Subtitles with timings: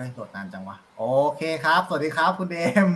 [0.00, 1.04] ฮ้ยโหลดนานจังวะ โอ
[1.36, 2.90] เคครับ สวัสดีครับคุณเอม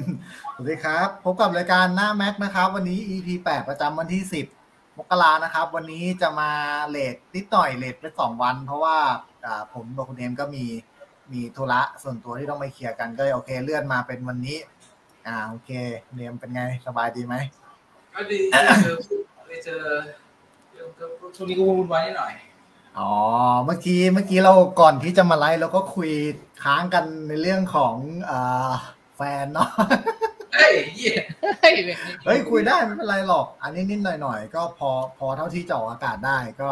[0.54, 4.22] สวัสดีครับ พบกับรายการหน้าแม็กนะครับ วันนี้ EP 8 ประจำวันที่
[4.60, 6.50] 10 มกรานะครับ วันนี้จะมา
[6.88, 8.96] เลทนิดหน่อยเลทไปสองวัน เพราะว่า
[9.74, 10.64] ผมกับคุณเอมก็มี
[11.32, 14.56] มีธุระส่วนตัวที่ต้องไปเคลียร์กันก็เลยโอเคเลื่อนมาเป็นวันนี้
[15.26, 15.70] อ่าโอเค
[16.14, 17.34] เอมเป็นไงสบายดีไหม
[18.14, 18.40] ก็ดี
[18.84, 18.96] เจอ
[19.64, 19.84] เจอ
[21.36, 22.32] ช่วงนี้ก็วุ่นวายนิดหน่อย
[22.98, 23.12] อ๋อ
[23.64, 26.10] เมื่อกี้เมื่อกี้เราก่อนที่จะมาไลฟ์เราก็คุย
[26.64, 27.94] ค้างกันในเรื่องของ
[28.30, 28.72] อ่า
[29.16, 29.70] แฟนเนาะ
[30.54, 31.22] เฮ้ยเหี้ย
[31.60, 31.74] เฮ้ย
[32.24, 36.70] เฮ้ยคุยได้ไม่เป็นไรหรอก อันนี้นิดหน่อยหน่อยๆ ก็พอพอเท่าที่จะออกอากาศได้ก็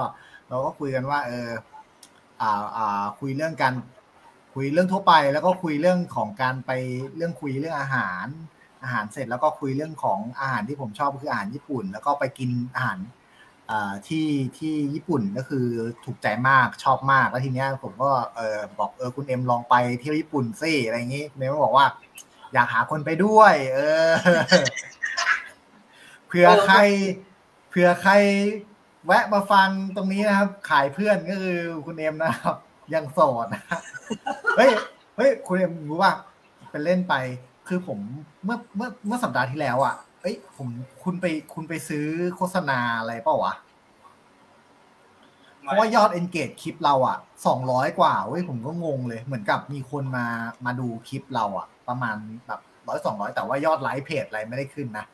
[0.48, 1.50] เราก็คุยกันว่า เออ
[2.40, 3.74] อ่าอ่าคุยเรื่องการ
[4.54, 6.70] คุยเรื่องทั่วไป แล้วก็คุยเรื่องของการไป
[7.16, 8.26] เรื่องคุยเรื่องอาหาร
[8.82, 13.21] อาหารเสร็จแล้วก็คุยเรื่องของอาหารที่ผมชอบก็คืออาหารญี่ปุ่น แล้วก็ไปกินอาหารอ่า
[14.08, 14.26] ที่
[14.59, 15.66] ที่ญี่ปุ่นก็คือ
[16.04, 21.87] ถูกใจมากชอบมากแล้วทีเนี้ยผมก็เออบอกเออคุณเอ็มลองไปเที่ยวญี่ปุ่นสิอะไรอย่างงี้เมย์ก็บอกว่า
[22.54, 24.10] อยากหาคนไปด้วย เออ
[26.26, 26.79] เผื่อใคร
[27.68, 28.12] เผื่อใคร
[29.06, 32.57] แวะมาฟังตรงนี้นะครับ ขายเพื่อนก็คือคุณเอ็มนะครับ
[32.95, 33.62] ยังโสดนะ
[34.57, 34.70] เฮ้ย
[35.16, 36.12] เฮ้ยคุณเอ็มรู้ว่า
[36.70, 37.14] เป็นเล่นไป
[37.68, 37.98] คือผม
[38.45, 40.68] เมื่อเมื่อเมื่อสัปดาห์ที่แล้วอะ เอ้ย ผม
[41.02, 42.06] คุณไปคุณไปซื้อ
[42.37, 43.54] โฆษณาอะไรเปล่าวะ
[45.62, 50.26] เพราะว่ายอด engage คลิปเราอะสองร้อยกว่าเว้ยผมก็งงเลย เหมือนกับมีคนมา
[50.66, 55.06] มาดูคลิปเราอะ ประมาณแบบร้อยสองร้อยแต่ว่ายอดไลค์เพจอะไรไม่ได้ขึ้นนะ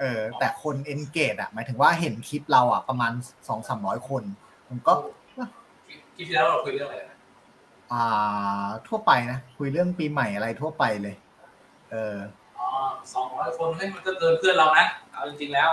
[0.00, 3.12] เออ แต่คน engage อะหมายถึงว่าเห็นคลิปเราอะประมาณ
[3.48, 4.22] สองสามร้อยคน
[4.68, 4.92] ผมก็
[5.86, 7.18] คลิปที่แล้วเราคุยเรื่องอะไรนะ
[7.92, 11.14] อ่า ทั่วไปนะคุยเรื่องปีใหม่อะไรทั่วไปเลย
[11.90, 12.16] เออ
[12.47, 12.47] อ๋อ
[13.14, 15.70] สองร้อยคนให้มันก็เกินเพื่อนเรานะเอาจริงๆแล้ว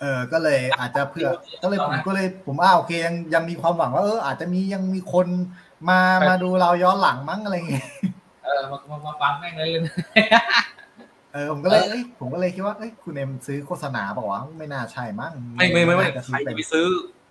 [0.00, 1.28] เออก็เลยอาจจะเพื่อ
[1.62, 5.26] ก็เลยผมก็เลยผมอ้าโอเคยังยังมีความหวังว่าเอออาจจะมียังมีคน
[5.88, 7.86] มามาดูเราย้อนหลังมั้งอะไรอย่างเงี้ย
[8.44, 9.82] เออมามามาฟังแม่งเลยเลย
[11.32, 16.86] เออผมก็เลยเอ้ยผมก็เลยคิดว่าเอ้ยคุณเอ็มซื้อโฆษณาเปล่าวะไม่น่าใช่มั้งไม่ไม่ไม่ไม่น่าจะใครเป็จะนไปซื้อ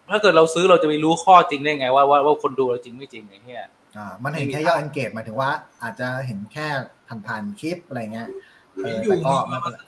[0.09, 3.66] ถ้าเกิดเราซื้อเราจะไปรู้ข้อจริงได้ไง ว่าว่าว่าคนดูเราจริงไม่จริงไอ้เหี้ย
[3.97, 5.50] อ่ามันเห็นแค่ยอด engage หมายถึงว่า
[5.84, 6.68] อาจจะเห็นแค่
[7.28, 9.80] ผ่านๆคลิปอะไรเงี้ยเอออยู่ แต่ก็มาไม่เป็นไร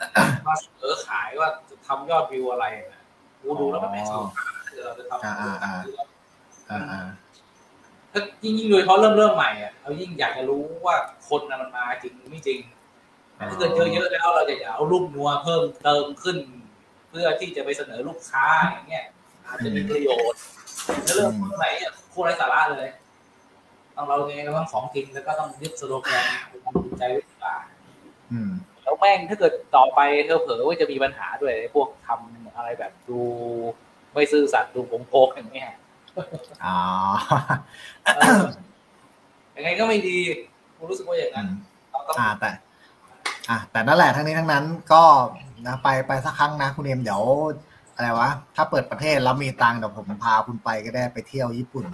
[0.48, 3.02] มาเสนอขายว่าจะทำยอดวิวอะไรนะ
[3.42, 4.30] กูดูแล้วมันไม่สนุก
[4.86, 5.74] เราจะทำอ่าอ่าอ่า
[6.72, 7.02] อ่าอ่า
[8.12, 10.96] ถ้ายิ่งยิ่งโดยเฉพาะเริ่มเริ่มใหม่อะเรายิ่งอยากจะรู้ว่า
[11.30, 12.60] คนน่ะมันมาจริงหรือไม่จริง
[13.50, 16.38] ถ้าเกิดเจอเยอะแล้วเราจะอยากเอารูปนัวเพิ่มเติมขึ้น
[17.10, 19.06] เพื่อที่จะไปเสนอลูกค้าอย่างเงี้ย
[19.48, 20.42] อาจจะมีประโยชน์
[21.04, 22.90] แล้วเริ่มต้นไหนอะโคตรไร้สาระเลย
[23.96, 26.24] ต้องเราเองก็ต้องของจริงแล้วก็ต้องยึดสโลแกน
[26.64, 27.56] ความภูมิใจไว้ดีกว่า
[28.32, 28.52] อืม
[28.90, 33.22] แล้วแม่งถ้าเกิดต่อไปเธอเผลอว่าจะมีปัญหาด้วยไอ้พวกทำอะไรแบบดู
[34.14, 35.72] ไม่ซื่อสัตย์ดูโกงโกงอย่างเงี้ย
[36.66, 36.80] อ๋อ
[38.16, 38.44] เออ
[39.56, 40.18] ยังไงก็ไม่ดี
[40.76, 41.48] ผมรู้สึกว่าอย่างนั้น
[41.92, 42.52] เราต้องอ่าแต่
[43.50, 45.04] อะแต่นั่นแหละทั้งนี้ทั้งนั้นก็
[45.66, 47.24] นะไปไปสักครั้งนะคุณเอ็มเดี๋ยว
[47.96, 51.86] อะไรวะถ้าเปิดประเทศแล้วมีตังค์เดี๋ยวผมพาคุณไปก็ได้ไปเที่ยวญี่ปุ่น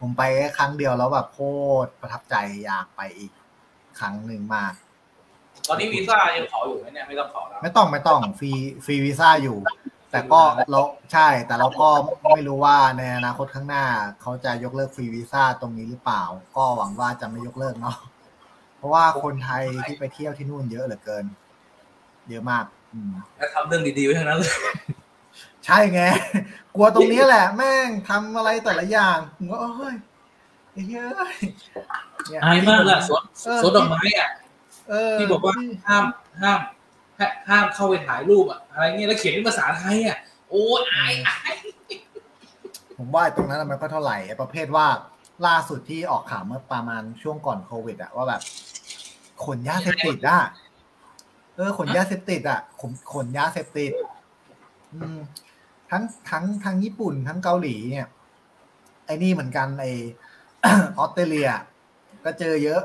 [0.00, 1.38] ผมไปแค่ครั้งเดียวแล้วแบบโค
[1.84, 2.34] ตรประทับใจ
[2.64, 3.32] อยากไปอีก
[3.98, 4.72] ครั้งหนึ่งมาก
[5.68, 8.52] ตอนนี้วีซ่ายังขออยู่ไหมเนี่ยไม่ต้องขอแล้วไม่ต้องไม่ต้องฟรี
[8.84, 9.58] ฟรีวีซ่าอยู่
[10.10, 10.40] แต่ก็
[10.70, 10.80] เรา
[11.12, 11.88] ใช่แต่เราก็
[12.34, 13.84] ไม่รู้ว่าในอนาคตข้างหน้า
[14.20, 16.22] เขาจะยกเลิกฟรีวีซ่าตรงนี้หรือเปล่า
[16.56, 17.96] ก็หวังว่าจะไม่ยกเลิกเนาะ
[18.76, 21.24] เพราะว่าคนไทยที่ไปเที่ยวที่นู่นเยอะเหลือเกิน
[22.28, 24.54] เยอะมากอืมแล้วทำเรื่องดีๆไว้ทั้งนั้นเลย
[25.66, 26.02] ใช่ไง
[26.74, 29.94] กลัวตรงนี้แหละ แม่งทำอะไรแต่ละอย่างผมก็เอ้ย
[30.72, 31.36] ไอ้เฮ้ย
[32.28, 33.22] เนี่ยอายมากเลยสวน
[33.62, 34.41] สวนดอกไม้อะเออ
[35.18, 35.54] ที่บอกว่า
[35.86, 36.04] ห้าม
[36.40, 36.58] ห้าม
[37.18, 40.18] ห้าห้ามเข้าไปถ่ายรูปอะอะไรเงี้ยแล้วเขียนเป็นภาษาไทยอะ
[40.50, 41.54] โอ้ยอายอาย
[42.98, 44.86] ผมว่าไอ้ตรงนั้นมันก็เท่าไหร่ไอ้ประเภทว่า
[45.46, 48.42] ล่าสุดที่ออกข่าวเมื่อประมาณช่วงก่อนโควิดอะว่าแบบ
[49.44, 50.40] ขนยาเสพติดอะ
[51.56, 53.92] เออขนยาเสพติดอะขนขนยาเสพติด
[54.94, 55.18] อืม
[55.90, 58.08] ทั้งทั้งทั้งญี่ปุ่นทั้งเกาหลีเนี่ย
[59.06, 59.86] ไอ้นี่เหมือนกันไอ
[60.98, 61.50] ออสเตรเลีย
[62.24, 62.82] ก็เจอเยอะ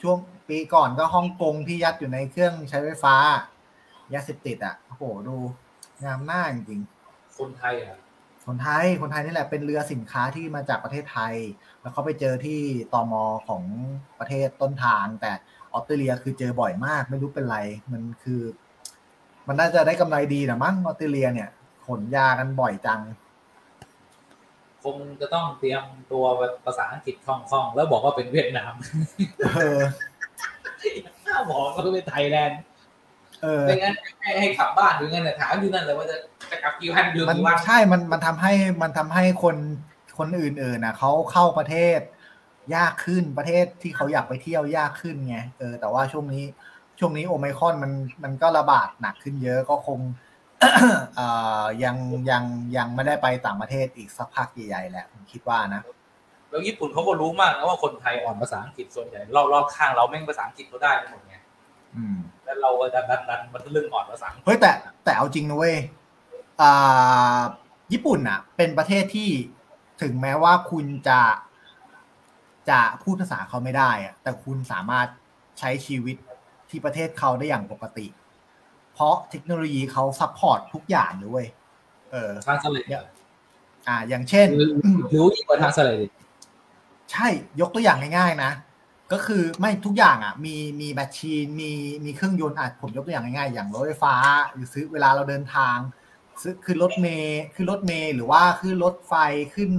[0.00, 0.18] ช่วง
[0.48, 3.16] ปีก่อนก็ฮ่องกงที่ยัดอยู่ในเครื่องใช้ไฟฟ้า
[4.14, 5.36] ยาเสพติดอะโอ้โหดู
[6.04, 7.98] งามหน้าจริงๆคนไทยอะ
[8.46, 11.34] คนไทยคนไทยนี่แหละเป็นเรือสินค้าที่มาจากประเทศไทย
[11.80, 12.60] แล้วเขาไปเจอที่
[12.92, 13.62] ตอมอของ
[14.18, 15.32] ประเทศต้นทาง แต่
[15.72, 17.58] ออสเตรเลียคือเจอบ่อยมากไม่รู้เป็นไร
[17.92, 18.42] มันคือ
[19.48, 21.48] มันน่าจะได้กำไรดีนะมั้งออสเตรเลียเนี่ย
[21.86, 23.00] ขนยากันบ่อยจัง
[24.84, 26.24] คงจะต้องเตรียมตัว
[26.64, 28.72] ภาษาอังกฤษคล่องๆแล้วบอกว่าเป็นเวียดนาม
[29.56, 29.80] เออ
[31.38, 32.60] ถ้าบอกก็เป็นไทยแลนด์
[33.42, 36.16] เออไม่งั้นให้ให้กลับบ้านหรือไงเนี่ยถามอยู่นั่นเลยว่าจะ
[36.50, 38.52] จะกลับกี่วันอยู่มันกี่วันใช่ มันมันทำให้
[38.82, 39.56] มันทำให้คน
[40.18, 42.00] คนอื่นๆนะเขาเข้าประเทศ
[42.74, 46.44] ยากขึ้นประเทศที่เขาอยากไปเที่ยวยากขึ้นไงเออ แต่ว่าช่วงนี้
[46.98, 47.92] ช่วงนี้โอไมครอนมัน
[48.22, 50.00] มันก็ระบาดหนักขึ้นเยอะก็คง
[51.16, 51.28] เอ่
[51.62, 51.96] อยัง
[52.30, 52.44] ยัง
[52.76, 55.82] ยังไม่ได้ไปต่างประเทศอีกสักพักใหญ่ๆแหละผมคิดว่านะ
[56.50, 61.27] แล้วญี่ปุ่นเขาก็รู้มากนะว่าคนไทยอ่อนภาษาอังกฤษส่วนใหญ่รอบรอบข้างเราแม่งภาษาอังกฤษเขาได้หมดไงอืม
[62.44, 64.72] แล้วเราดันดันดันมันเรื่องอ่อนภาษาอังกฤษเฮ้ยแต่
[65.04, 65.76] แต่เอาจริงนะเว้ย
[66.60, 67.40] อ่า
[67.92, 69.30] ญี่ปุ่นอะ เป็นประเทศที่
[70.02, 71.20] ถึงแม้ว่าคุณจะ
[72.70, 75.06] จะพูดภาษาเขาไม่ได้อะแต่คุณสามารถ
[75.58, 76.16] ใช้ชีวิต
[76.70, 78.06] ที่ประเทศเขาได้อย่างปกติ
[78.94, 81.48] เพราะเทคโนโลยีเขา support ทุกอย่างเลยเว้ย
[82.12, 82.84] เออทางสเลด
[83.88, 84.48] อ่า อย่างเช่น
[85.14, 86.08] รู้ยิ่งกว่าทางสเลด
[87.12, 87.28] ใช่
[87.60, 88.50] ยกตัวอย่างง่ายๆนะ
[89.12, 91.70] ก็คือไม่ทุกอย่างอะมีมีแบตชีนมี
[92.04, 94.14] มีเครื่องยนต์อะผมยกตัวอย่างง่ายๆอย่างรถไฟฟ้า
[94.52, 95.76] หรือซื้อเวลาเราเดินทาง
[96.42, 99.14] ซื้อขึ้นรถเมย์ขึ้นรถเมย์หรือว่าขึ้นรถไฟ
[99.54, 99.70] ขึ้น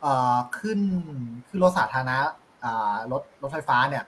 [0.00, 0.80] เอ่อขึ้น
[1.48, 2.18] ขึ้นรถสาธารณะ
[2.64, 4.04] อ่ารถรถไฟฟ้าเนี่ย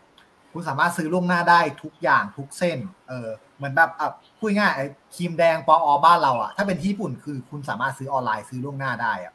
[0.53, 2.79] คุณสามารถซื้อล่วงหน้าได้ทุกอย่างทุกเส้น
[3.09, 4.09] เออเหมือนแบบอะ
[4.39, 9.33] พูดง่ายไอ้ครีมแดงปออบ้านเราอะถ้าเป็นที่ญี่ปุ่นคือคุณสามารถซื้อออนไลน์ซื้อล่วงหน้าได้อะ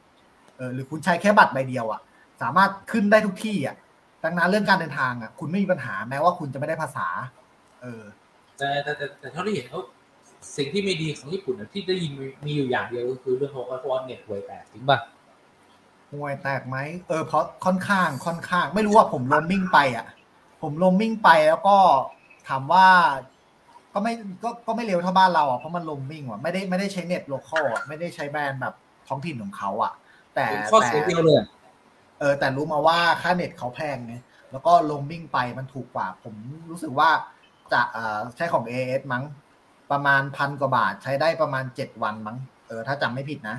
[0.57, 2.01] เออหรือคุณใช้แค่บัตรใบเดียวอะ
[2.42, 3.75] สามารถขึ้นได้ทุกที่อะ
[4.24, 7.07] ดังนั้นเรื่องการเดินทางอะคุณไม่มีปัญหาแม้ว่าคุณจะไม่ได้ภาษา
[7.81, 8.04] เออ
[8.57, 9.81] แต่แต่แต่แต่เท่าที่เห็นเขา
[10.57, 15.00] สิ่งที่ไม่ดีของญี่ปุ่นนะที่ได้ยินมีมีอยู่อย่างเดียวก็คือเรื่องของว่าเน็ตห่วยแตกจริงป่ะ
[16.13, 16.77] ห่วยแตกไหม
[17.07, 20.07] เออเพราะค่อนข้างค่อนข้าง ไม่รู้ว่าผมโรมมิ่งไปอะ
[20.62, 21.77] ผมโรมมิ่งไปแล้วก็
[22.48, 22.88] ถามว่า
[23.94, 24.13] ก็ไม่
[24.44, 28.74] ก็ก็ไม่เร็วเท่าบ้านเราอะเพราะมันโรมมิ่งว่ะไม่ได้ไม่ได้ใช้เน็ต local อะไม่ได้ใช้แบรนด์แบบ
[29.07, 29.94] ท้องถิ่นของเขาอะ
[30.36, 31.48] แต่เป็นข้อแต่เสียเดียวเลยอะ
[32.19, 34.16] เออแต่รู้มาว่าค่าเน็ตเขาแพงไง
[34.51, 36.36] แล้วก็โรมมิ่งไปมันถูกกว่า ผม
[36.69, 37.10] รู้สึกว่า
[37.74, 39.24] จะเอ่อใช้ของ AIS มั้ง
[39.92, 42.38] ประมาณพันกว่าบาทใช้ได้ประมาณเจ็ดวันมั้ง
[42.68, 43.57] เออถ้าจำไม่ผิดนะ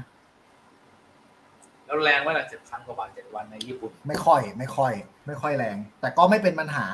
[1.86, 4.92] แล้วแรงไหมล่ะเจ็ดพันกว่าบาทเจ็ดวันในญี่ปุ่น ไม่ค่อย ไม่ค่อย
[5.26, 6.86] ไม่ค่อยแรง แต่ก็ไม่เป็นปัญหา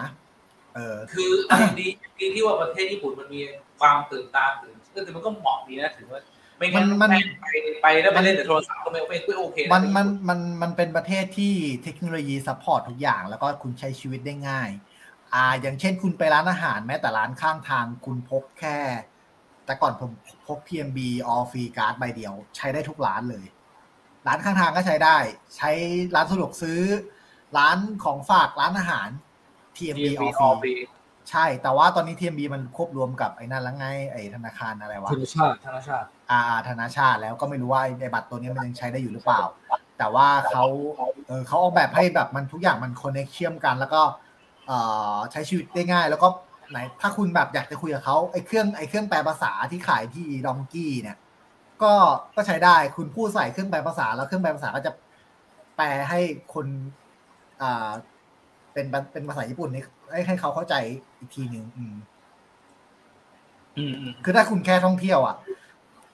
[0.74, 1.30] เออ คือ
[1.80, 1.86] ดี
[2.18, 3.40] ดีที่ว่าประเทศญี่ปุ่นมันมี
[3.80, 6.20] ความตื่นตาตื่นก็คือมันก็เหมาะดีนะถือว่า
[6.58, 7.10] ไม่งั้นมัน
[7.42, 7.46] ไป
[7.82, 14.70] ไปแล้วไปเล่นแต่โทรศัพท์ก็ไม่ไม่ไม่โอเคนะมันมันมันมันเป็นประเทศที่เทคโนโลยี support ทุกอย่าง แล้วก็คุณใช้ชีวิตได้ง่าย
[15.34, 18.78] อ่า อย่างเช่นคุณไปร้านอาหารแม้แต่ร้านข้างทางคุณพกแค่
[19.66, 20.10] แต่ก่อนผม
[20.46, 20.98] พก TMB
[21.32, 23.46] All Free card ใบเดียว ใช้ได้ทุกร้านเลย
[24.26, 25.18] ร้านข้างทางก็ใช้ได้
[25.56, 25.70] ใช้
[26.14, 26.80] ร้านสะดวกซื้อ
[27.58, 29.08] ร้านของฝากร้านอาหาร
[29.76, 30.74] TMB มี all ออฟ free รี
[31.30, 39.42] ใช่ แต่ว่าตอนนี้ TMB มันควบรวมกับไอ้นั่นแล้วไงไอ้ธนาคารอะไรวะธนาชาติธนาชาติอาธนาชาติแล้วก็ไม่รู้ว่าไอ้บัตรตัวนี้มันยังใช้ได้อยู่หรือเปล่า
[39.98, 40.64] แต่ว่าเขา
[41.28, 44.02] เออเขาออกแบบให้แบบมันทุกอย่างมันคอนเนคเชื่อมกัน แล้วก็
[44.66, 44.78] เอ่
[45.14, 46.28] อใช้ชีวิตได้ง่าย แล้วก็
[46.70, 51.16] ไหนถ้าคุณแบบอยากจะคุยกับเขาไอ้เครื่องไอ้เครื่องแปลภาษาที่ขายที่ดองกี้เนี่ย
[51.82, 51.92] ก็
[52.36, 54.92] ก็ใช้ได้คุณพูดใส่เครื่องแปลภาษาแล้วเครื่องแปลภาษาก็จะ
[55.76, 56.20] แปลให้
[56.54, 56.66] คน
[57.62, 57.90] อ่า
[58.76, 60.74] เป็นเป็นภาษาญี่ปุ่นนี่ให้ให้เขาเข้าใจ
[61.18, 61.94] อีกทีหนึ่งอืม
[63.76, 65.36] อืมอืมคือถ้าคุณแค่ท่องเที่ยว อะ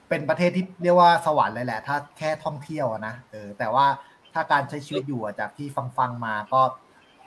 [0.08, 3.86] เป็นประเทศที่เรียกว่าสวรรค์เลยแหละ ถ้าแค่ท่องเที่ยวอะนะเออ แต่ว่า
[4.34, 6.60] ถ้าการใช้ชีวิตอยู่อะจากที่ฟังฟังๆมาก็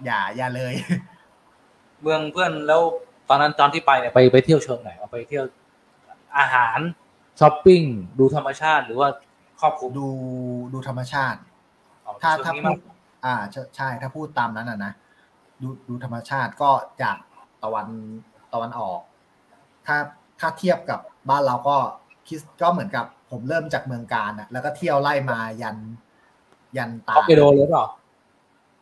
[0.06, 0.74] อย่าอย่าเลย
[2.02, 2.82] เมืองเพื่อนแล้ว
[3.30, 5.44] ตอนนั้นตอนที่ไปเนี่ยไปไปเที่ยวเชิงไหนเอาไปเที่ยว
[6.38, 6.80] อาหาร
[7.40, 7.82] ช้อปปิ้ง
[8.20, 9.10] ดูธรรมชาติหรือว่า
[9.62, 10.08] ครอบคลุมดู
[10.74, 11.40] ดูธรรมชาติ
[12.04, 12.80] เอาถ้าเชิงถ้านี้พูมากด
[13.26, 14.94] อ่าใช่ใช่ถ้าพูดตามนั้นอะนะ
[15.62, 16.72] ดูดูธรรมชาติก็
[17.02, 17.18] จาก
[17.64, 17.88] ตะวัน
[18.54, 19.00] ตะวันออก
[19.86, 19.98] ถ้า
[20.40, 21.78] ถ้าเทียบกับบ้านเราก็
[22.28, 25.78] คิดก็เหมือนกับผมเริ่มจากเมืองการอะแล้วก็เที่ยวไล่มายัน
[26.78, 27.86] ยันตาฮอกไกโดเลยเปล่า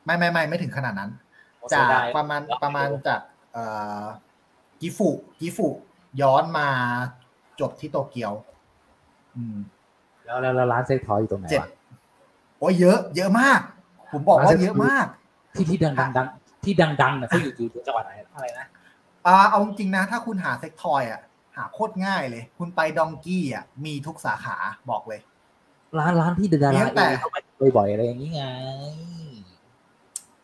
[0.05, 1.11] ไม่ไม่ไม่ไม่ถึงขนาดนั้น
[1.57, 3.19] โอ้จาเสียกดายประมาณฮอกไกโดประมาณจาก
[3.53, 3.63] เอ่
[4.01, 4.03] อ
[4.81, 5.67] กิฟุกิฟุ
[6.21, 6.67] ย้อนมา
[7.59, 8.33] จบที่โตเกียว
[9.35, 9.57] อืม
[10.25, 11.69] แล้วแล้วแล้วร้านเซ็กทอยอยู่ตรงไหนเจ็ดวะ
[12.59, 13.59] โอ้ยเยอะ เยอะมาก
[14.11, 15.05] ผมบอกว่าเยอะมาก
[15.55, 16.27] ที่ที่ดังดังดัง
[16.65, 18.67] ที่ดังดังเนี่ยเขาอยู่อยู่จังหวัดไหนอะไรนะ
[19.25, 21.21] อ่าเอาจริงๆนะถ้าคุณหาเซ็กทอยอะ
[21.55, 24.57] หาโคตรง่ายเลย คุณไปดองกี้อะมีทุกสาขา
[24.89, 25.19] บอกเลย
[25.99, 27.37] ร้านร้านที่ดามีราตั้งแต่เองเข้าไป
[27.77, 28.43] บ่อยๆอะไรอย่างนี้ไง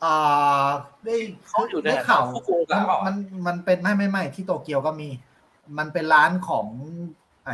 [0.03, 0.67] อ่า
[1.03, 1.15] ได้
[1.47, 3.15] เขาอยู่ในได้ข่าวฟุกุโอกะเปล่ามัน
[3.47, 5.09] มันเป็นไม่ไม่ไม่ที่โตเกียวก็มี
[5.77, 6.67] มันเป็นร้านของ
[7.45, 7.51] ไอ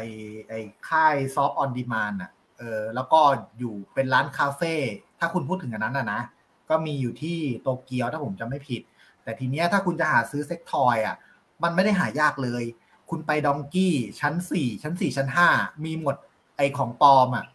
[0.50, 0.54] ไอ
[0.90, 3.20] ค่าย Soft On Demand อะ เออ แล้วก็
[3.60, 4.74] อยู่เป็นร้านคาเฟ่
[5.20, 6.22] ถ้าคุณพูดถึงอันนั้นอะนะ
[6.70, 8.82] ก็มีอยู่ที่โตเกียวถ้าผมจำไม่ผิด
[9.24, 11.16] แต่ทีเนี้ยถ้าคุณจะหาซื้อ sex toy อะ
[11.64, 12.64] มันไม่ได้หายากเลย
[13.10, 15.50] คุณไปดองกี้ชั้นสี่ชั้นสี่ชั้นห้า
[15.86, 16.16] มีหมด
[16.58, 17.46] ไอของปลอมอะ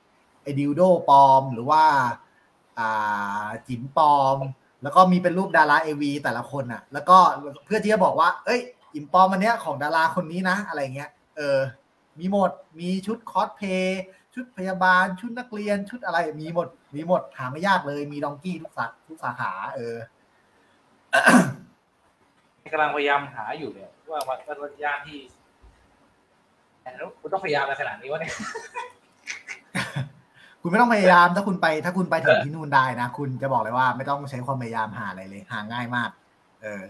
[0.42, 1.84] ไอดิวโดปลอมหรือว่า
[2.78, 4.36] อ่าจิ๋มปลอม
[4.82, 7.18] แล้วก็มีเป็นรูปดาราเอวีแต่ละคนอะ แล้วก็
[7.64, 8.60] เพื่อที่จะบอกว่า เอ้ย
[8.92, 11.58] จิ๋มปลอมอันเนี้ยของดาราคนนี้นะ อะไรเงี้ยเออ
[12.18, 14.02] มีหมดมีชุดคอสเพย์
[14.34, 19.96] ชุดพยาบาลชุดนักเรียนชุดอะไรมีหมด มีหมดหาไม่ยากเลย มีดองกี้ทุกสาทุกสาขา เออ
[22.72, 25.18] กำลังพยายามหาอยู่เนี่ยว่าว่าว่าย่านที่
[26.82, 28.34] แต่แล้วกูต้องพยายามอะไรขนาดนี้วะเนี่ย
[30.62, 36.10] คุณไม่ต้องพยายามถ้าคุณไป ถ้าคุณไปถึงที่นู่นได้นะคุณจะบอกเลยว่าไม่ต้องใช้ความพยายามหาอะไรเลยหาง่ายมาก
[36.62, 36.82] เออ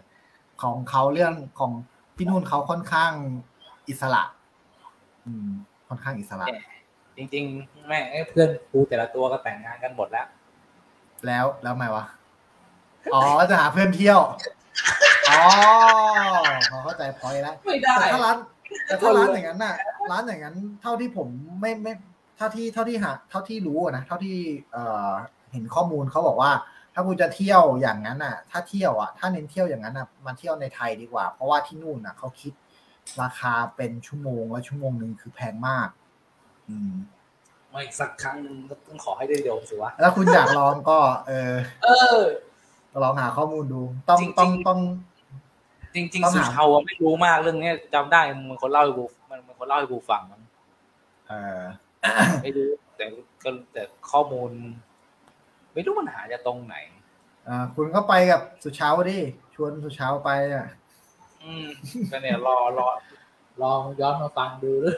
[0.62, 1.72] ของเขาเรื่องของ
[2.16, 3.12] ที่นู่นเขาค่อนข้าง
[3.88, 4.22] อิสระ
[5.26, 5.48] อืม
[5.88, 6.46] ค่อนข้างอิสระ
[7.20, 10.26] จริง ๆ แม่งไอ้เพื่อนกูแต่ละตัวก็แต่งงานกันหมดแล้ว
[11.26, 12.04] แล้วแล้วไงวะ
[13.14, 14.20] อ๋อจะหาเพื่อนเที่ยว
[15.30, 15.40] อ๋อ
[16.70, 18.36] พอเข้าใจพอยแล้วไม่ได้แต่ถ้าร้าน
[18.86, 19.74] แต่ถ้าร้านอย่างนั้นน่ะ
[20.10, 21.28] ร้านอย่างนั้น เท่าที่ผม
[21.60, 21.92] ไม่ไม่
[22.36, 24.36] เท่าที่เท่าที่หาเท่าที่รู้อะนะเท่าที่
[24.72, 25.10] เอ่อ
[25.52, 26.52] เห็นข้อมูลเขาบอกว่า
[26.94, 32.52] ถ้าคุณจะเที่ยวอย่างนั้นน่ะ ถ้าเที่ยวอะ ถ้าเน้นเที่ยวอย่างนั้นน่ะมาเที่ยวในไทยดีกว่า เพราะว่าที่นู่นน่ะเขาคิด
[33.22, 35.88] ราคาเป็นชั่วโมงและชั่วโมงหนึ่งคือแพงมาก
[36.70, 36.92] อืม
[37.70, 40.98] ไม่สักครั้งหนึ่งก็ต้องขอให้ได้โดมสิวะ แล้วคุณอยากลองก็
[41.28, 41.88] เออ เอ
[42.20, 42.22] อ
[43.04, 44.80] ลองหาข้อมูลดู ต้องจริงๆต้องต้อง
[45.94, 50.40] จริงต้องๆสุหาชาวอะไม่รู้มากเรื่องเนี้ยจำได้มันคนเล่าให้กูมันมันคนเล่าให้กูฟังมัน
[51.28, 51.60] เออ
[52.42, 53.04] ไม่รู้แต่
[53.42, 54.50] ก็แต่ข้อมูล
[55.72, 56.76] ไม่รู้มันหาจะตรงไหน
[57.48, 59.18] อ่า คุณก็ไปกับสุเช้าดิ
[59.54, 60.66] ชวนสุเช้าไปอะ
[61.42, 61.66] อืม
[62.10, 62.88] ก็เนี่ยรอรอ
[63.62, 64.96] ลองย้อนมาฟังดูด้วย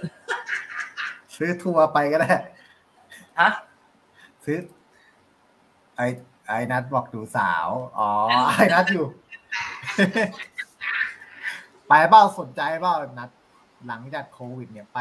[1.42, 2.32] ซื้อทัวร์ไปก็ได้
[3.40, 3.50] ฮะ
[4.44, 4.58] ซื้อ
[5.96, 6.02] ไอ
[6.48, 7.68] ไอนัดบอกดูสาว
[7.98, 8.10] อ๋อ
[8.48, 9.06] ไอนัดอยู่
[11.88, 13.30] ไปเปล่าสนใจเปล่านัด
[13.86, 14.98] หลังจากโควิด เนี่ยไป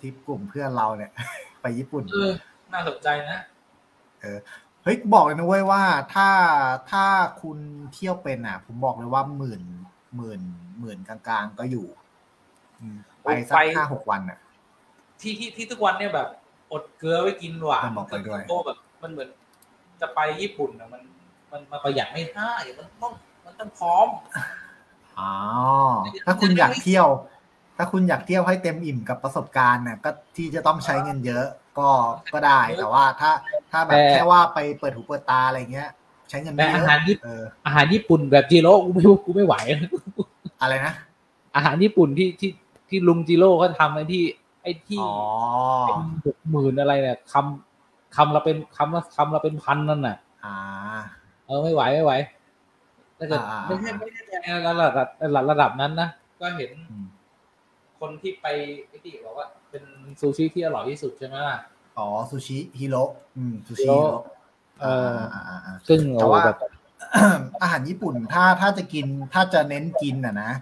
[0.00, 1.12] ทริปกลุ่มเพื่อนเราเนี่ย
[1.60, 2.32] ไปญี่ปุ่น เออ
[2.72, 3.40] น่าสนใจนะ
[4.82, 5.82] เฮ้ยบอกเลยนะเว้ยว่า
[6.14, 6.28] ถ้า
[6.90, 7.04] ถ้า
[7.42, 7.58] คุณ
[7.92, 9.62] เที่ยวเป็นอะ ผมบอกเลยว่าหมื่น
[10.16, 10.40] หมื่น
[10.80, 11.86] หมื่นกลางๆก็อยู่
[12.80, 14.38] อืมไปสักไปห้าหกวันอะ
[15.20, 16.28] ที่ที่ที่ทุกวันเนี่ยแบบ
[16.72, 19.28] อดเกลือไว้กินหวานมันบอกไปด้วยโตแบบ มันเหมือน
[20.00, 21.02] จะไปญี่ปุ่นอะมัน
[21.52, 23.12] มันมันประหยัดไม่ได้มันต้อง
[23.44, 24.08] มันต้องพร้อม
[25.18, 25.32] อ๋อ
[26.26, 27.06] ถ้าคุณอยากเที่ยว
[27.76, 31.46] ถ้าคุณอยากเที่ยวให้เต็มอิ่มกับประสบการณ์น่ะก็ที่จะต้องใช้เงินเยอะ
[31.78, 31.88] ก็
[32.32, 33.30] ก็ได้แต่ว่าถ้า
[33.70, 35.88] ถ้าแบบแต่แค่ว่าไปเปิดหูเปิดตาอะไรเงี้ย
[36.30, 39.54] ใช้เงินแต่ไม่เยอาอะหารญี่ปุ่นเอออาหารญี่ปุ่นแบบจิโร่กูไม่กูไม่ไหว
[40.62, 40.94] อะไรนะ
[41.56, 42.50] อาหารญี่ปุ่นที่ที่
[42.88, 45.16] ที่ลุงจิโร่เขาทำไอ้ที่ไอ้ที่อ๋อ
[45.86, 50.54] เป็นหกหมื่นอะไรเนี่ยคำคำละเป็นคำละคำละเป็นพันนั่นน่ะ อ่า
[51.46, 52.12] เออไม่ไหวไม่ไหว
[53.18, 56.08] ถ้าเกิดอ่าไม่ใช่ไม่ใช่ในระดับระดับระดับนั้นนะ
[56.40, 57.06] ก็เห็นอืม
[58.00, 58.46] คนที่ไป
[58.88, 59.84] ไอ้ที่บอกว่า เป็น
[60.20, 61.58] ซูชิที่อร่อยที่สุดใช่ไหมล่ะ
[61.98, 63.02] อ๋อซูชิฮิโร่
[63.36, 64.20] อืมซูชิฮิฮิโร่โร่
[64.80, 66.58] เอออ่าอ่าอ่าซึ่งแต่โอ้ว่าแบบ
[67.62, 70.52] อาหารญี่ปุ่นถ้าถ้าจะกินถ้าจะเน้นกินอะนะ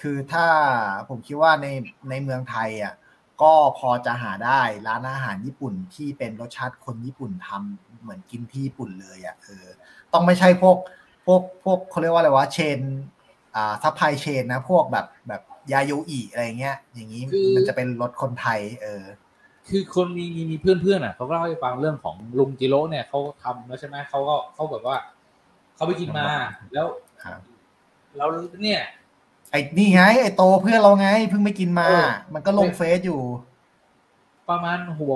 [0.00, 0.46] คือถ้า
[1.08, 1.66] ผมคิดว่าใน
[2.10, 2.94] ในเมืองไทยอะ
[3.42, 9.66] ก็พอจะหาได้ร้านอาหารญี่ปุ่นที่เป็นรสชาติคนญี่ปุ่นทำเหมือนกินที่ญี่ปุ่นเลยอะเออ
[10.12, 10.76] ต้องไม่ใช่พวก
[11.26, 12.80] พวกพวกเขาเรียกว่าอะไรวะ chain
[13.56, 19.04] อ่า supply chain นะ พวกแบบแบบยาโยอิอะไรเงี้ย อย่างนี้คือมันจะเป็นรสคนไทย เออ
[19.68, 24.96] คือคนมีมีมีเพื่อนเพื่อนๆอะเขาก็เล่าให้ฟังเรื่องของลุงจิโร่เนี่ยเขาทำแล้วใช่ไหมเขาก็เขาแบบว่า
[25.74, 26.24] เขาไปกินมา
[26.72, 26.86] แล้ว
[27.24, 27.40] ครับ
[28.16, 28.28] แล้ว
[28.62, 28.80] เนี่ย
[29.52, 33.20] ไอ้นี่ไง ไอ้โตเพื่อนเราไงเพิ่งไปกินมา เออ มันก็ลงเฟซอยู่
[34.50, 35.14] ประมาณหัว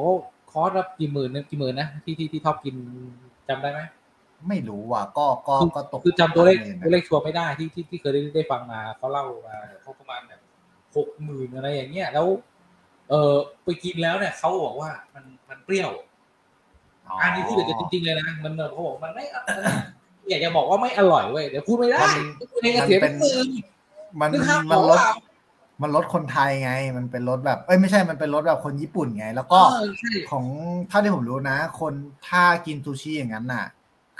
[0.50, 2.74] คอร์สละกี่หมื่นนะกี่หมื่นนะที่ที่ที่ท็อปกิน
[3.48, 3.80] จำได้ไหม
[4.48, 10.40] ไม่รู้ว่ะก็ก็คือก็ตกคือจำตัวเลขหมื่นนะตัวเลขชัวร์ไม่ได้ที่ที่ที่เคยได้ได้ฟังมาเขาเล่ามาเขาประมาณแบบ
[10.96, 12.26] หกหมื่นอะไรอย่างเงี้ยแล้ว
[13.10, 15.90] เออไปกินแล้วเนี่ยเขาบอกว่ามันมันเปรี้ยว
[17.22, 19.24] อันนี้พูดเลยจริงๆเลยนะมันเขาบอกมันไม่
[20.28, 22.02] อยากจะบอกว่าไม่อร่อยเว้ยเดี๋ยวพูดไม่ได้
[22.50, 23.46] พูดเองก็เสียเป็นหมื่น
[24.20, 25.10] มันนึกภาพมันออกรถว่า
[25.82, 30.44] มันรถคนไทยไง มันเป็นรถแบบ เอ้ยไม่ใช่ มันเป็นรถแบบคนญี่ปุ่นไง แล้วก็เออใช่ ของ
[30.88, 31.92] เท่าที่ผมรู้นะ คน
[32.28, 33.66] ถ้ากินซูชิอย่างนั้นน่ะ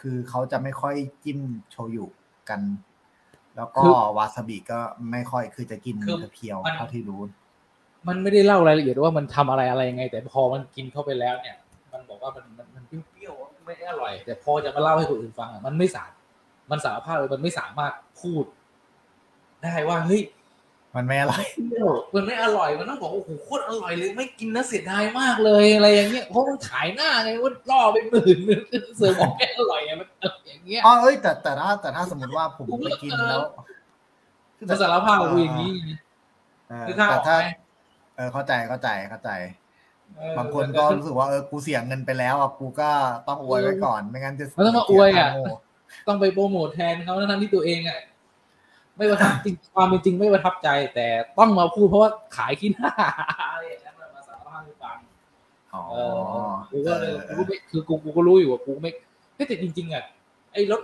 [0.01, 1.39] คือเขาจะไม่ค่อยจิ้ม
[1.71, 2.07] โชยุ
[2.49, 2.61] กัน
[3.57, 3.83] แล้วก็
[4.17, 5.97] วาซาบิก็ไม่ค่อย คือจะกิน
[6.35, 7.21] เพียวๆเท่าที่รู้
[8.09, 11.57] มันไม่ได้เล่ารายละเอียดว่ามันทำอะไรอะไรยังไง แต่พอมันกินเข้าไปแล้วเนี่ย
[11.93, 16.11] มันบอกว่ามันมันมันเปรี้ยวๆไม่อร่อย แต่พอจะมาเล่าให้คนอื่นฟังอะมันไม่สาร
[16.71, 18.45] มันสารภาพเลยมันไม่สามารถพูด
[19.67, 20.23] ได้ว่าเฮ้ย
[20.97, 28.63] มันไม่อร่อยเปรี้ยวมันไม่อร่อยมันต้องบอกว่าโอ้โหโคตรอร่อยเลยไม่กินนะเสียดายมากเลยอะไรอย่างเงี้ยเพราะมันขายหน้าไงว่าล่อไปหมื่นนึง
[28.97, 30.09] เสือบอกไม่อร่อยไงมัน
[30.49, 33.43] อย่างเงี้ยอ๋อเอ้ยแต่แต่ถ้าแต่ถ้าสมมติว่าผมผมไปกินแล้ว
[34.69, 35.71] มันสารภาพกูอย่างนี้
[36.69, 37.47] เออคือถ้าแต่ออกถ้าไหม
[38.17, 39.31] เออเข้าใจเข้าใจเข้าใจ
[40.17, 42.91] เออบางคนก็รู้สึกว่าเออกูเสียเงินไปแล้วอะกูก็
[43.29, 45.57] ต้องอวยไว้ก่อนไม่งั้นจะมันต้องมาอวยอะเสีค่าโง่
[46.09, 48.01] ต้องไปโปรโมทแทนเขาทั้งๆที่ตัวเองอะ
[48.97, 51.07] ไม่ประทับจริงความเป็นจริงไม่ประทับใจ แต่
[51.39, 52.93] ต้องมาพูดเพราะว่าขายขี้หน้า
[53.53, 54.97] อะไรอย่างนั้นมาสารภาพให้ฟัง
[55.75, 58.91] อ๋อเออกูก็เลยเออกูก็ไม่คือกูกูก็รู้อยู่ว่ากูไม่
[59.35, 60.05] เฮ้ยแต่จริง ๆอะ
[60.53, 60.81] ไอ้รถ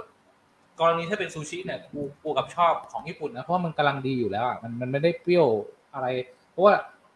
[0.81, 5.47] กรณีถ้าเป็นซูชิเนี่ยกูกูกับชอบของญี่ปุ่นนะเพราะว่ามันกำลังดีอยู่แล้วอะมันมันไม่ได้เปรี้ยว
[5.95, 6.07] อะไร
[6.51, 6.75] เพราะว่า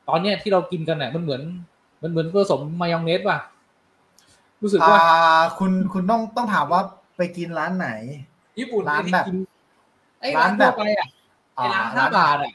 [0.09, 1.43] ตอนเนี้ยที่เรากินกันเนี่ยมันเหมือน
[2.03, 3.39] มันเหมือนผสมมายองเนสป่ะ
[4.63, 5.01] รู้สึกอ่าว่า
[5.59, 6.81] คุณคุณต้องต้องถามว่า
[7.17, 7.89] ไปกินร้านไหน
[8.59, 9.37] ญี่ปุ่นร้านที่แบบกิน
[10.21, 11.09] ไอ้ร้าร้านนแบแบบบไปอะ
[11.55, 12.53] ไอ้ร้านห้าบาทอะ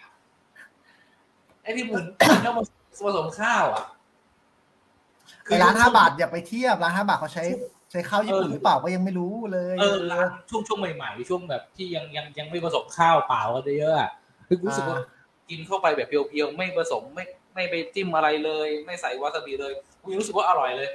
[1.63, 2.03] ไอ้ที่หมุน
[2.43, 2.63] แล้วมา
[3.05, 3.83] ผสมข้าวอะ
[5.45, 7.43] ไอร้านห้าบาทอย่าไปเทียบร้านห้าบาทเขาใช้
[7.91, 14.09] ใช้ข้าวญี่ปุ่นหรือเปล่าก็ยังไม่รู้เลยเออร้านช่วงช่วงใหม่ๆช่วงแบบที่ยังยังยังไม่ผสมข้าวเปล่ากันเยอะๆอะ
[14.47, 14.99] คือรู้สึกว่า
[15.49, 20.89] กินเข้าไปแบบเพียวๆไม่ผสมไม่ไม่ไปจิ้มอะไรเลย ไม่ใส่วาซาบิเลยกูยังรู้สึกว่าอร่อยเลย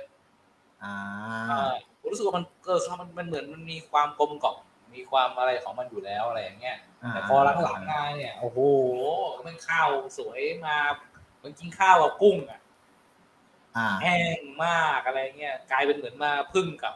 [0.84, 0.94] อ่า
[1.48, 4.56] เออผมรู้สึกว่ามันเออมันมันเหมือนมันมีความกลมกล่อม
[4.96, 8.58] มีความอะไรของมันอยู่แล้วอะไรอย่างเงี้ยแต่พอหลังๆมาเนี่ยโอ้โห
[9.46, 9.88] มันข้าว
[10.18, 10.76] สวยมา
[11.36, 12.60] เหมือนกินข้าวกับกุ้งอะ
[13.76, 16.94] อ่าแห้งมากอะไรเงี้ยกลายเป็นเหมือนมาพึ่งกับ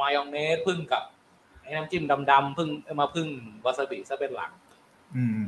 [0.00, 1.02] มายองเนสพึ่งกับ
[1.62, 3.28] ไอ้น้ำจิ้มดำๆพึ่งเอามาพึ่ง
[3.64, 4.50] วาซาบิซะเป็นหลัก
[5.16, 5.40] อืม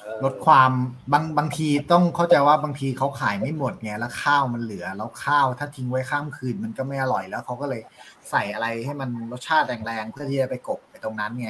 [0.00, 0.70] เออลดความ
[1.12, 7.82] บางบางทีต้องเข้าใจว่าบางทีเขาขายไม่หมดไงแล้วข้าวมันเหลือ แล้วข้าวถ้าทิ้งไว้ข้ามคืนมันก็ไม่อร่อยแล้วเขาก็เลย
[8.30, 11.48] ใส่อะไรให้มันรสชาติแรงๆเพื่อที่จะไปกบไป ตรงนั้นไง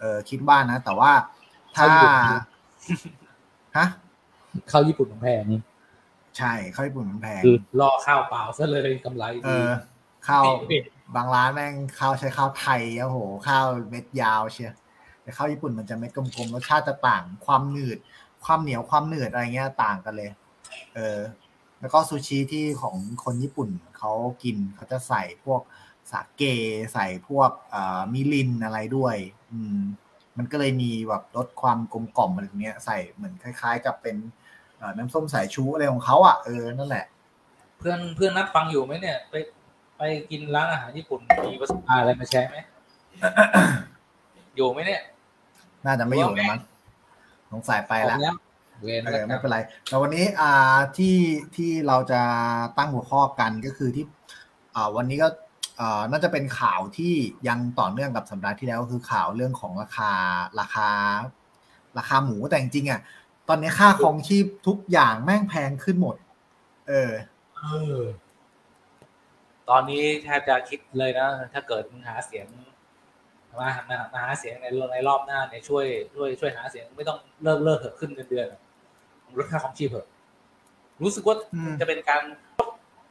[0.00, 1.12] เออคิดว่านะ แต่ว่า
[1.76, 1.86] ถ้า
[3.76, 3.86] ฮะ
[4.70, 5.44] ข้าวญี่ปุ่นแพง
[6.38, 9.72] ใช่ข้าวญี่ปุ่นมันแพงคือรอข้าวเปล่าซะเลยกำไร เอดีอ
[10.28, 10.82] ข้าวปิด
[11.14, 14.72] บางร้านแม่งข้าวใช้ข้าวไทยโอ้โห ข้าวเม็ดยาวเชีย
[15.22, 17.98] แต่ข้าวญี่ปุ่นมันจะเม็ดกลมๆรสชาติจะต่างความหนืด
[18.44, 20.30] ความเหนียวความหนืดอะไรเงี้ยต่างกันเลย
[20.94, 21.18] เออ
[21.80, 24.12] แล้วก็ซูชิที่ของคนญี่ปุ่นเขา
[24.42, 25.60] กินเขาจะใส่พวก
[26.12, 26.42] สาเก
[26.94, 29.16] ใส่พวกเอ่อมิรินอะไรด้วย
[29.52, 29.80] อืม
[30.38, 34.16] มันก็เลยมีแบบรสความกลมกล่อมอะไรตรงเนี้ยใส่เหมือนคล้าย ๆ กับเป็น
[34.78, 37.06] เอ่อน้ำส้มสายชูอะไรของเขาอะเออนั่นแหละ
[37.78, 39.34] เพื่อนเพื่อนนัดฟังอยู่ไหมเนี่ย ไป
[39.98, 41.20] ไปกินร้านอาหารญี่ปุ่น
[41.52, 42.56] มีประสบการณ์อะไรมาแชร์ไหม
[44.56, 45.02] อยู่ไหมเนี่ย
[45.86, 46.60] น่าจะไม่อยู่แล้วมั้ง
[47.50, 51.16] สงสัยไปละผมย้ำเวรเอแล้วอกัไม่นเป็นไร แต่วันนี้อ่าที่
[51.56, 52.20] ที่เราจะ
[52.78, 54.04] ตั้งหัวข้อกันก็คือที่
[54.74, 55.51] อ่าวันนี้ก็อ่า
[56.10, 57.14] น่าจะเป็นข่าวที่
[57.48, 60.12] ยังต่อเนื่องกับสัปดาห์ที่แล้วก็คือข่าวเรื่องของราคา
[60.60, 60.88] ราคา
[61.98, 63.00] ราคาหมูแต่จริงๆอะ
[63.48, 66.16] ตอนนี้ค่าครองชีพทุกอย่างแม่งแพงขึ้นหมด
[66.88, 67.12] เออ
[67.56, 67.62] เอ
[67.98, 68.00] อ
[69.70, 72.46] ตอนนี้แทบจะคิดเลยนะ ถ้าเกิดมึงหาเสียง
[73.58, 78.60] มามามาหาเสียงในในรอบหน้าเนี่ยช่วยช่วยช่วยหาเสียงไม่ต้องเลิกเลิกเถอะขึ้นเงินเดือนอะ
[79.38, 80.08] ลดค่าของชีพเถอะ
[81.02, 82.22] รู้สึกว่าอืมจะเป็นการ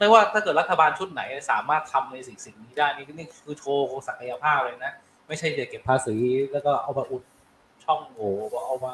[0.01, 4.93] ไม่ว่าถ้าเกิดรัฐบาลชุดไหนสามารถทำในสิ่งสิ่งนี้ได้นี่นี่คือโชว์ศักยภาพเลยนะ
[5.27, 6.15] ไม่ใช่จะเก็บภาษี
[6.51, 7.23] แล้วก็เอามาอุด
[7.83, 8.93] ช่องโหว่เอามา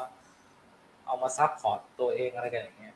[1.06, 2.94] เอามาซับพอร์ตตัวเองอะไรกันอย่างเงี้ย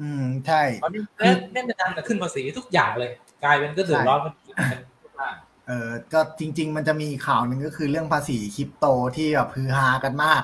[0.00, 3.10] อืมใช่ตอนนี้เล่นเล่นเป็นการจะขึ้นภาษีทุกอย่างเลย
[3.44, 5.34] กลายเป็นก็เดือดร้อนมันเป็นทุกอย่าง
[5.68, 8.86] เออก็จริง ๆ มันจะมีข่าวหนึ่งก็คือเรื่องภาษีคริปโต
[9.16, 10.42] ที่แบบฮือฮากันมาก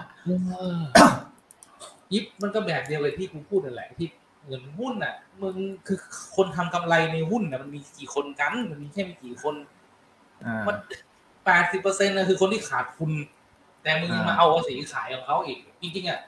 [2.12, 4.09] ยิบมันก็แบบเดียวเลยที่กูพูดนั่นแหละที่
[4.49, 5.57] เงินหุ้นน่ะมึง
[5.87, 5.99] คือ
[6.37, 9.55] คนทำกำไรในหุ้นน่ะมันมีกี่คนกัน มันมีแค่ไม่กี่คน
[10.45, 10.77] อ่ามัน
[11.45, 13.11] แปดสิบเปอร์เซ็นต์นะคือคนที่ขาดทุน
[13.83, 16.21] แต่มึงยังมาอ่าเอาภาษีขายของเขาอีก จริงๆอะ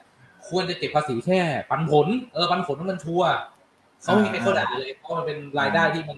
[0.47, 3.29] ควรจะเก็บภาษีแค่ ปันผล เออปันผลมันชัวร์
[4.01, 6.17] เขาไม่มีใครเขาด่าเลยเพราะมันเป็นรายได้ที่มัน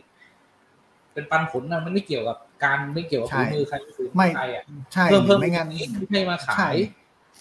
[1.14, 4.64] เป็นปันผลนะมันไม่เกี่ยวกับการไม่เกี่ยวกับฝีมือใครฝีมือไม่ใครอะ
[4.94, 6.76] ใช่เพิ่มหรืเพิ่มอไม่งั้นไม่ใช่มาขาย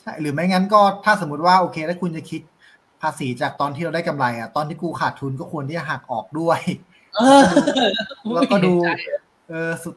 [0.01, 2.41] ใช่หรือไม่งั้นก็ถ้าสมมติว่าโอเคถ้าคุณจะคิด
[3.03, 6.61] ภาษีจากตอนที่เราได้กำไรอะตอนที่กูขาดทุนก็ควรที่จะหักออกด้วย
[7.17, 7.43] เออ
[8.35, 9.03] แล้วก็ดูไม่เห็นใจ
[9.51, 9.95] เออสุด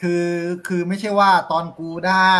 [0.00, 0.28] คือ
[0.68, 2.36] คือไม่ใช่ว่าตอนกูได้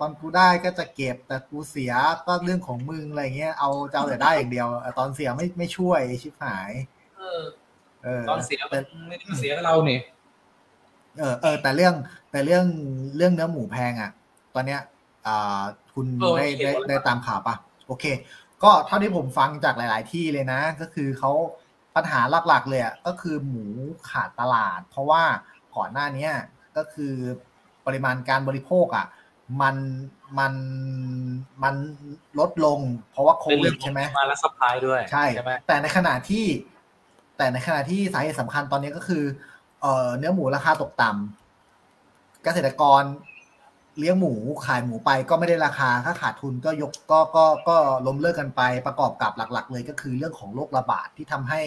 [0.00, 1.92] ตอนกูได้ก็จะเก็บ แต่กูเสีย
[2.26, 6.70] ก็เรื่องของมึงอะไรเงี้ยเอาจะเอาแต่ได้อย่างเดียวเออตอนเสียไม่ไม่ช่วยไอ้ชิบหาย
[7.18, 7.44] เออ
[8.04, 10.00] เออตอนเสียแต่มันไม่ได้เสียกับเราเนี่ย
[11.18, 11.94] เออเออ แต่เรื่อง
[12.30, 12.64] แต่เรื่อง
[13.16, 14.10] เรื่องเนื้อหมูแพงอะ
[14.54, 14.80] ตอนเนี้ย
[15.26, 15.62] อ่า
[15.94, 16.06] คุณ
[16.38, 17.54] ได้ได้ได้ตามข่าวปะ
[17.86, 18.04] โอเค
[18.66, 21.32] ก็เท่าที่ผมฟังจากหลาย ๆ ที่เลยนะ ก็คือเขา
[21.96, 23.64] ปัญหาหลัก ๆ เลยอะก็คือหมู
[24.10, 25.22] ขาดตลาด เพราะว่า
[25.76, 26.32] ก่อนหน้าเนี้ย
[26.76, 27.14] ก็คือ
[27.86, 29.06] ปริมาณการบริโภคอะ
[29.62, 29.76] มัน
[30.38, 30.54] มัน
[31.62, 31.74] มัน
[32.38, 36.44] ลดลง เพราะว่าโควิดใช่ไหมเป็นเรื่องขอใช่ง demand และ supply ด้วยใช่ใช่ไหมแต่ในขณะที่
[37.36, 39.24] แต่ในขณะที่สาเหตุสำคัญตอนนี้ก็คือ
[39.80, 43.02] เอ่อเนื้อหมูราคาตกต่ำเกษตรกร
[43.98, 44.32] เลี้ยงหมู
[44.66, 51.60] ขายหมูไปก็ไม่ได้ราคาถ้าขาดทุนก็ยกก็ก็ก็ล้มเลิกกันไปประกอบกับหลัก ๆ เลยก็คือเรื่องของโรคระบาดที่ทำให้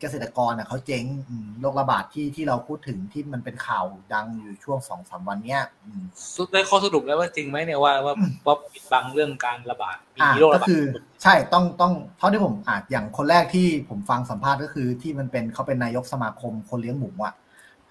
[0.00, 6.02] เกษตรกรน่ะเขาเจ๊งอืมโรคระบาดที่ที่เราพูดถึงที่มันเป็นข่าวดังอยู่ช่วงสองสามวันเนี้ยอืม
[6.36, 8.14] สุดได้ข้อสรุปแล้วว่าจริงไหมเนี่ยว่าว่า
[8.46, 10.84] ว่าปิดบังเรื่องการระบาดมีอ่าโรคก็ระบาดคือ
[11.22, 17.34] ใช่ต้องต้องเท่าที่ผมอ่านอย่างคนแรกที่ผมฟังสัมภาษณ์ก็คือที่มันเป็นเขาเป็นนายกสมาคมคนเลี้ยงหมูอะ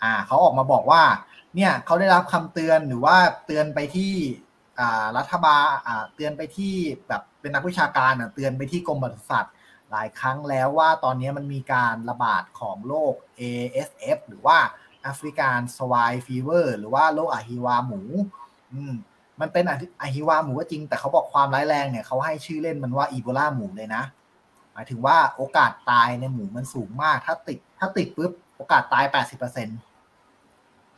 [0.04, 1.02] อ่าเขาออกมาบอกว่า
[1.56, 4.14] เนี่ยเขาได้รับคำเตือนหรือว่าเตือนไปที่
[5.18, 5.66] รัฐบาล
[6.16, 6.74] เตือนไปที่
[7.08, 9.54] แบบเป็นนักวิชาการเตือนไปที่กรมปศุสัตว์
[9.92, 14.58] หลายครั้งแล้วว่าตอนนี้มันมีการระบาดของโรค ASF หรือว่า
[15.02, 18.02] African swine fever หรือว่าโรคอหิวาต์หมู
[18.74, 18.94] อืม
[19.42, 19.66] มันเป็น
[20.02, 24.04] อหิวาต์หมูก็จริง แต่เขาบอกความร้ายแรงเนี่ยเขาให้ชื่อเล่นมันว่าอีโบลาหมูเลยนะ
[24.74, 29.46] หมายถึงว่าโอกาสตายในหมูมันสูงมาก ถ้าติดถ้าติดปุ๊บโอกาสตายแปดสิบเป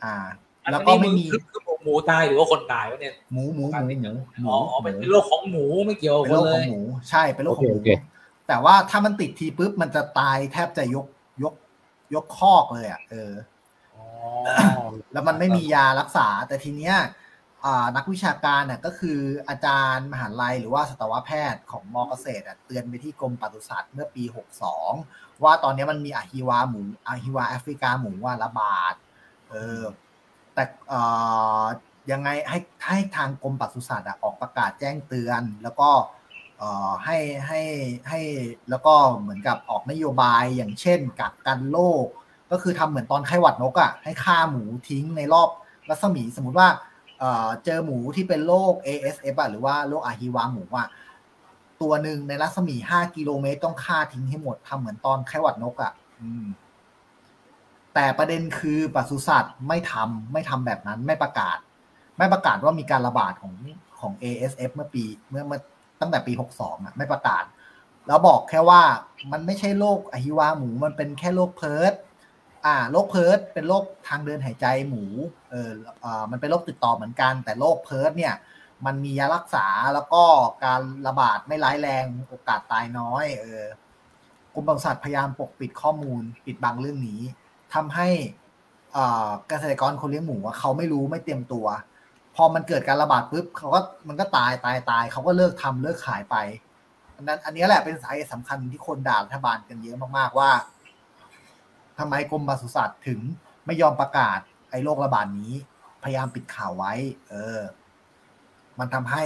[0.04, 8.00] อร์เซ็นต์อ่า แล้วก็ไม่มีคือคือหมูตายหรือว่าคนตายวะเนี่ยหมูหมูหมูหมูหมูอ๋ออ๋อเป็นโรคของหมูไม่เกี่ยวคนเลยเป็นโรคของหมูใช่เป็นโรคของหมูโอเคโอเค
[8.48, 11.06] แต่ว่าถ้ามันติดทีปุ๊บมันจะตายแทบจะยก
[11.42, 11.54] ยก
[12.14, 13.32] ยกคอกเลยอะเออ
[13.94, 14.04] อ๋อ
[15.12, 16.96] แล้วมันไม่มียารักษา แต่ทีเนี้ย
[17.64, 24.24] อ่านักวิชาการเนี่ยก็คืออาจารย์มหาลัยหรือว่าสัตวแพทย์ของมอเกษตรอะเตือนไปที่กรมปศุสัตว์เมื่อปี
[24.82, 28.94] 62 ว่าตอนนี้มันมีอะฮิวาหมูอะฮิวาแอฟริกาหมูว่าระบาด
[29.50, 29.82] เออ
[30.54, 30.94] แต่อ
[31.62, 31.64] อ
[32.10, 35.90] ยังไงให้ให้ทางกรมปศุสัตว์อะออกประกาศแจ้งเตือน แล้วก็
[36.58, 37.60] เออให้ให้
[38.08, 38.20] ให้
[38.70, 42.06] แล้วก็เหมือนกับออกนโยบายอย่างเช่นกักกันโรค
[42.50, 45.48] ก็คือทำเหมือนตอนไข้หวัดนกอะ่ะให้ฆ่าหมูทิ้งในรอบ
[45.88, 46.68] รัศมีสมมติว่า
[47.18, 50.88] เออเจอหมูที่เป็นโรค ASF อะหรือว่าโรคอะฮิวาหมูอะ
[51.82, 56.44] ตัวหนึ่งในรัศมี 5 กิโลเมตรต้องฆ่าทิ้งให้หมดทำเหมือนตอนไข้หวัดนกอะ อืม
[57.94, 61.58] แต่ประเด็นคือปศุสัตว์ไม่ทำไม่ทำแบบนั้นไม่ประกาศ
[62.18, 63.54] ไม่ประกาศว่ามีการระบาดของ
[64.00, 65.60] ของ ASF เมื่อปีเมื่อเมื่อ
[66.00, 67.44] ตั้งแต่ปี 62อะไม่ประกาศ
[68.06, 68.82] แล้วบอกแค่ว่า
[69.32, 71.94] มันไม่ใช่โรคอะฮิวาหมูมันเป็นแค่โรค PRRS
[72.64, 75.04] อ่าโรค PRRS เป็นโรคทางเดินหายใจหมู
[75.50, 75.70] เออ
[76.04, 78.34] อ่ามันเป็นโรคติดต่อเหมือนกัน แต่โรค PRRS เนี่ย
[78.86, 80.22] มันมียารักษาแล้วก็
[80.64, 83.64] การระบาดไม่ร้ายแรงโอกาสตายน้อย เออ
[84.54, 87.20] กรมปศุสัตว์พยายามปกปิดข้อมูลปิดบังเรื่องนี้
[87.74, 88.08] ทำให้
[89.48, 91.66] เกษตรกรคนเลี้ยงหมูเขาไม่รู้ไม่เตรียมตัว
[92.36, 96.36] พอมันเกิดการระบาดปุ๊บเขาก็มันก็ตายตายตายเขาก็เลิกทำเลิกขายไป
[97.16, 100.50] อันนั้นอันนี้แหละเป็นสาเหตุสำคัญที่คนด่ารัฐบาลกันเยอะมากๆว่า
[101.98, 103.20] ทำไมกรมปศุสัตว์ถึง
[103.66, 104.38] ไม่ยอมประกาศ
[104.70, 105.52] ไอ้โรคระบาดนี้
[106.02, 106.92] พยายามปิดข่าวไว้
[107.28, 107.58] เออ
[108.78, 109.22] มันทำให้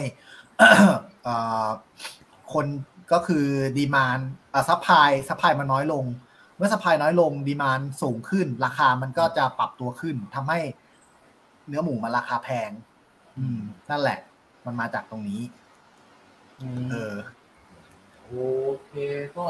[2.52, 2.66] คน
[3.12, 3.46] ก็คือ
[3.76, 4.18] demand
[4.54, 6.04] อะ supply supply มันน้อยลง
[6.58, 10.58] เมื่อ supply น้อยลง demand สูงขึ้น ราคามันก็จะปรับตัวขึ้นทำให้
[11.68, 12.70] เนื้อหมูมันราคาแพง
[13.38, 14.18] อืม นั่นแหละ
[14.66, 15.42] มันมาจากตรงนี้
[16.90, 17.14] เออ
[18.24, 18.34] โอ
[18.84, 18.92] เค
[19.36, 19.46] ก็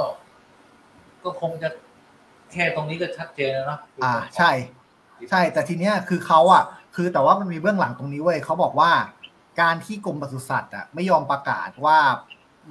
[1.25, 1.69] ก็คงจะ
[2.53, 4.51] แค่ตรงนี้ก็ชัดเจนแล้วเนาะอ่า ใช่
[5.31, 8.91] ใช่ แต่ทีเนี้ยคือเขาอะ คือแต่ว่ามันมีเบื้องหลังตรงนี้เว้ยเขาบอกว่า
[9.61, 11.99] การที่กรมปศุสัตว์อะไม่ยอมประกาศว่า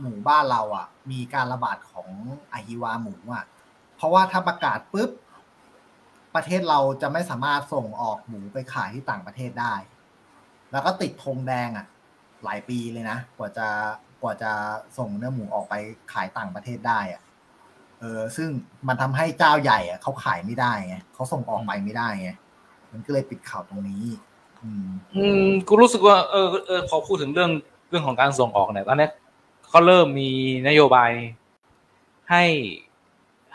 [0.01, 2.09] หมู่บ้านเราอะ มีการระบาดของ
[2.53, 3.45] อะฮิวาหมูอะ
[3.97, 5.09] เพราะว่าถ้าประกาศปุ๊บ
[6.35, 9.73] ประเทศเราจะไม่สามารถส่งออกหมูไปขายที่ต่างประเทศได้
[10.71, 11.85] แล้วก็ติดธงแดงอะ
[12.43, 13.67] หลายปีเลยนะ กว่าจะ
[14.21, 14.51] กว่าจะ
[14.97, 15.73] ส่งเนื้อหมูออกไป
[16.13, 17.21] ขายต่างประเทศได้อะ
[17.99, 18.49] เออซึ่ง
[18.87, 22.29] มันทำให้เจ้าใหญ่อะเขาขายไม่ได้ไงเขาส่งออกไปไม่ได้ไง
[22.91, 24.03] มันก็เลยปิดข่าวตรงนี้
[24.63, 27.51] อืม อืมกูรู้สึกว่าเออเออพอพูดถึงเรื่อง
[27.89, 29.09] เรื่องของการส่งออกเนี่ยตอนนี้
[29.69, 30.29] เขาเริ่มมี
[30.67, 31.11] นโยบาย
[32.31, 32.43] ให้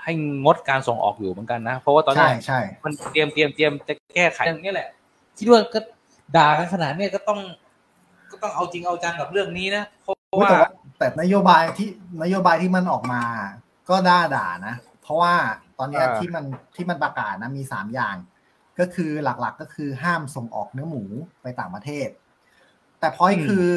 [0.04, 0.12] ให้
[0.44, 4.88] งดการส่งออกอยู่เหมือนกันนะ เพราะว่าตอนใช่นี้ใช่มันเตรียมเตรียมเตรียมจะแก้ไขเรื่องนี้แหละ
[5.38, 5.80] คิดว่าก็
[6.36, 7.40] ด่ากันขนาดเนี้ยก็ต้อง
[8.30, 11.88] ก็ต้องเอาจริงเอาจังกับเรื่องนี้นะเพราะอุ๊ยว่าแต่ว่าแต่นโยบายที่
[12.22, 13.22] นโยบายที่มันออกมา
[13.88, 15.34] ก็ด่าด่านะ เพราะว่า
[15.78, 16.44] ตอนเนี้ยอ่าที่มัน
[16.76, 18.16] ที่มันประกาศนะมีสามอย่าง
[18.78, 21.02] ก็คือหลักๆก็คือห้ามส่งออกเนื้อหมู
[21.42, 22.08] ไปต่างประเทศ
[23.00, 23.68] แต่พอยคือ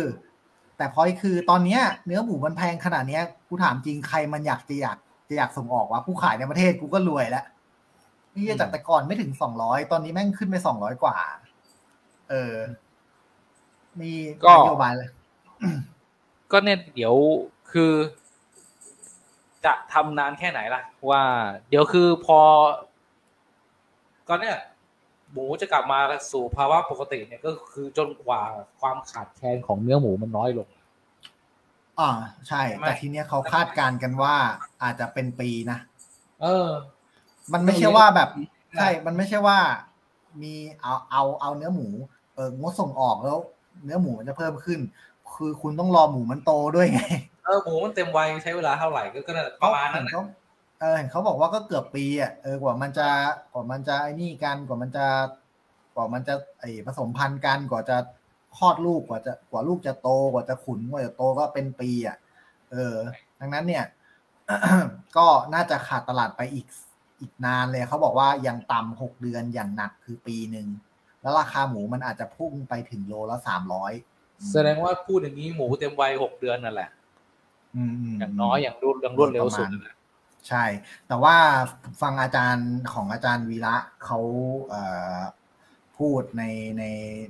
[0.77, 7.45] แต่พอยคือตอนเนี้ยเนื้อหมูมันแพงขนาดเนี้ยกูถามจริงใครมันอยากจะอยาก จะอยากส่งออกวะกูขายในประเทศกูก็รวยแล้ว
[8.35, 11.17] นี่จากแต่ก่อนไม่ถึงสองร้อยตอนนี้แม่งขึ้นไปสองร้อยกว่า
[12.29, 12.55] เออ
[13.99, 14.11] มี
[14.43, 15.09] ก็นโยบายเลย
[16.51, 17.15] ก็เนี่ยเดี๋ยว
[17.71, 17.91] คือ
[19.65, 21.21] จะทำนานแค่ไหนล่ะ ว่า
[21.69, 22.39] เดี๋ยวคือพอ
[24.27, 24.57] ก็เนี่ย
[25.31, 25.99] หมูจะกลับมา
[26.31, 28.41] สู่ภาวะปกติเนี่ยก็คือจนกว่า
[28.79, 30.67] ความขาดแคลนของเนื้อหมูมันน้อยลง
[31.99, 32.11] อ่า
[32.47, 34.35] ใช่ใช่ไหมแต่ทีเนี้ยเขาคาดการณ์กันว่า
[34.83, 35.77] อาจจะเป็นปีนะ
[36.41, 36.69] เออ
[37.53, 38.29] มันไม่ใช่ว่าแบบ
[38.77, 39.57] ใช่ มันไม่ใช่ว่า
[40.41, 41.87] มีเอาเอาเอาเนื้อหมู
[42.35, 43.37] เอองดส่งออกแล้ว
[43.83, 44.79] เนื้อหมูมันจะเพิ่มขึ้น
[45.35, 47.01] คือคุณต้องรอหมูมันโตด้วยไง
[47.45, 50.23] เออหมูมันเต็มวัยใช้เวลาเท่าไหร่ก็ก็น่าประมาณนั้นเห็นะเขา
[50.79, 53.07] เออเห็นเขาบอกว่าก็เกือบปีอะเออกว่ามันจะ
[53.53, 55.05] กว่ามันจะไอ้นี่กันกว่ามันจะ
[55.95, 57.97] กว่ามันจะไอ้ผสมพันธุ์กันกว่าจะ
[58.57, 62.17] คลอดลูกกว่าจะกว่าลูกจะโตกว่าจะขุนกว่าจะโตก็เป็นปีอะ
[62.71, 62.95] เออ
[63.39, 63.85] ดังนั้นเนี่ย
[65.17, 66.67] ก็น่าจะขาดตลาดไปอีก
[67.21, 70.67] อีกนานเลยเขาบอกว่าอย่างต่ำหกเดือนอย่างหนักคือปีหนึ่ง
[71.21, 73.93] แล้วราคาหมูมันอาจจะพุ่งไปถึงโลละสามร้อย
[74.51, 76.89] แสดงว่าพูดอย่างนี้หมูเต็มวัยหกเดือนนั่นแหละ
[77.75, 79.95] อืมมอย่างน้อยอย่างรวดอย่างรวดเร็วสุดนั่นแหละ
[80.47, 80.63] ใช่
[81.07, 81.35] แต่ว่า
[82.01, 84.19] ฟังอาจารย์ของอาจารย์วีระเขา
[84.67, 84.81] เอ่
[85.17, 85.19] อ
[85.97, 86.43] พูดใน
[86.77, 86.83] ใน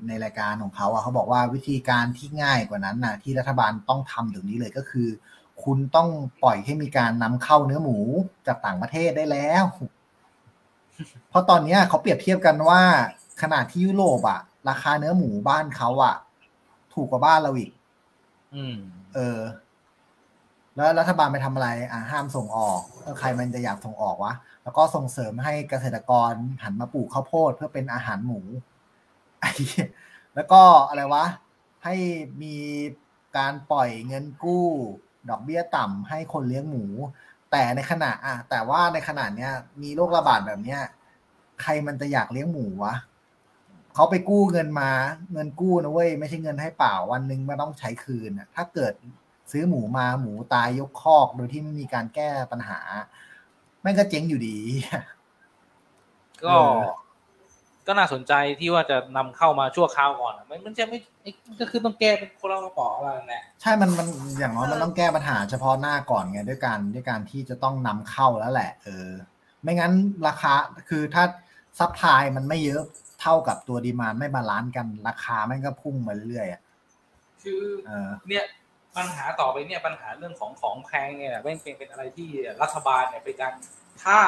[0.08, 5.08] ในรายการของเขาอะเขาบอกว่าวิธีการที่ง่ายกว่านั้นน่ะที่รัฐบาลต้องทำถึงนี้เลยก็คือ
[5.64, 6.10] คุณต้อง
[6.44, 7.98] ปล่อยให้มีการนำเข้าเนื้อหมู
[8.48, 9.64] จากต่างประเทศได้แล้ว
[11.30, 12.82] เพราะตอนเนี้ยเขาเปรียบเทียบกันว่า
[13.42, 16.16] ขนาดที่ยุโรปอะราคาเนื้อหมูบ้านเขาอะ
[16.94, 17.72] ถูกกว่าบ้านเราอีก
[18.56, 18.76] อืม
[19.16, 19.40] เออ
[20.76, 24.34] แล้วรัฐบาลไปทำอะไร อ่าห้ามส่งออกเออใครมันจะอยากส่งออกวะ
[24.66, 28.42] แล้วก็ส่งเสริมให้เกษตรกรหันมาปลูกข้าวโพดเพื่อเป็นอาหารหมู
[30.36, 31.26] แล้วก็อะไรวะ
[31.84, 31.96] ให้
[32.44, 32.56] มี
[33.38, 34.68] การปล่อยเงินกู้
[35.30, 36.86] ดอกเบี้ยต่ำให้คนเลี้ยงหมู
[37.52, 39.52] แต่ในขณะอะแต่ว่าในขณะเนี้ย
[39.82, 40.82] มีโรคระบาดแบบเนี้ย
[41.62, 42.96] ใครมันจะอยากเลี้ยงหมูวะ
[43.96, 44.92] เขาไปกู้เงินมา
[45.34, 48.94] เงินกู้นะเว้ยไม่ใช่เงินให้เปล่าวันหนึ่งมันต้องใช้คืนน่ะถ้าเกิด
[49.52, 52.80] ซื้อหมูมาหมูตายยกคอก โดยที่ไม่มีการแก้ปัญหา
[53.86, 54.58] ม่งก็เจ๊งอยู่ดี
[56.44, 56.78] ก็เออ
[57.88, 64.08] ก็น่าสนใจที่ว่าจะนำเข้ามาชั่วคราวก่อนอะมันมันจะไม่ไอ้ก็คือต้องแก้เป็นคนละกระป๋ออะไรนั่นแหละใช่มันมัน
[64.40, 69.10] อย่างน้อยมันต้องแก้ปัญหาเฉพาะหน้าก่อนไงด้วยการด้วยการที่จะต้องนำเข้าแล้วแหละ เออ
[69.62, 69.94] ไม่งั้น
[70.28, 70.54] ราคา
[70.90, 71.24] คือถ้า
[71.80, 72.82] supply มันไม่เยอะ
[73.22, 76.62] เท่ากับตัว demand ไม่ balance กันราคามันก็พุ่งมาเรื่อยๆอะ
[77.44, 78.46] คือเออเนี่ย
[78.98, 82.30] ปัญหาต่อไปเนี่ยปัญหาเรื่องของของแพงเนี่ยแม่งเป็นเป็นอะไรที่
[82.62, 83.54] รัฐบาลเนี่ยเป็นการ
[84.04, 84.20] ถ้า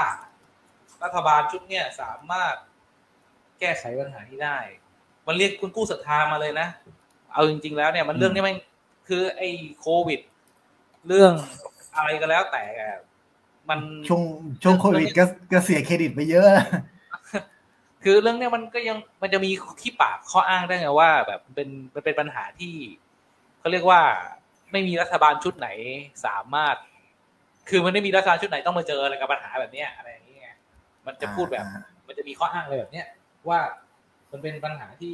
[1.04, 2.56] รัฐบาลชุดเนี่ยสามารถ
[3.60, 4.58] แก้ไขปัญหาที่ได้
[5.28, 6.68] มันเรียกคุณกู้ศรัทธามาเลยนะ
[7.34, 8.58] เอาจริง ๆ แล้วเนี่ยมันเรื่องนี้แม่ง
[9.08, 9.50] คือไอ้
[9.80, 10.20] โควิด
[11.08, 11.34] เรื่อง
[11.96, 12.64] อะไรก็แล้วแต่
[13.70, 14.22] มันช่วง
[14.64, 16.48] ช่วงโควิดก็ก็เสียเครดิตไปเยอะ
[18.04, 19.50] คือเรื่องเนี้ยมันก็ยังมันจะมี
[19.82, 22.74] ที่ปากข้ออ้างได้ไงว่า แบบมันเป็นมันเป็นปัญหาที่
[23.60, 24.02] เขาเรียกว่า
[24.72, 25.70] ไม่มีรัฐบาลชุดไหน
[26.26, 26.76] สามารถ
[27.70, 30.56] คือมันไม่มีรัฐบาลชุดไหนต้องมาเจออะไรกับปัญหาแบบเนี้ยอะไรอย่างเงี้ย
[31.06, 33.08] มันจะพูดแบบอ่ามันจะมีข้ออ้างอะไรแบบเนี้ย
[33.50, 33.60] ว่า
[34.32, 35.14] มันเป็นปัญหาที่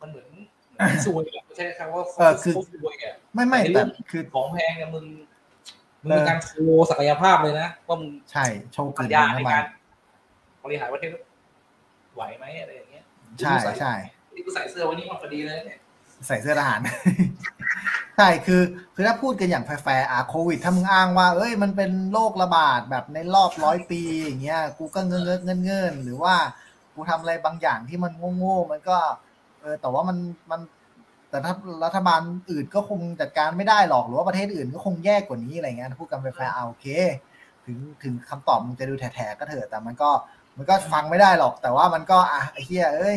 [0.00, 0.28] มันเหมือน
[0.70, 5.04] เหมือนซวยอะไม่ใช่ครับว่าเออคือเขาซวยอะไม่ไม่แต่แต่เรื่องคือของแพงเนี่ยมึง
[6.02, 9.64] มึงเออเป็นการโชว์ศักยภาพเลยนะว่ามึงใช่โชว์ปัเกิญนญาเข้าในมาการ
[10.64, 11.10] บริหารประเทศ
[12.14, 13.04] ไหวไหมอะไรอย่างเงี้ย
[13.40, 13.94] ใช่ใช่
[14.34, 15.78] นี่กูใส่เสื้อวันนี้มาพอดีเลยเนี่ย
[16.26, 16.80] ใส่เสื้อทหาร
[18.16, 18.62] ใช่คือ
[18.94, 26.34] คือถ้าพูดกันอย่างแฟร์อะโควิด ถ้ามึงอ้างว่า เอ้ย มันเป็นโรคระบาดแบบในรอบร้อยปีอย่างเงี้ย กูก็เงื้อเงินเงินหรือว่า
[26.94, 28.96] กูทำอะไรบางอย่างที่มันโง่ๆมันก็
[29.60, 30.16] เออ แต่ว่ามัน
[30.50, 30.60] มัน
[31.30, 36.86] แต่ถ้ารัฐบาลอื่นก็คงจัดการไม่ได้หรอกหรือว่าประเทศอื่นก็คงแย่กว่านี้อะไรเงี้ยพูดกันแฟร์เอาโอเค
[37.64, 40.10] ถึงถึงคำตอบมึงจะดูแถๆก็เถอะแต่มันก็
[40.56, 43.16] มันก็ฟังไม่ได้หรอก แต่ว่ามันก็อะไอ้เหี้ยเอ้ย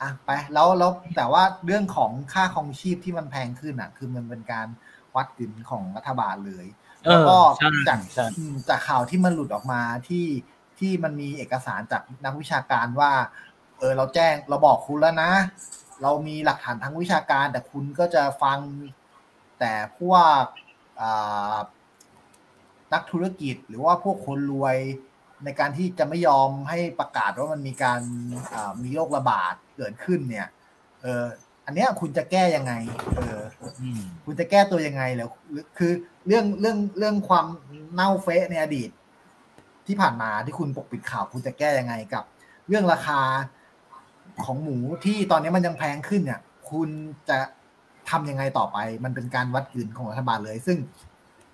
[0.00, 4.66] อะไปแล้วแล้วแต่ว่าเรื่องของค่าครองชีพที่มันแพงขึ้นอะ คือมันเป็นการ
[5.14, 6.66] วัดดินของรัฐบาลเลย
[7.08, 10.26] แล้วก็ใช่จากใช่อืมจากข่าวที่มันหลุดออกมาที่
[10.78, 13.12] ที่มันมีเอกสารจากนักวิชาการว่า
[13.78, 15.32] เออเราแจ้งเราบอกคุณแล้วนะ
[16.02, 18.58] เรามีหลักฐานทางวิชาการ แต่คุณก็จะฟัง
[19.58, 20.42] แต่พวก
[21.00, 21.56] อ่า
[22.92, 24.76] นักธุรกิจหรือว่าพวกคนรวย
[25.46, 28.00] ในการที่จะไม่ยอมให้ประกาศว่ามันมีการ
[28.54, 30.48] อ่ามีโรคระบาดเกิดขึ้นเนี่ย
[31.02, 31.24] เออ
[31.66, 32.72] อันเนี้ยคุณจะแก้ยังไง
[33.16, 33.42] เออ
[33.80, 35.28] อืมคุณจะแก้ตัวยังไงแล้ว
[35.78, 35.92] คือ
[36.26, 37.46] เรื่องเรื่องเรื่องความ
[37.94, 38.90] เน่าเฟะในอดีต
[39.86, 42.24] ที่ผ่านมาที่คุณปกปิดข่าว คุณจะแก้ยังไงกับ
[42.68, 43.20] เรื่องราคา
[44.44, 46.88] ของหมูที่ตอนนี้มันยังแพงขึ้นเนี่ย คุณ
[47.28, 47.38] จะ
[48.10, 50.78] ทำยังไงต่อไป มันเป็นการวัดกืนของรัฐบาลเลย ซึ่ง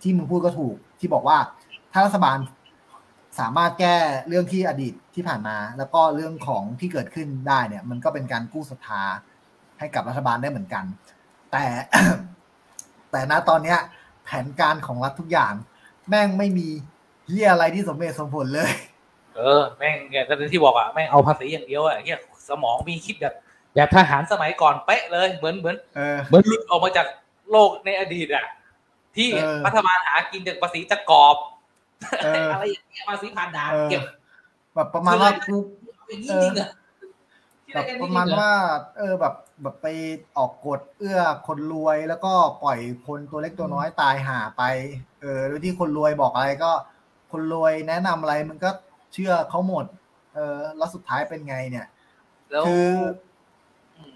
[0.02, 1.38] ที่มึงพูดก็ถูกที่บอกว่า
[1.92, 2.38] ถ้ารัฐบาล
[3.40, 3.96] สามารถแก้
[4.28, 9.02] เรื่องที่อดีตที่ผ่านมา แล้วก็เรื่องของที่เกิดขึ้นได้เนี่ย มันก็เป็นการกู้ศรัทธา
[9.78, 10.84] ให้กับรัฐบาลได้เหมือนกัน
[11.52, 11.64] แต่
[13.10, 13.78] แต่ณตอนเนี้ย
[14.24, 15.52] แผนการของรัฐทุกอย่าง
[16.08, 16.68] แม่งไม่มี
[17.26, 18.70] เฮียอะไรที่สมเหตุสมผลเลย
[19.36, 22.18] เออ แม่งเนี่ยก็ที่บอกอะแม่งเอาภาษีอย่างเดียวอะเฮีย
[22.48, 23.34] สมองมีคิดแบบ
[23.74, 27.06] แบบทหารสมัยก่อนเป๊ะเลยเหมือนเหมือนเออเหมือนหลุดออกมาจาก
[27.50, 28.44] โลกในอดีตอะ
[29.16, 34.02] ที่เออรัฐบาลหากินจากภาษีจากกอบเอออะไรอย่างเงี้ยภาษีผ่านด่านเออเก็บ
[34.74, 35.56] แบบประมาณว่ากู
[36.08, 36.70] อย่างนี้จริงเหรอ
[37.64, 38.52] ที่แบได้บแค่ปนี้ระมาณจงเหอว่า
[38.98, 39.86] เออแบบแบบไป
[40.36, 44.62] ออกกฎเอื้อคนรวยแล้วก็ปล่อยคนตัวเล็กตัวน้อยตายหาไป
[45.20, 46.72] เออโดยที่คนรวยบอกอะไรก็
[47.32, 48.70] คนรวยแนะนำอะไรมันก็
[49.12, 49.84] เชื่อเขาหมด
[50.34, 51.86] เออแล้วสุดท้ายเป็นไงเนี่ย
[52.50, 52.90] แล้วคือ
[54.12, 54.14] ม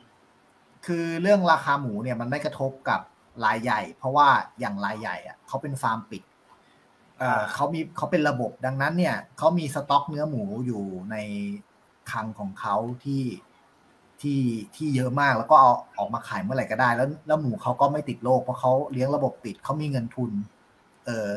[0.87, 3.01] คือเรื่องราคาหมูเนี่ยมันไม่กระทบกับ
[3.45, 4.29] รายใหญ่ เพราะว่า
[4.61, 6.23] อย่างรายใหญ่อะเขาเป็นฟาร์มปิด
[7.55, 11.17] เขามีเขาเป็นระบบดังนั้นเนี่ยเขามีสต็อกเนื้อหมูอยู่ใน
[12.11, 13.25] คลังของเขาที่
[14.21, 14.41] ที่
[14.77, 20.31] ที่เยอะมากแล้วก็เอาออกมาขายเมื่อไหร่ก็ได้ แล้วแล้วหมูเขาก็ไม่ติดโรคเพราะเขาเลี้ยงระบบปิดเขามีเงินทุน
[21.07, 21.29] เออ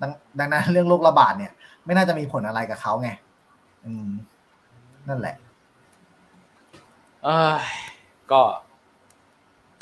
[0.00, 1.52] ดังดังนั้นเรื่องโรคระบาดเนี่ย
[1.84, 3.10] ไม่น่าจะมีผลอะไรกับเขาไง
[3.84, 4.08] อืม
[5.08, 5.36] นั่นแหละ
[7.24, 7.60] เอ้ย
[8.32, 8.42] ก็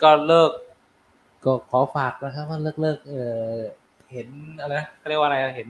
[0.02, 0.52] ก็เลิก
[1.44, 3.14] ก็ขอฝากนะครับว่าเลิกเลิกเอ
[3.56, 3.58] อ
[4.12, 4.28] เห็น
[4.60, 5.68] อะไรนะเขาเรียกว่าอะไรเห็น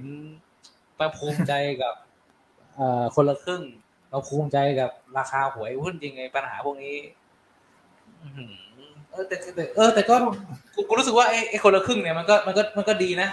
[0.99, 1.95] มาภูมิใจกับ
[2.77, 3.63] เอ่อคนละครึ่ง
[4.11, 6.97] เราภูมิใจกับราคาหวยหุ้นจริงไงปัญหาพวกนี้
[8.23, 8.53] อื้อหือ
[9.11, 10.15] เออแต่แต่เออแต่ก็
[10.75, 13.29] กูกูรู้สึกว่าไอ้ไอ้คนละครึ่งเนี่ยมันก็มันก็มันก็ดีนะ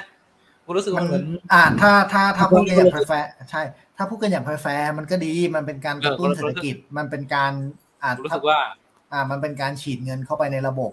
[0.65, 3.61] กูรู้สึกว่าเหมือนอ่าถ้าถ้าถ้ามันพูดกันอย่างก็แฟร์ๆใช่
[3.97, 7.51] ถ้าพูดกันอย่างแฟร์ๆมันก็ดีมันเป็นการกระตุ้นเออเศรษฐกิจมันเป็นการ
[8.03, 8.59] อ่ากูรู้สึกว่า
[9.11, 10.91] อ่ามันเป็นการฉีดเงินเข้าไปในระบบ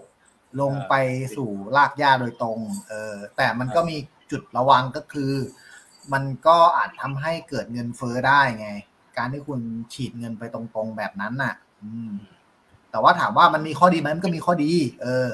[0.61, 0.95] ลงเออไป
[1.35, 3.97] สู่รากหญ้าโดยตรง เออแต่มันก็มี
[4.31, 5.33] จุดระวังก็คือ
[6.13, 8.69] มันก็อาจทำให้เกิดเงินเฟ้อได้ไง
[9.17, 9.59] การที่คุณ
[9.93, 12.11] ฉีดเงินไปตรงๆแบบนั้นน่ะ อืม
[12.91, 14.71] แต่ว่าถามว่ามันมีข้อดีไหมมันก็มีข้อดี
[15.03, 15.27] เออ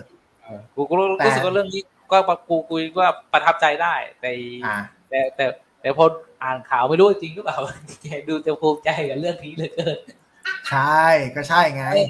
[0.43, 2.17] เออกูกูรู้แต่รู้สึกว่าเรื่องนี้ก็
[2.49, 4.32] กูกูว่าประทับใจได้แต่
[4.65, 4.75] อ่า
[5.10, 5.45] แต่แต่
[5.82, 6.05] แต่พอ
[6.43, 7.58] อ่านข่าวไม่รู้ว่าจริงหรือเปล่า
[8.03, 9.99] แกดูจะภูมิใจกับเรื่องนี้เหลยเกิน
[10.69, 11.05] ใช่
[11.36, 12.08] ก็ใช่ไงเอ้ย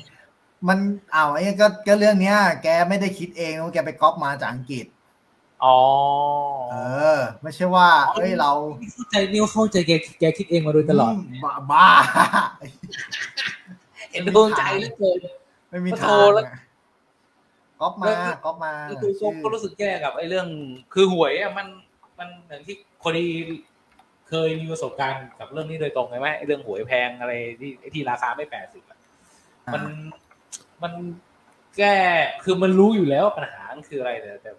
[0.67, 0.79] มัน
[1.13, 4.85] เอาไอ้ก็ก็เรื่องเนี้ย แกไม่ได้คิดเองนะแกไปก๊อปมาจากอังกฤษ
[5.63, 5.79] อ๋อ
[6.71, 6.75] เอ
[7.17, 8.51] อ ไม่ใช่ว่าเอ้ยเรา
[8.93, 11.87] เข้าใจนี่ว่าเข้าใจแกแกคิดเองมาโดยตลอดมบ้าบ้า
[14.11, 15.19] เห็นภูมิใจเหลือเกิน
[15.69, 16.57] ไม่มีโททารงแล้วอะ
[17.81, 20.47] ก๊อปมาแล้วก๊อปมาก็คือชื่อก็รู้สึกแย่กับไอ้เรื่อง
[20.93, 21.67] คือหวยอะมัน
[22.19, 23.29] มันอย่างที่คนที่
[24.29, 28.83] เคยมีประสบการณ์กับเรื่องนี้โดยตรงไงไหมไอ้เรื่องหวยแพงอะไรที่ไอ้ที่ราคาไม่แปดสิบ
[29.73, 29.83] มัน
[30.83, 30.93] มัน
[31.77, 31.95] แก้
[32.43, 34.51] คือมันรู้อยู่แล้วว่าปัญหามันคืออะไรแต่แต่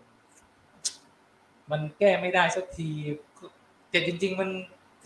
[1.70, 2.90] มันแก้ไม่ได้สักที
[3.90, 4.48] แต่จริง ๆ มัน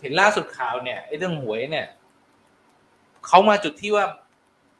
[0.01, 1.87] เห็นล่าสุดข่าวเนี่ยไอ้เรื่องหวยเนี่ย
[3.27, 4.05] เขามาจุดที่ว่า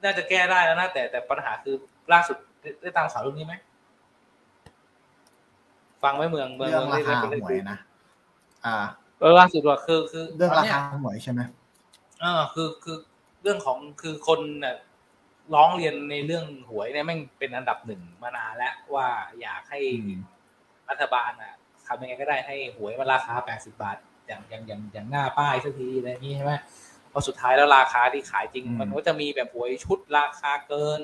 [0.05, 1.75] น่าจะแก้ได้แล้วนะแต่แต่ปัญหาคือ
[2.13, 3.55] ล่าสุดได้ได้ตามข่าวเรื่องนี้ไหม
[6.03, 7.79] ฟังไหมเมืองเมืองเรื่องราคาได้ได้หวยนะ
[8.67, 8.77] อ่า
[9.21, 11.41] เออล่าสุดว่าคือคือ เรื่องตนรานี้ยคาหวยใช่ไหม
[12.21, 12.97] เออคือคือ
[13.43, 14.77] เรื่องของคือคนน่ะ
[15.55, 19.09] ร้องเรียนในเรื่องหวยเนี่ยแม่งเป็นอันดับหนึ่งมานานแล้วว่า
[19.41, 20.21] อยากให้อืม
[20.91, 21.55] รัฐบาลอะ
[21.87, 26.53] ทำยังไงก็ได้ให้หวยมันราคา 80 บาท อย่างอย่างอย่างอย่างหน้าป้ายสักทีอะไรอย่างนี้ใช่ไหม
[27.13, 31.01] พอสุดท้ายแล้วราคาที่ขายจริง มันก็จะมีแบบหวยชุดราคาเกิน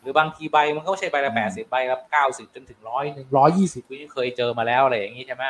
[0.00, 5.44] หรือบางทีใบมันก็ไม่ใช่ใบละแปดสิบใบละเก้าสิบจนถึงร้อยหนึ่งร้อยยี่สิบก็ยังเคยเจอมาแล้วอะไรอย่างนี้ใช่ไหม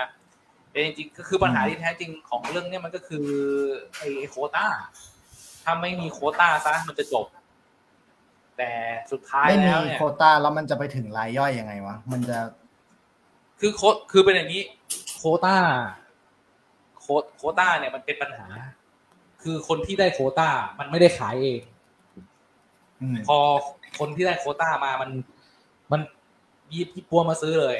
[0.71, 3.27] แต่จริงๆก็คือปัญหาที่แท้จริงของเรื่องเนี้ยมันก็คือ
[3.97, 4.67] ไอ้โควต้า
[5.65, 7.27] ถ้าไม่มีโควต้าซะมันจะจบ
[8.57, 8.71] แต่
[9.13, 12.39] สุดท้ายไม่มีแล้วเนี่ย โควต้าแล้วมันจะไปถึงรายย่อยยังไงวะ มันจะ
[13.61, 14.63] คือโคคือเป็นอย่างนี้
[15.17, 15.57] โควต้า
[17.01, 18.47] โคโควต้าเนี่ยมันเป็นปัญหา
[19.43, 21.61] คือคนที่ได้โควต้ามันไม่ได้ขายเอง
[23.01, 23.39] อืมพอ
[23.99, 25.11] คนที่ได้โควต้ามามัน
[25.93, 26.01] มัน
[26.73, 27.77] ยีบยี่ปัวมาซื้อเลย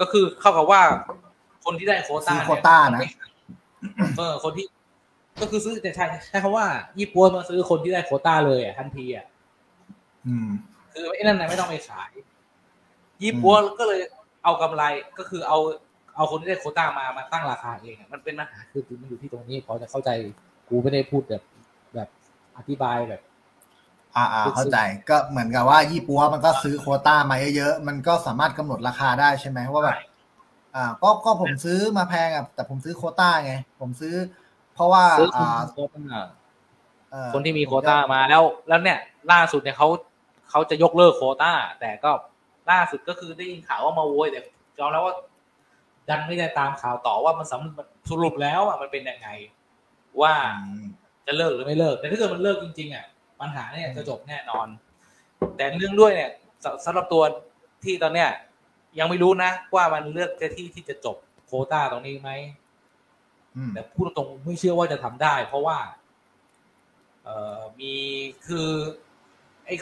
[0.00, 0.80] ก็คือเข้ากับว่า
[1.64, 3.00] คนที่ได้โควต้าซื้อเนี่ยโควต้านะ
[4.18, 4.66] เออคนที่
[5.40, 6.66] ก็คือซื้อแต่ใช่ใช่คำว่า
[6.98, 9.35] ยี่ปัวมาซื้อคนที่ได้โควต้าเลยอะทันทีอะอืม
[10.92, 12.10] คือไอ้นั่นนะไม่ต้องไปขาย
[13.22, 14.00] ยี่ปัวก็เลย
[14.44, 14.82] เอากำไร
[15.18, 15.58] ก็คือเอา
[16.16, 20.10] เอาคนที่ได้โควต้ามามาตั้งราคาเองอะมันเป็นปัญหาคือมันอยู่ที่ตรงนี้พอจะเข้าใจ
[20.68, 21.42] กูไม่ได้พูดแบบ
[21.94, 22.08] แบบ
[22.56, 23.22] อธิบายแบบ
[24.16, 24.78] อ่าอ่าเข้าใจ
[25.10, 29.98] ก็เหมือนกับว่า ยี่ปัวมันก็ซื้อโควต้ามาเยอะๆมันก็สามารถกำหนดราคาได้ใช่ไหมว่าแบบ
[30.74, 34.14] อ่าก็ก็ผมซื้อมาแพงอะแต่ผมซื้อโควต้าไง ผมซื้อ
[34.74, 36.02] เพราะว่าซื้อคนอ่าโควต้า
[37.10, 38.98] เอ่อคนที่มีโควต้ามาแล้ว แล้วเนี่ย
[39.32, 39.88] ล่าสุดเนี่ยเขา
[40.50, 42.10] เขาจะยกเลิกโควต้า แต่ก็
[42.70, 44.40] ล่าสุดก็คือได้ยินข่าวว่ามาโวยแต่
[44.78, 45.14] ยอมแล้วว่า
[46.08, 49.28] ดันไม่ได้ตามข่าวต่อว่ามันสำสรุปแล้วอะมันเป็นยังไง
[50.20, 50.86] ว่าอืม
[51.26, 53.06] จะเลิกหรือไม่เลิก แต่ถ้าเกิดมันเลิกจริงๆอะ
[53.40, 54.66] ปัญหาเนี่ยจะจบแน่นอน
[55.56, 56.30] แต่เรื่องด้วยเนี่ย
[56.64, 57.22] สสำหรับตัว
[57.84, 58.30] ที่ตอนเนี้ย
[58.98, 61.16] ยังไม่รู้นะ ว่ามันเลือกจะที่ที่จะจบ
[61.46, 62.30] โควต้าตรงนี้ไหม
[63.56, 65.78] อืมแต่พูดตรงๆไม่เชื่อว่าจะทำได้ เพราะว่า
[67.24, 67.92] เอ่อมี
[68.46, 68.68] คือ
[69.64, 69.74] ไอ้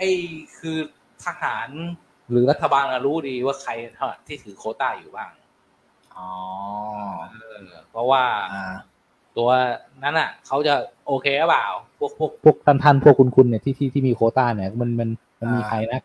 [0.00, 0.12] ไอ้
[0.58, 0.78] คือ
[1.24, 1.68] ทหาร
[2.30, 3.72] หรือรัฐบาลอะรู้ดีว่าใคร
[4.26, 5.30] ที่ถือโควต้าอยู่บ้าง
[6.16, 6.30] อ๋อ
[7.32, 7.36] เอ
[7.66, 8.24] อเพราะว่า
[8.54, 8.74] อ่า
[9.36, 9.50] ตัว
[10.02, 10.74] นั้นอะเขาจะ
[11.06, 11.66] โอเคหรือเปล่า
[11.98, 15.08] พวกพวกพวกท่านท่านพวกคุณคุณเนี่ยที่ที่ที่มีโควต้าเนี่ย มันมัน
[15.40, 16.00] มันมีอ่าใครนะ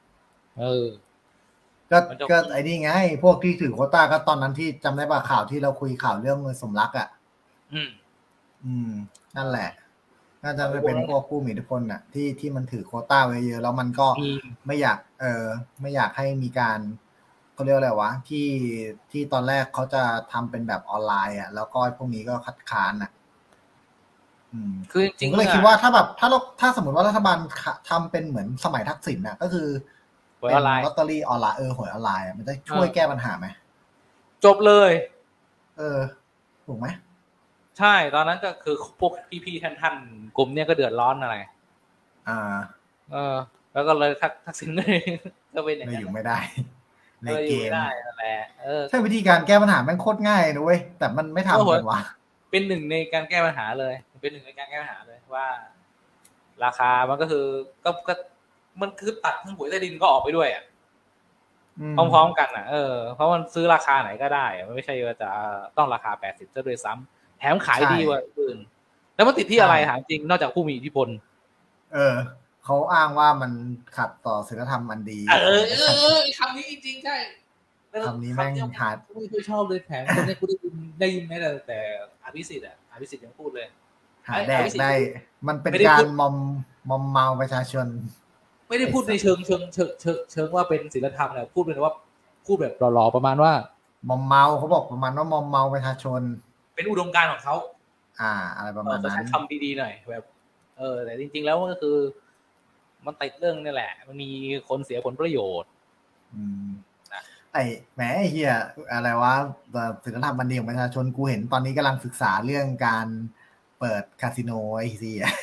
[0.60, 0.86] เออ
[1.92, 2.92] ก็มันจะก็ไอ้นี่ไง
[3.24, 7.08] พวกที่ถือโควต้าก็ตอนนั้นที่จำได้ป่ะข่าวที่เราคุยข่าวเรื่องสมรักอะ
[7.74, 7.90] อืม
[8.66, 8.92] อืม
[9.36, 9.70] นั่นแหละ
[10.46, 14.30] น่าจะไปเป็นพวกผู้มีอิทธิพลน่ะ ที่ที่มันถือโควต้าไว้เยอะ แล้วมันก็มี
[14.66, 15.46] ไม่อยาก เออ
[15.82, 16.80] ไม่อยากให้มีการ
[17.54, 18.48] เขาเรียกว่าอะไรวะที่
[19.12, 23.12] ที่ตอนแรกเขาจะทำเป็นแบบออนไลน์ อะ แล้วก็พวกนี้ก็คัดค้านอะ
[24.52, 27.38] ออืมคือจผริมงๆก็เลยอะคิดว่าถ้าแบบถ้าเราถ้าสมมติว่ารัฐบาล
[27.90, 29.68] ทำเป็นเหมือนสมัยทักษิณน่ะ ก็คือ
[30.42, 33.48] หวยออนไลน์ลอตเตอรี่ออนไลน์เออหวยออนไลน์อะมันจะช่วยเออแก้ปัญหาไหม
[34.46, 34.92] จบเลย
[35.78, 36.00] เออ
[36.66, 36.88] ถูกไหม
[37.80, 39.12] ใช่ตอนนั้นก็คือพวก
[39.46, 41.36] พี่ๆท่านๆกลุ่มเนี้ยก็เดือดร้อนอะไร
[42.30, 42.40] อ่า
[43.14, 43.36] เออ
[43.74, 44.98] แล้วก็เลยทักทักษิณเลย
[45.56, 46.40] ก็เป็นอย่างไม่นั้อนยู่ไม่ได้
[47.24, 52.02] ในเอออเกยู่ไม่มได้นั่นแหละเออใช่วิธีการแก้ปัญหาแม่งโคตรง่ายนะเว้ยแต่มันไม่ทำกันวะ
[52.52, 55.48] เป็นหนึ่งในการแก้ปัญหาเลย เป็นหนึ่งในการแก้ปัญหาเลยว่า
[56.64, 57.46] ราคามันก็คือ
[57.86, 58.14] ก็ก็
[58.82, 60.64] มันคือตัดทั้งหวยใต้ดินก็ออกไปด้วยอะ
[61.98, 65.30] มพร้อมๆกันอะเออเพราะมันซื้อราคาไหนก็ได้อะมันไม่ใช่ว่าจะ
[65.78, 68.58] ต้องราคาแปดสิบซะด้วยซ้ำ แถมขายดีกว่าอื่น
[69.16, 71.08] แล้วมันติดที่อะไรถามจริงนอกจากผู้มีอิทธิพล
[71.94, 72.16] เออ
[72.66, 73.52] เขาอ้างว่ามัน
[73.98, 77.16] ขัดต่อศีลธรรมอันดี เออเออเออคำนี้จริงๆใช่
[78.08, 81.80] คำนี้แม่งคำเยหาดกูไม่เคยชอบเลยแถมคนเนี้ยกูได้ยินได้ยินไหมแต่แต่
[82.24, 83.68] อภิสิทธิ์อะอภิสิทธิ์ยังพูดเลย
[84.28, 84.92] หาแดกได้
[85.48, 86.36] มันเป็นไม่ได้กาพูรดมอม
[86.90, 87.88] มอมเมาประชาชน
[88.70, 91.94] ไม่ได้พูดในเชิงเชิงเชิงเชิงเชิงว่าเป็นศีลธรรมนะพูดเป็นว่า
[92.46, 93.52] พูดแบบหล่อๆประมาณว่า
[94.10, 96.22] มอมเมาเขาบอกประมาณว่ามอมเมาประชาชน
[96.76, 97.56] เป็นอุดมการณ์ของเขา
[98.22, 100.24] อ่า อะไรประเอมาอณเขานั้ใช้นคำดีๆหน่อยแบบ
[100.78, 101.98] เออ แต่จริง ๆ แล้วมันก็คือ
[103.06, 104.32] มันติดเรื่องนี่แหละ มันมี
[104.70, 105.70] คนเสียผลประโยชน์
[106.34, 106.70] อืม
[107.14, 107.22] นะ
[107.54, 107.64] ไอ้
[107.96, 108.54] แหมไอ้เฮีย
[108.92, 109.34] อะไรวะ
[110.04, 113.08] ศีลธรรมอันดีของประชาชนกูเห็นตอนนี้กำลังศึกษาเรื่องการ
[113.80, 115.34] เปิดคาสิโนไอ้ซีอะ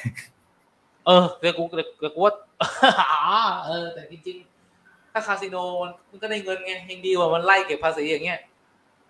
[1.07, 8.41] เออแต่กูแต่กูว่าอ๋อเออ แต่จริงๆ ถ้าคาสิโนมันมันก็ได้เงินไงยังดีกว่ามันไล่เก็บภาษีอย่างเงี้ย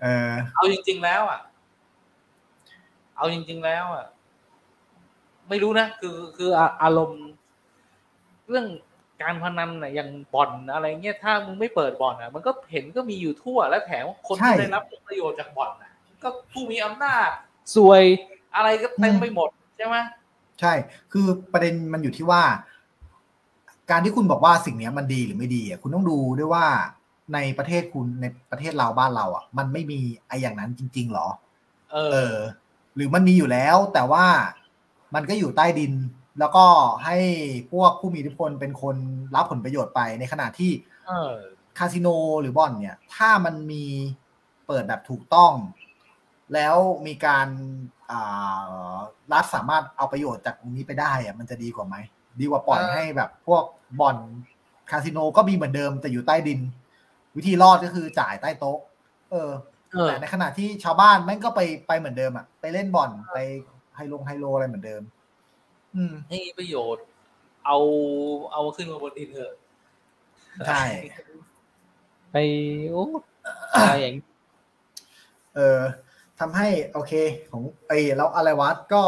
[0.03, 1.41] เออ เอาจริง ๆ แล้วอะ
[3.23, 4.07] เอาจริง ๆ แล้วอะ
[5.49, 7.25] ไม่รู้นะคือคืออะอารมณ์
[8.49, 8.67] เรื่อง
[9.23, 15.93] การพนันน่ะอย่างบ่อนอะไรเงี้ยถ้ามึงไม่เปิดบ่อนอะ มันก็เห็นก็มีอยู่ทั่วและแถมคนใช่ที่ได้รับผลประโยชน์จากบ่อนอะ
[16.23, 17.29] ก็ผู้มีอำนาจ
[17.77, 18.03] สวย
[18.57, 19.97] อะไรก็เต็มไปหมดใช่ไหม
[20.61, 20.73] ใช่
[21.13, 22.43] คือประเด็นมันอยู่ที่ว่า
[23.91, 26.67] การที่คุณบอกว่าสิ่งเนี้ยมันดีหรือไม่ดีอะคุณต้องดูด้วยว่า
[27.35, 31.29] ในประเทศคุณในประเทศเราบ้านเราอะ มันไม่มีไอ้อย่างนั้นจริง ๆ หรอ
[31.93, 32.37] เอเอออ
[32.95, 34.27] หรือมันมีอยู่แล้ว แต่ว่า
[35.15, 35.93] มันก็อยู่ใต้ดิน
[36.39, 36.65] แล้วก็
[37.05, 37.17] ให้
[37.73, 38.97] พวกผู้มีอิทธิพลเป็นคน
[39.35, 40.71] รับผลประโยชน์ไปในขณะที่
[41.07, 41.35] เออ
[41.79, 42.09] คาสิโน
[42.41, 43.85] หรือบ่อนเนี่ย ถ้ามันมี
[44.67, 45.53] เปิดแบบถูกต้อง
[46.55, 46.77] แล้ว
[47.07, 47.49] มีการ
[48.11, 51.97] อ่ารัฐสามารถเอาประโยชน์จากตรงนี้ไปได้อะมันจะดีกว่าไหม
[52.41, 53.65] ดีกว่าปล่อยเออให้แบบพวก
[54.01, 54.17] บ่อน
[54.91, 56.61] คาสิโนก็มีเหมือนเดิมแต่อยู่ใต้ดิน
[57.37, 58.79] วิธีรอดก็คือจ่ายใต้โต๊ะ
[59.31, 59.72] เออเออ
[60.09, 63.39] แต่ในขณะที่ชาวบ้านแม่งก็ไปไปเหมือนเดิมอะไปเล่นบ่อนไป
[63.97, 65.03] ไฮโลงไฮโลอะไรเหมือนเดิม
[65.95, 67.05] อืมให้ประโยชน์
[67.67, 67.79] เอา
[68.53, 69.55] เอาขึ้นมาบนดินเถอะ
[70.67, 70.83] ใช่
[72.31, 72.37] ไป
[72.91, 73.07] โอ้
[73.73, 74.17] อะไรอย่าง
[75.55, 75.81] เออ
[76.41, 77.13] ทำให้โอเค
[77.51, 79.03] ของไอ้แล้วอะไรวะก็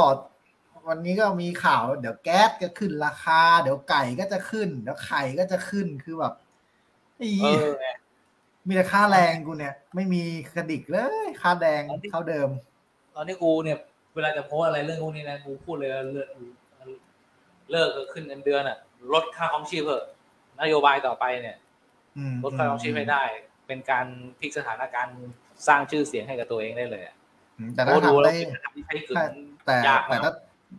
[0.88, 6.34] วันนี้ก็มีข่าว เดี๋ยวแก๊สก็ขึ้นราคา เดี๋ยวไก่ก็จะขึ้น เดี๋ยวไข่ก็จะขึ้นคือแบบ
[7.16, 7.86] ไอ้เอเหี้ยอไง
[8.66, 10.22] มีแต่ค่าแรงกูเนี่ย ไม่มี
[10.54, 12.48] กระดิกเลย ค่าแดงเท่าเดิม
[13.14, 13.78] ตอนนี้กูเนี่ย
[14.14, 16.28] เวลาจะโพสต์อะไรเรื่องพวกนี้นะกูพูดเลยว่าเลิก
[17.70, 18.78] เลิกขึ้นเงินเดือนอะ
[19.12, 20.04] ลดค่าของชีพเถอะ
[20.60, 21.56] นโยบายต่อไปเนี่ย
[22.16, 23.22] อืมลดค่าของชีพให้ได้
[23.66, 24.06] เป็นการ
[24.38, 25.16] พลิกสถานการณ์
[25.66, 27.16] สร้างชื่อเสียงให้กับตัวเองได้เลยอะ
[27.56, 29.24] อืมแต่โอ้ถ้าดูทำแล้วได้เป็นคำที่ใช้กึ่ใช่ง
[29.66, 30.30] แต่ยากแต่นะถ้า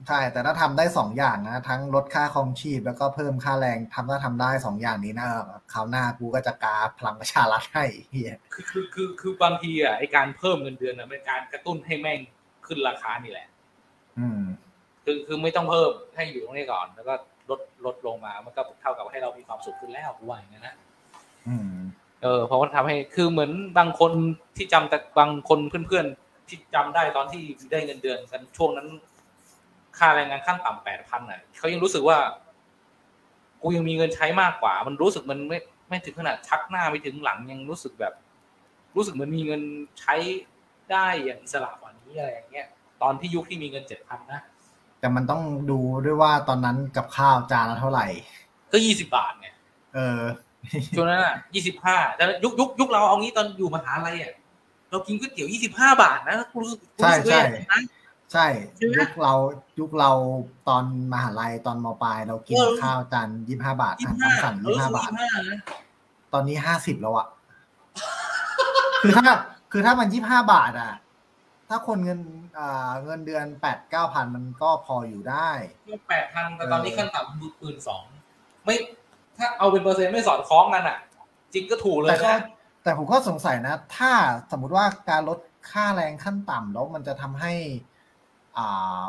[0.08, 5.28] ใช่ แต่ถ้าทำได้สองอย่างนะ ทั้งลดค่าครองชีพแล้วก็เพิ่มค่าแรงทำถ้าทำได้สองอย่างนี้นะ
[5.74, 12.20] คราวหน้ากูก็จะกาพลังประชารัฐให้เฮียคือคือคือคือบางทีอะไอการเพิ่มเงินเดือนอะเป็นการกระตุ้นให้แม่ง
[12.68, 13.48] ขึ้นราคานี่แหละ
[14.20, 14.42] อืม
[15.04, 17.14] คือคือไม่ต้องเพิ่มให้อยู่ตรงนี้ก่อน แล้วก็
[17.50, 20.76] ลดลดลงมามันก็เท่ากับให้เรามีความสุขขึ้นแล้วกูว่าอย่างนั้นนะ
[21.48, 21.72] อืม
[22.24, 24.12] เออเพราะว่าทำให้คือเหมือนบางคน
[24.58, 28.88] ที่จำแต่บางคนเพื่อนๆที่จำได้ตอนที่ได้เงินเดือนกันช่วงนั้น
[29.98, 32.18] ค่าแรงงานขั้นต่ำแปดพันอะเขายังรู้สึกว่า
[33.62, 35.58] กูยังมีเงินใช้มากกว่า มันรู้สึกมันไม่
[35.90, 38.14] ไม่ถึงขนาดชักหน้าไม่ถึงหลังยังรู้สึกแบบ
[38.96, 39.62] รู้สึกเหมันมีเงิน
[40.00, 40.16] ใช้
[40.92, 42.68] ได้อย่างอิสระกว่านี้อะไรอย่างเงี้ย
[43.02, 44.42] ตอนที่ยุคที่มีเงินเจ็ดพันนะ
[45.00, 45.42] แต่มันต้อง
[45.72, 48.08] ดูด้วยว่าตอนนั้นกับข้าวจานละเท่าไหร่
[48.72, 49.48] ก็ยี่สิบาทไง
[49.96, 50.22] เออ
[50.96, 54.34] ช่วงนั้นอะยี่สิบห้าแต่ยุคยุคยุคเราเอางี้ตอนอยู่มหาลัยอะ
[54.92, 57.82] เรากินก๋วยเตี๋ยวยี่สิบห้าบาทนะกูรู้สึกกูรู้สึกใช่ด้วยใช่นะ
[58.34, 59.34] ใช่ใช่ไหมยุคเรา
[59.80, 60.12] ยุคเรา
[60.68, 65.60] ตอนมหาลัยตอนมปลาย เรากินเออข้าวจานยี่ห้าบาทยี่อาสิหารบห้าตามสั่งเอยี่อห้ายี่บาทสิบห้านะ
[66.34, 67.28] ตอนนี้ห้าสิบแล้วอะ
[69.02, 69.24] คือถ้า
[69.72, 70.94] คือถ้ามันยี่ห้าบาทอะ
[71.70, 72.20] ถ้าคนเงิน
[72.60, 75.50] อ่าเงินเดือนแปดเก้าพันมันก็พออยู่ได้
[75.90, 78.04] ก็แปดพันแต่ตอนนี้ขั้นต่ำคือปืนสอง
[78.66, 78.76] ไม่
[79.38, 80.98] ถ้าเอาเป็นเปอร์เซ็นต์ไม่สอดคล้องกันอะ
[81.54, 82.42] จริงก็ถูกเลยแต่ก็นะ
[82.84, 84.12] แต่ผมก็สงสัยนะ ถ้า
[84.52, 85.40] สมมุติว่าการลด
[85.72, 87.94] ค่าแรงขั้นต่ำแล้วมันจะทำให้อ่า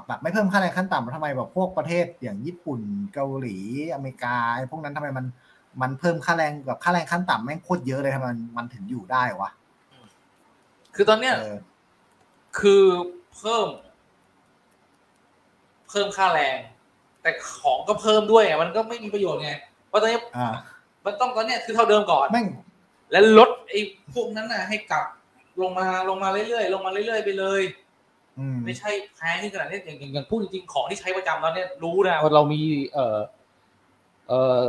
[0.07, 2.81] แบบไม่เพิ่มค่าแรงขั้นต่ำทำไมแบบพวกประเทศอย่างญี่ปุ่น
[3.15, 3.57] เกาหลี
[3.95, 5.27] อเมริกาไอ้พวกนั้นทำไมมัน
[5.83, 9.51] มันเพิ่มค่าแรงแบบค่าแรงขั้นต่ำแม่งโคตรเยอะเลยทำไมมันมันถึงอยู่ได้วะ
[10.95, 11.57] คือตอนเนี้ยเออ
[12.59, 12.85] คือ
[13.37, 13.69] เพิ่ม
[15.89, 16.57] เพิ่มค่าแรง
[17.23, 19.53] แต่ของก็เพิ่มด้วยไงมันก็ไม่มีประโยชน์ไง
[19.89, 20.49] เพราะตอนนี้อ่า
[21.05, 22.47] มันต้องตอนเนี้ยคือเท่าเดิมก่อนแม่ง
[23.11, 23.81] แล้วลดไอ้
[24.15, 25.05] พวกนั้นน่ะ ให้กลับ
[25.61, 27.86] ลงมาลงมาเรื่อยๆลงมาเรื่อยๆไปเลยอืม
[28.65, 32.61] ไม่ใช่แพงขึ้นขนาดนี้อย่างอย่างอย่างพูดจริงๆของที่ใช้ประจำแล้วเนี่ยรู้นะว่าเรามี
[32.95, 33.19] เอ่อ
[34.29, 34.61] เอ่อ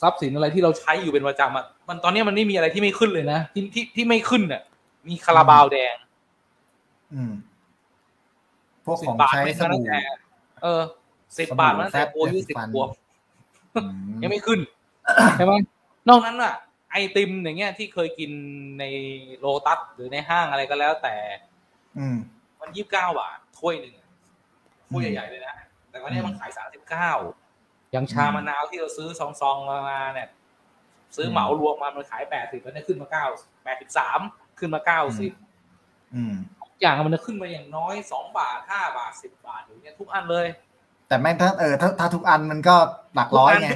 [0.00, 4.62] ทรัพย์สินอะไรที่เราใช้อยู่เป็นประจำอะมันตอนนี้มันไม่มีอะไรที่ไม่ขึ้นเลยนะที่ที่ที่ไม่ขึ้นอะ
[5.08, 5.94] มีคาราบาวแดง
[7.14, 7.32] อืม
[8.84, 10.00] พวกสิของบบาทใช้ไม่สตั้งบู่แต่
[10.62, 10.82] เออ
[11.38, 12.88] สิบสบู่บาทมาตั้งแต่แฟบโอายุยาสีสิบฟันขวบ
[13.74, 14.60] อืมยังไม่ขึ้น
[15.36, 15.52] ใช่ไหม
[16.08, 16.54] นอกนั้นอะ
[16.90, 18.30] ไอติมอย่างเงี้ยที่เคยกิน
[18.80, 18.84] ใน
[19.38, 21.16] โลตัสหรือในห้างอะไรก็แล้วแต่
[21.98, 22.18] อืม
[22.60, 24.08] มันยี่สิบเก้าบาทถ้วยหนึ่งอะ
[24.90, 25.54] ถ้วยอืมใหญ่ๆเลยนะ
[25.90, 27.10] แต่วันนี้อืมมันขายสามสิบเก้า
[27.92, 29.08] อย่างชามะนาวที่เราซื้อ
[29.40, 30.28] ซองๆมาเนี่ย
[31.16, 33.24] ซื้อเหมารวมมามันขายแปดสิบแล้วเนี่ยขึ้นมาเก้า
[33.64, 34.20] แปดสิบสาม
[34.58, 35.32] ขึ้นมาเก้าสิบ
[36.14, 36.34] อืม
[36.80, 40.46] อย่างมันจะขึ้นมาอย่างน้อยสองบาทห้าบาทสิบบาทอย่างเงี้ยทุกอันเลย
[41.08, 42.76] แต่แม่งถ้าเออถ้าถ้าทุกอันมันก็
[43.14, 43.68] หลักร้อยไง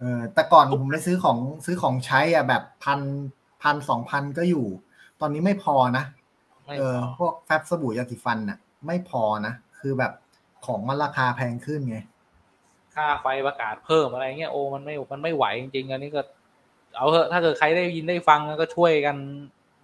[0.00, 3.00] เออแต่ก่อนผมไปซื้อของซื้อของใช้อะแบบพัน
[3.62, 4.66] พันสองพันก็อยู่
[5.20, 6.15] ตอนนี้ไม่พอนะไม่
[6.78, 10.12] เอพออพวกแฟบสบู่ยาสีฟันน่ะ ไม่พอนะ คือแบบ
[10.66, 11.98] ของมันราคาแพงขึ้นไง
[12.94, 16.22] ค่าไฟประกาศเพิ่มอะไรเงี้ยโอ้มันไม่มันไม่ไหวจริงๆอันนี้ก็
[16.96, 19.16] เอาเถอะถ้าเกิดใครได้ยินได้ฟังก็ช่วยกัน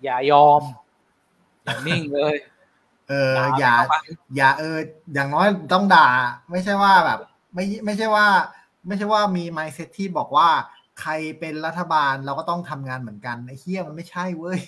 [0.04, 0.62] อย่ายอม
[1.64, 2.36] อย่านิ่งเลย
[3.08, 3.74] เออ อย่า
[4.36, 4.78] อย่าเออ
[5.14, 6.08] อย่างน้อยต้องด่า
[6.50, 7.20] ไม่ใช่ว่าแบบ
[7.54, 8.26] ไม่ไม่ใช่ว่า
[8.86, 10.48] ไม่ใช่ว่ามีไมเซ็ตที่บอกว่า
[11.00, 14.60] ใครเป็นรัฐบาลเราก็ต้องทำงานเหมือนกันไอ้เฮียมันไม่ใช่เว้ย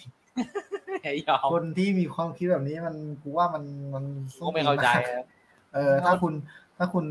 [0.84, 4.05] อ ย่ายอมคนที่มีความคิดแบบนี้มันกูว่ามันมัน
[4.47, 5.25] ก็ไม่เข้าใจมกอะ
[5.75, 6.33] เออ ถ้าคุณ
[6.79, 7.07] ถ้าคุณ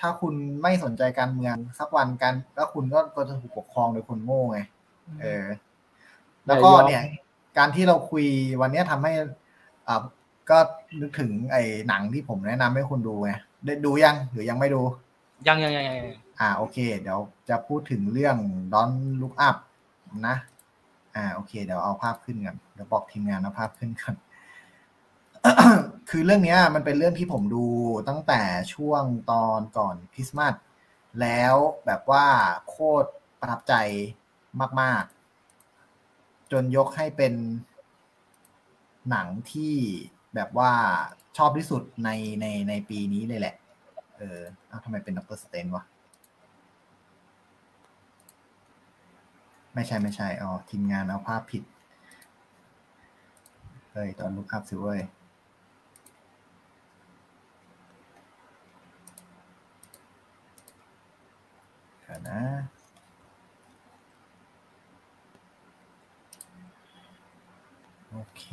[0.00, 4.58] ถ้าคุณไม่สนใจการเมืองสักวันกันแล้วคุณก็ก็จะถูกปกครองโดยคนโง่ไง
[5.20, 5.44] เออ
[6.46, 7.02] แล้วก็เนี่ย
[7.58, 8.24] การที่เราคุย
[8.60, 9.12] วันเนี้ยทำให้
[9.86, 10.02] อ่า
[10.50, 10.58] ก็
[11.00, 13.32] นึกถึงไอ้หนังที่ผมแนะนำให้คุณดูไง
[13.64, 14.82] ได้ดูยังหรือยังไม่ดู
[15.46, 17.18] ยังยังยังยังยังอ่า โอเค เดี๋ยว
[17.48, 18.36] จะพูดถึงเรื่อง
[18.72, 19.56] Don't Look Up
[20.28, 20.36] นะ
[21.16, 24.14] อ่าโอเค เดี๋ยวเอาภาพขึ้นกันเดี๋ยวบอกทีมงานเอาภาพขึ้นกัน
[26.10, 27.66] คือเรื่องนี้มันเป็นเรื่องที่ผมดู
[28.08, 28.42] ตั้งแต่
[28.74, 30.54] ช่วงตอนก่อนคริสต์มาส
[31.20, 31.54] แล้ว
[31.86, 32.26] แบบว่า
[32.68, 33.08] โคตร
[33.40, 33.74] ประทับใจ
[34.80, 35.04] มาก
[35.78, 37.34] ๆ จนยกให้เป็น
[39.10, 39.74] หนังที่
[40.34, 40.72] แบบว่า
[41.36, 42.10] ชอบที่สุดใน
[42.40, 43.54] ในในปีนี้เลยแหละ
[44.16, 45.84] เออเอทำไมเป็นดรสเตนวะ
[49.74, 51.62] ไม่ใช่ไม่ใช่อ๋อทีมงานเอาภาพผิด
[53.92, 55.00] เฮ้ย ตอนลุกอัพสิเว้ย
[62.00, 62.40] เดี๋ยวนะ
[68.10, 68.44] โอเค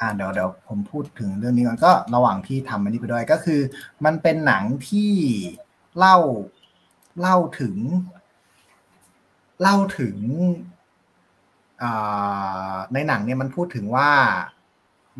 [0.00, 3.60] อ่าเดี๋ยวเดี๋ยวผมพูดถึงเรื่องนี้ก่อนก็ระหว่างที่ทำอันนี้ไปด้วยก็คือ
[4.04, 5.12] มันเป็นหนังที่
[5.98, 6.16] เล่า
[7.20, 7.76] เล่าถึง
[9.60, 10.16] เล่าถึง
[12.92, 14.10] ในหนังเนี่ยมันพูดถึงว่า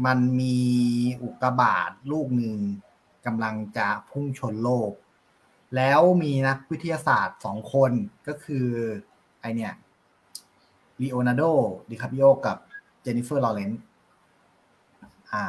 [0.07, 0.59] มันมี
[1.23, 2.57] อุกกาบาตลูกหนึ่ง
[3.27, 4.93] กำลังจะพุ่งชนโลก
[5.77, 7.93] แล้วมีนักวิทยาศาสตร์สองคน
[8.29, 8.67] ก็คือ
[9.41, 9.73] ไอเนี่ย
[11.01, 11.43] Leonardo
[11.91, 12.57] DiCaprio กับ
[13.03, 13.83] Jennifer Lawrence
[15.33, 15.45] อ่า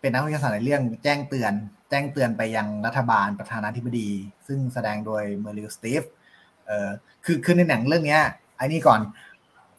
[0.00, 1.52] เป็นนักวิทยาศาสตร์ในเรื่องแจ้งเตือน
[1.90, 4.08] แจ้งเตือนไปยังรัฐบาลประธานาธิบดี
[4.46, 6.02] ซึ่งแสดงโดย Meryl Streep
[6.66, 6.88] เออ
[7.24, 8.22] คือคือในหนังเรื่องเนี้ย
[8.56, 9.00] ไอ้นี่ก่อน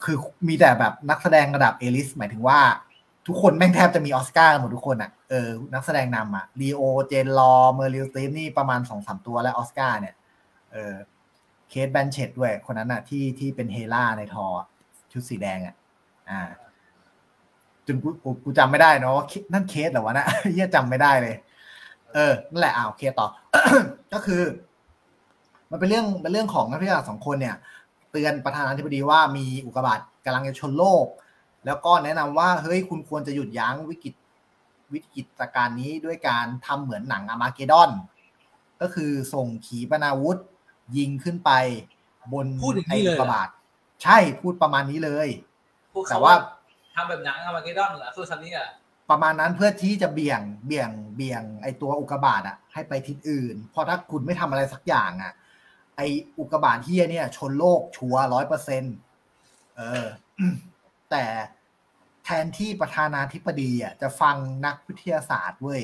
[0.04, 0.16] คือ
[0.48, 2.60] มีแต่แบบนักแสดงระดับ A-list หมายถึงว่า
[3.26, 10.14] ทุกคนแม่งแทบจะมีออสการ์หมดทุกคนอะเออนักแสดงนำอะลีโอเจนลอ Meryl Streep นี่ประมาณสองสามตัวและออสการ์เนี่ย
[10.72, 10.94] เออ
[11.70, 14.46] Cate Blanchett ด้วยคนนั้นอะที่ที่เป็น Hela ในทอ
[15.12, 15.74] ชุดสีแดงอะ
[16.30, 16.40] อ่า
[17.88, 21.34] จนกูกูกูจำไม่ได้เนาะว่าคิดนั่นเคสเหรอวะนะเฮียจำไม่ได้เลย
[22.14, 23.26] เออนั่นแหละอ่าโอเคต่อ
[24.12, 24.42] ก็คือ
[25.70, 27.56] มันเป็นเรื่องเป็นเรื่องของนักวิทยาศาสตร์สองคนเนี่ย
[28.10, 31.06] เตือนประธานาธิบดีว่ามีอุกกาบาตกำลังจะชนโลก
[31.66, 34.14] แล้วก็แนะนำว่าเฮ้ยคุณควรจะหยุดยั้งวิกฤต
[34.94, 37.90] วิกฤตการณ์นี้ด้วยการทำเหมือนหนังอามาเกดอน
[38.80, 40.38] ก็คือส่งขีปนาวุธ
[40.96, 41.50] ยิงขึ้นไป
[42.32, 43.48] บนพูดอย่างนี้ไอ้เลยอุเหรอกกาบาต
[44.02, 45.28] ใช่พูดประมาณนี้เลย
[45.92, 46.34] พวกแต่เขาว่า
[46.98, 48.68] ว่าทำแบบหนังอามาเกดอนเหรอคือซันนี่อะ
[49.10, 55.32] ประมาณนั้นเพื่อที่จะเบี่ยงเบี่ยงเบี่ยง ไอตัวอุกกาบาตอะให้ไปทิศอื่น เพราะถ้าคุณไม่ทำอะไรสักอย่างอะ
[55.96, 56.00] ไอ
[56.38, 58.96] อุกกาบาตเฮียเนี่ย ชนโลกชัวร้อยเปอร์เซ็นต์
[59.76, 60.06] เออ
[61.10, 61.24] แต่
[62.24, 64.36] แทนที่ประธานาธิบดีอะจะฟัง
[64.66, 65.82] นักวิทยาศาสตร์เว้ย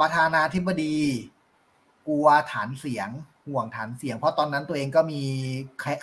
[0.00, 0.96] ประธานาธิบดี
[2.08, 3.08] กลัวฐานเสียง
[3.48, 5.22] ห่วงฐานเสียง เพราะตอนนั้นตัวเองก็มี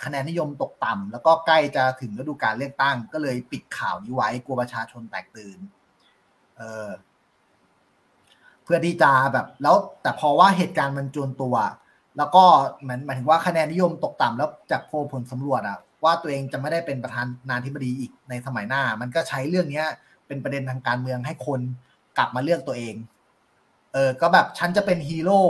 [0.04, 5.60] คะแนนนิยมตกต่ำแล้วก็ใกล้จะถึงฤดูกาลเลือกตั้ง ก็เลยปิดข่าวนี้ไว้กลัวประชาชนแตกตื่น
[6.58, 6.90] เออ
[8.64, 11.56] เพื่อที่จะแบบ แล้วแต่พอว่าเหตุการณ์มันจวนตัว
[12.18, 12.44] แล้วก็
[12.82, 19.88] เหมือนหมายถึงว่าคะแนนนิยมตกต่ำแล้วจากโพลผลสำรวจอะว่าตัวเองจะไม่ได้เป็นประธานาธิบดีอีกในสมัยหน้า มันก็ใช้เรื่องเนี้ย
[20.28, 21.60] เป็นประเด็นทางการเมืองให้คน
[22.18, 22.96] กลับมาเลือกตัวเอง
[23.94, 25.42] เออ ก็แบบฉันจะเป็นฮีโร่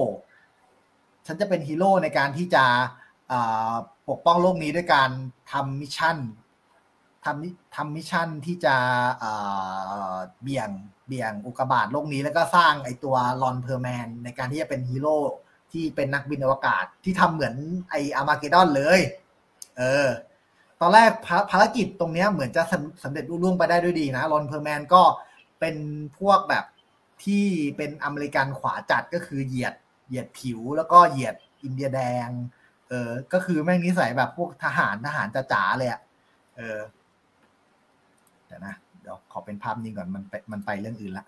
[1.27, 2.63] ฉันจะเป็นฮีโร่ในการที่จะ
[4.09, 5.09] ปกป้องโลกนี้ด้วยการ
[5.51, 6.17] ทำ mission
[7.25, 8.75] ทำทำ mission ที่จะ
[10.41, 10.69] เบี่ยง
[11.07, 15.17] เบี่ยงอุกกาบาตโลกนี้แล้วก็สร้างไอตัว Ron Perlman ในการที่จะเป็นฮีโร่
[15.71, 17.55] ที่เป็นนักบินอวกาศที่ทำเหมือน
[17.89, 18.99] ไอ Armageddon เลย
[19.77, 20.07] เออ
[20.81, 21.11] ตอนแรก
[21.51, 22.63] ภารกิจตรงนี้เหมือนจะ
[23.03, 25.01] สำเร็จลุล่วงไปได้ด้วยดีนะ Ron Perlman ก็
[25.59, 25.75] เป็น
[26.17, 26.65] พวกแบบ
[27.23, 27.45] ที่
[27.77, 29.73] เป็นอเมริกันขวาจัดก็คือเหยียด
[30.07, 32.29] เหยียดผิวแล้วก็เหยียดอินเดียแดง
[32.89, 36.01] เออ ก็คือแม่งนิสัยแบบพวกทหารทหารจ๋าเลยอะ
[36.57, 36.79] เออ
[38.45, 41.25] เดี๋ยวนะเดี๋ยวขอเป็นภาพนี้ก่อนมันไปมันไปเรื่องอื่นละ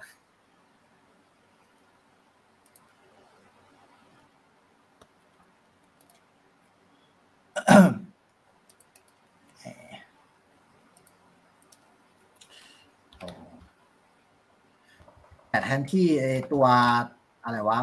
[15.49, 16.07] แต่แทนที่
[16.53, 16.65] ตัว
[17.43, 17.79] อะไรวะ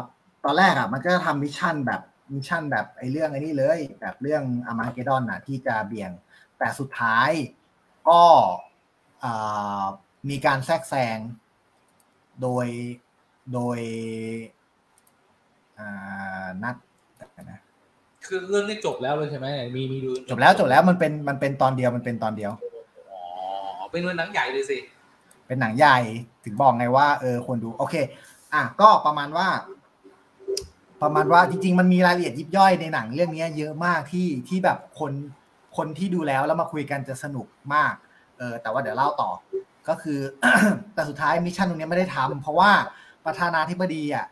[0.49, 2.01] ตอนแรกอะมันก็ทำ mission แบบ
[2.33, 6.11] mission แบบไอ้เรื่องไอ้นี่เลย แบบเรื่อง Armageddon อะที่จะเบี่ยง
[6.57, 7.31] แต่สุดท้าย
[8.09, 8.21] ก็
[10.29, 11.17] มีการแทรกแซง
[12.41, 12.67] โดย
[13.53, 13.79] โดย
[16.63, 16.75] นัด
[17.51, 17.59] นะ
[18.25, 22.51] คือเรื่องนี้จบแล้วเลยใช่ไหมมีมีดูจบแล้วจบแล้วมันเป็นมันเป็นตอนเดียวมันเป็นตอนเดียว
[23.11, 23.17] อ๋
[23.83, 24.77] อเป็นหนังใหญ่เลยสิ
[25.47, 25.97] เป็นหนังใหญ่
[26.45, 27.95] ถึงบอกไงว่าเออควรดูโอเค
[28.53, 29.47] อะก็ประมาณว่า
[31.01, 35.11] ประมาณว่าจริง ๆ มันมีรายละเอียดยิบย่อยในหนังเรื่องนี้เยอะมากที่ที่แบบคน
[35.77, 37.93] คนที่ดูแล้วแล้วมาคุยกันจะสนุกมาก
[38.37, 39.31] เออแต่ว่าเดี๋ยวเล่าต่อ
[39.87, 40.19] ก็คือ
[40.93, 42.71] แต่สุดท้ายมิชชั่นตรงนี้ไม่ได้ทำเพราะว่า
[43.25, 44.25] ประธานาธิบดีอะ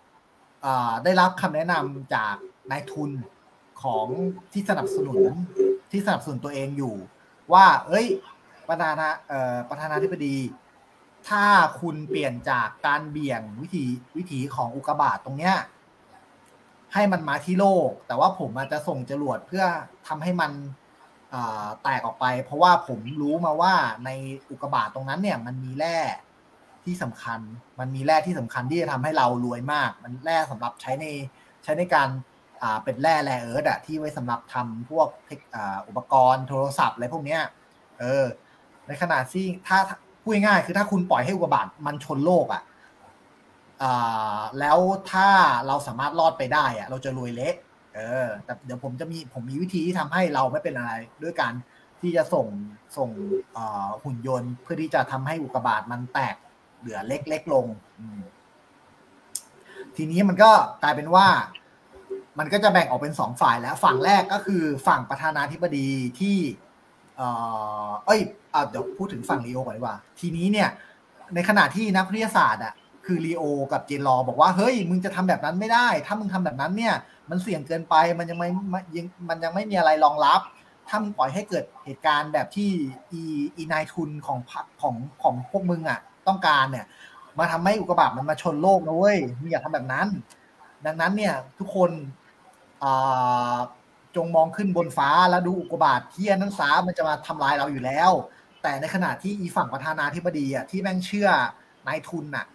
[1.03, 2.35] ได้รับคำแนะนำจาก
[2.71, 3.11] นายทุน
[3.83, 4.07] ของ
[4.53, 5.31] ที่สนับสนุน
[5.91, 6.95] ที่สนับสนุนตัวเองอยู่
[7.53, 8.07] ว่า เอ้ย
[8.69, 10.35] ประธานาเอ่อประธานาธิบดี
[11.27, 11.43] ถ้า
[11.81, 13.85] คุณเปลี่ยนจากการเบี่ยงวิธี
[14.17, 15.55] วิถีของอุกกาบาตตรงเนี้ย
[16.95, 19.63] ให้มันมาที่โลก แต่ว่าผมอาจจะส่งจรวดเพื่อ
[20.07, 20.51] ทำให้มัน
[21.83, 23.73] แตกออกไป เพราะว่าผมรู้มาว่า
[24.05, 24.09] ใน
[24.49, 25.99] อุกกาบาตตรงนั้นเนี่ย มันมีแร่
[26.83, 27.39] ที่สำคัญ
[27.79, 31.05] มันมีแร่ที่สำคัญที่จะทำให้เรารวยมาก มันแร่สำหรับใช้ใน
[31.63, 32.09] ใช้ในการ
[32.83, 35.07] เป็นแร่แร่เอิร์ธอะที่ไว้สำหรับทำพวก
[35.87, 37.41] อุปกรณ์โทรศัพท์อะไรพวกเนี้ย
[37.99, 38.25] เออ
[38.87, 39.77] ในขณะที่ถ้า
[40.21, 42.61] พูดง่ายคือถ้าคุณปล่อยให้อุกกาบาตมันชนโลกอะ
[44.59, 44.77] แล้ว
[45.11, 45.29] ถ้า
[45.67, 47.55] เราสามารถรอดไปได้อะเราจะรวยเละ
[47.95, 51.53] เออ แต่เดี๋ยวผมจะมีผมมีวิธีที่ทำให้เราไม่เป็นอะไร ด้วยการ
[52.01, 52.47] ที่จะส่ง
[52.97, 53.09] ส่ง
[54.03, 56.35] หุ่นยนต์ เพื่อที่จะทำให้อุกกาบาตมันแตก
[56.79, 57.65] เหลือเล็กเล็กลง
[59.95, 60.51] ทีนี้มันก็
[60.83, 61.27] กลายเป็นว่า
[62.39, 66.37] มันก็จะแบ่งออกเป็นสองฝ่ายแล้ว ฝั่งแรกก็คือฝั่งประธานาธิบดีที่
[67.17, 67.21] เอ
[67.87, 68.19] อเอ้ย
[68.69, 70.69] เดี๋ยวพูดถึงฝั่งลีโอก่อนดีกว่า ทีนี้เนี่ย
[71.35, 72.73] ในขณะที่นักวิทยาศาสตร์อะ
[73.05, 76.95] คือลีโอกับเจนรอบอกว่าเฮ้ยมึงจะทำแบบนั้นไม่ได้ ถ้ามึงทำแบบนั้นเนี่ย
[77.29, 78.49] มันเสี่ยงเกินไปมันยังไม่
[78.95, 80.41] ยังมันยังไม่มีอะไรรองรับ
[80.87, 82.69] ถ้ามึงปล่อยให้เกิดเหตุการณ์แบบที่
[83.11, 83.21] อี
[83.57, 86.85] อีนายทุนของพักของของพวกมึงอะ ต้องการเนี่ย
[87.39, 90.07] มาทำให้อุกกาบาตมันมาชนโลกนะเว้ยมึงอย่าทำแบบนั้น
[90.85, 91.91] ดังนั้นเนี่ยทุกคน
[94.15, 98.11] จงมองขึ้นบนฟ้าแล้วดูอุกกาบาตเที่ยนั้นซามันจะมาทำลายเราอยู่แล้ว
[98.61, 101.29] แต่ในขณะที่อีฝั่งประธานาธิบดีอะที่แม่งเชื่อ
[101.87, 102.45] นายทุนอะ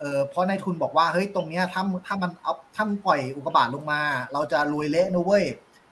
[0.00, 4.00] เออเพราะนายทุนบอกว่าเฮ้ยตรงเนี้ยถ้าถ้ามันเอาถ้ามันปล่อยอุกกาบาตลงมา
[4.32, 5.44] เราจะรวยเละนะเว้ย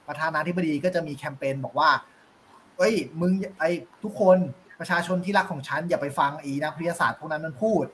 [0.07, 1.89] ประธานาธิบดีก็จะมีแคมเปญบอกว่า
[2.77, 3.63] เฮ้ยมึงไอ
[4.03, 4.37] ทุกคน
[4.79, 7.85] ประชาชนที่รักของฉัน อย่าไปฟังอีนักวิทยาศาสตร์พวกนั้นมันพูด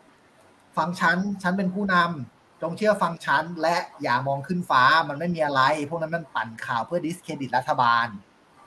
[0.78, 8.08] ฟังฉัน ฉันเป็นผู้นำจงเชื่อฟังฉัน และอย่ามองขึ้นฟ้ามันไม่มีอะไร พวกนั้นมันปั่นข่าวเพื่อดิสเครดิตรัฐบาล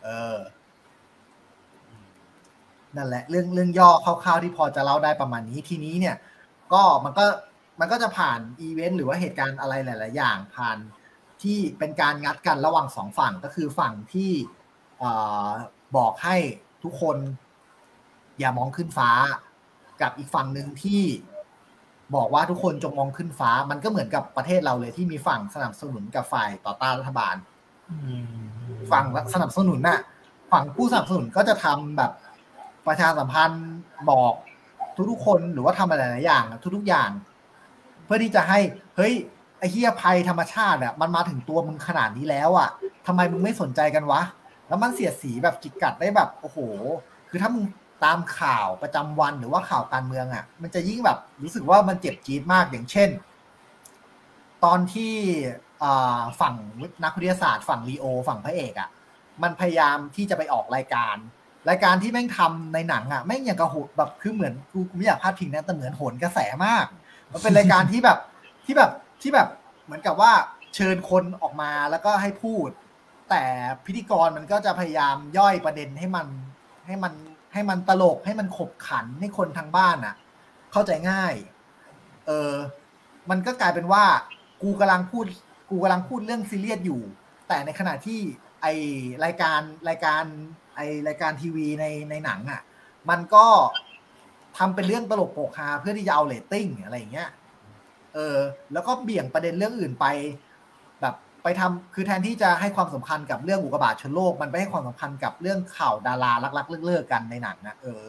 [0.05, 0.39] เออ
[2.97, 6.17] นั่นแหละ เรื่องเรื่องย่อคร่าวๆที่พอจะเล่าได้ประมาณนี้ทีนี้เนี่ย
[6.75, 7.27] ก็มันก็
[7.81, 10.79] มันก็จะผ่านอีเวนต์หรือว่าเหตุการณ์อะไรหลาย ๆ อย่างผ่าน
[11.43, 14.33] ที่เป็นการงัดกันระหว่างสองฝั่งก็คือฝั่งที่
[15.97, 16.37] บอกให้
[16.85, 17.17] ทุกคน
[18.39, 19.11] อย่ามองขึ้นฟ้า
[20.03, 21.03] กับอีกฝั่งหนึ่งที่
[22.17, 27.37] บอกว่าทุกคนจงมองขึ้นฟ้า มันก็เหมือนกับประเทศเราเลยที่มีฝั่งสนับสนุนกับฝ่ายต่อต้านรัฐบาล
[28.93, 29.05] ฝั่ง
[29.35, 30.01] สนับสนุนน่ะ
[30.53, 32.13] ฝั่งผู้สนับสนุนก็จะทำแบบ
[32.87, 33.67] ประชาสัมพันธ์
[34.11, 34.35] บอก
[35.11, 36.45] ทุกๆคนหรือว่าทำอะไรหลายอย่าง
[36.77, 37.11] ทุกๆอย่าง
[38.05, 38.59] เพื่อที่จะให้
[38.97, 39.15] เฮ้ย
[39.59, 42.69] ไอ้เฮียภัยธรรมชาติอะมันมาถึงตัวมึงขนาดนี้แล้วอะ
[43.07, 44.23] ทำไมมึงไม่สนใจกันวะ
[44.69, 46.59] แล้วมันเสียดสีแบบจิกกัดได้แบบโอ้โห
[47.29, 47.65] คือถ้ามึง
[48.05, 53.11] ตามข่าวประจำวันหรือว่าข่าวการเมืองอะ มันจะยิ่งแบบรู้สึกว่ามันเจ็บจี๊ดมากอย่างเช่น
[54.65, 55.15] ตอนที่
[56.41, 56.55] ฝั่ง
[57.05, 58.89] นักวิทยาศาสตร์ ฝั่งลีโอ ฝั่งพระเอกอะ
[59.43, 61.17] มันพยายามที่จะไปออกรายการ
[61.69, 66.87] รายการที่แม่งทำในหนังอะแม่งอย่างกระโหดแบบคือเหมือนกูกูไม่อยากพลาดพิงนะแต่เหมือนโหนกระแสมาก
[67.33, 68.19] มันเป็นรายการที่แบบ
[68.65, 68.91] ที่แบบ
[69.23, 69.49] ที่แบบ
[69.85, 70.33] เหมือนกับว่า
[70.75, 72.69] เชิญคนออกมาแล้วก็ให้พูด
[73.31, 73.45] แต่
[73.87, 76.27] พิธีกรมันก็จะพยายามย่อยประเด็นให้มัน
[76.87, 77.13] ให้มัน
[77.53, 80.15] ให้มันตลกให้มันขบขันให้คนทางบ้านอะ
[80.73, 81.35] เข้าใจง่าย
[82.27, 82.53] เออ
[83.31, 84.05] มันก็กลายเป็นว่า
[84.63, 85.25] กูกำลังพูด
[85.71, 87.01] กูกำลังพูดเรื่องซีเรียสอยู่
[87.49, 88.21] แต่ในขณะที่
[88.63, 88.67] ไอ
[89.25, 90.25] รายการรายการ
[90.77, 92.63] ไอรายการทีวีในในหนังอะ
[93.11, 93.47] มันก็
[94.59, 97.29] ทำเป็นเรื่องตลกโปกฮาเพื่อที่จะเอาเรตติ้งอะไรอย่างเงี้ย
[98.15, 98.37] เออ
[98.73, 100.07] แล้วก็เบี่ยงประเด็นเรื่องอื่นไป
[101.01, 108.03] แบบไปทำคือแทนที่จะให้ความสำคัญกับเรื่องอุกกาบาตชนโลก มันไปให้ความสำคัญกับเรื่องข่าวดารารักๆเลิกๆกันในหนังนะเออ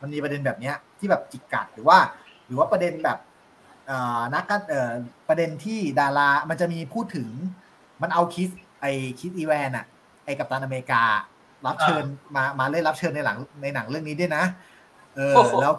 [0.00, 1.98] มันมีประเด็นแบบเนี้ย ที่แบบจิกกัดหรือว่า
[2.46, 3.18] หรือว่าประเด็นแบบ
[3.86, 4.90] เอ่อนักการเอ่อ
[5.28, 7.28] ประเด็นที่ดารา มันจะมีพูดถึง
[8.02, 8.50] มันเอาคิส
[8.80, 8.86] ไอ
[9.18, 9.86] Chris Evans อะ
[10.24, 11.02] ไอ Captain America
[11.66, 12.04] รับเชิญ
[12.36, 14.44] มามาเล่นรับเชิญในหลังในหนังเรื่องนี้ด้วยนะ
[15.16, 15.74] เออโอ้โหแล้ว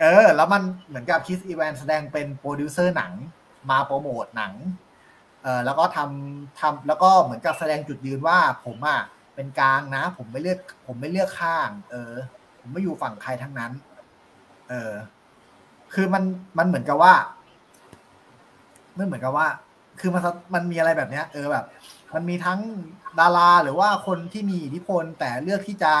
[0.00, 3.12] เออ แล้วมันเหมือนกับ Chris Evans แสดงเป็นโปรดิวเซอร์หนัง
[3.70, 4.52] มาโปรโมทหนัง
[5.42, 9.00] เออแล้วก็ทำทำแล้วก็เหมือนกับแสดงจุดยืนว่าผมอะ
[9.34, 12.12] เป็นกลางนะ ผมไม่เลือก ผมไม่เลือกข้าง เออ
[12.60, 13.72] ผมไม่อยู่ฝั่งใครทั้งนั้น
[14.68, 14.92] เออ
[15.94, 16.22] คือมัน
[16.58, 17.14] มันเหมือนกับว่า
[18.98, 19.46] มันเหมือนกับว่า
[20.00, 20.22] คือมัน
[20.54, 21.64] มันมีอะไรแบบเนี้ย เออแบบ
[22.14, 22.58] มันมีทั้ง
[23.18, 25.92] ดาราหรือว่าคนที่มีอิทธิพลแต่เลือกที่จะ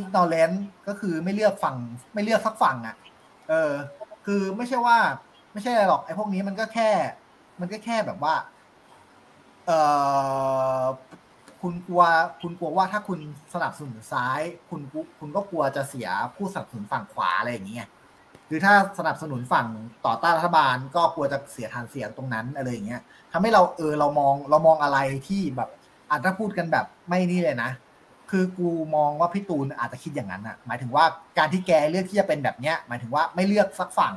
[0.00, 0.56] ignorant
[0.88, 1.76] ก็คือไม่เลือกฝั่ง
[2.14, 2.96] ไม่เลือกสักฝั่งอะ
[3.48, 3.72] เออ
[4.26, 4.98] คือไม่ใช่ว่า
[5.52, 6.90] ไม่ใช่อะไรหรอกไอ้พวกนี้มันก็แค่
[7.60, 8.34] มันก็แค่แบบว่า
[9.66, 9.70] เอ
[10.80, 10.82] อ
[11.62, 12.02] คุณกลัว
[12.42, 13.18] คุณกลัวว่าถ้าคุณ
[13.54, 14.40] สนับสนุนซ้าย
[14.70, 14.80] คุณ
[15.18, 17.88] คุณก็กลัวจะเสียผู้สนับสนุนฝั่งขวาอะไรอย่างเงี้ย
[18.48, 19.66] คือถ้าสนับสนุนฝั่ง
[20.06, 23.00] ต่อต้านรัฐบาล ก็กลัวจะเสียฐานเสียงตรงนั้นอะไรอย่างเงี้ย
[23.32, 24.98] ทำให้เราเออเรามองเรามองอะไร
[25.28, 25.70] ที่แบบ
[26.12, 27.70] อาจจะพูดกันแบบไม่นี่เลยนะ
[28.30, 31.04] คือกูมองว่าพี่ตูนอาจจะคิดอย่างนั้นอะหมายถึงว่า
[31.38, 34.14] การที่แกเลือกที่จะเป็นแบบเนี้ย หมายถึงว่าไม่เลือกสักฝั่ง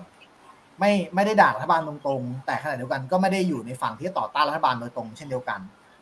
[0.79, 5.59] ไม่ไม่ได้ด่ารัฐบาลตรงๆ แต่ขณะเดียวกันก็ไม่ได้อยู่ในฝั่งที่ต่อต้านรัฐบาลโดยตรงเช่นเดียวกัน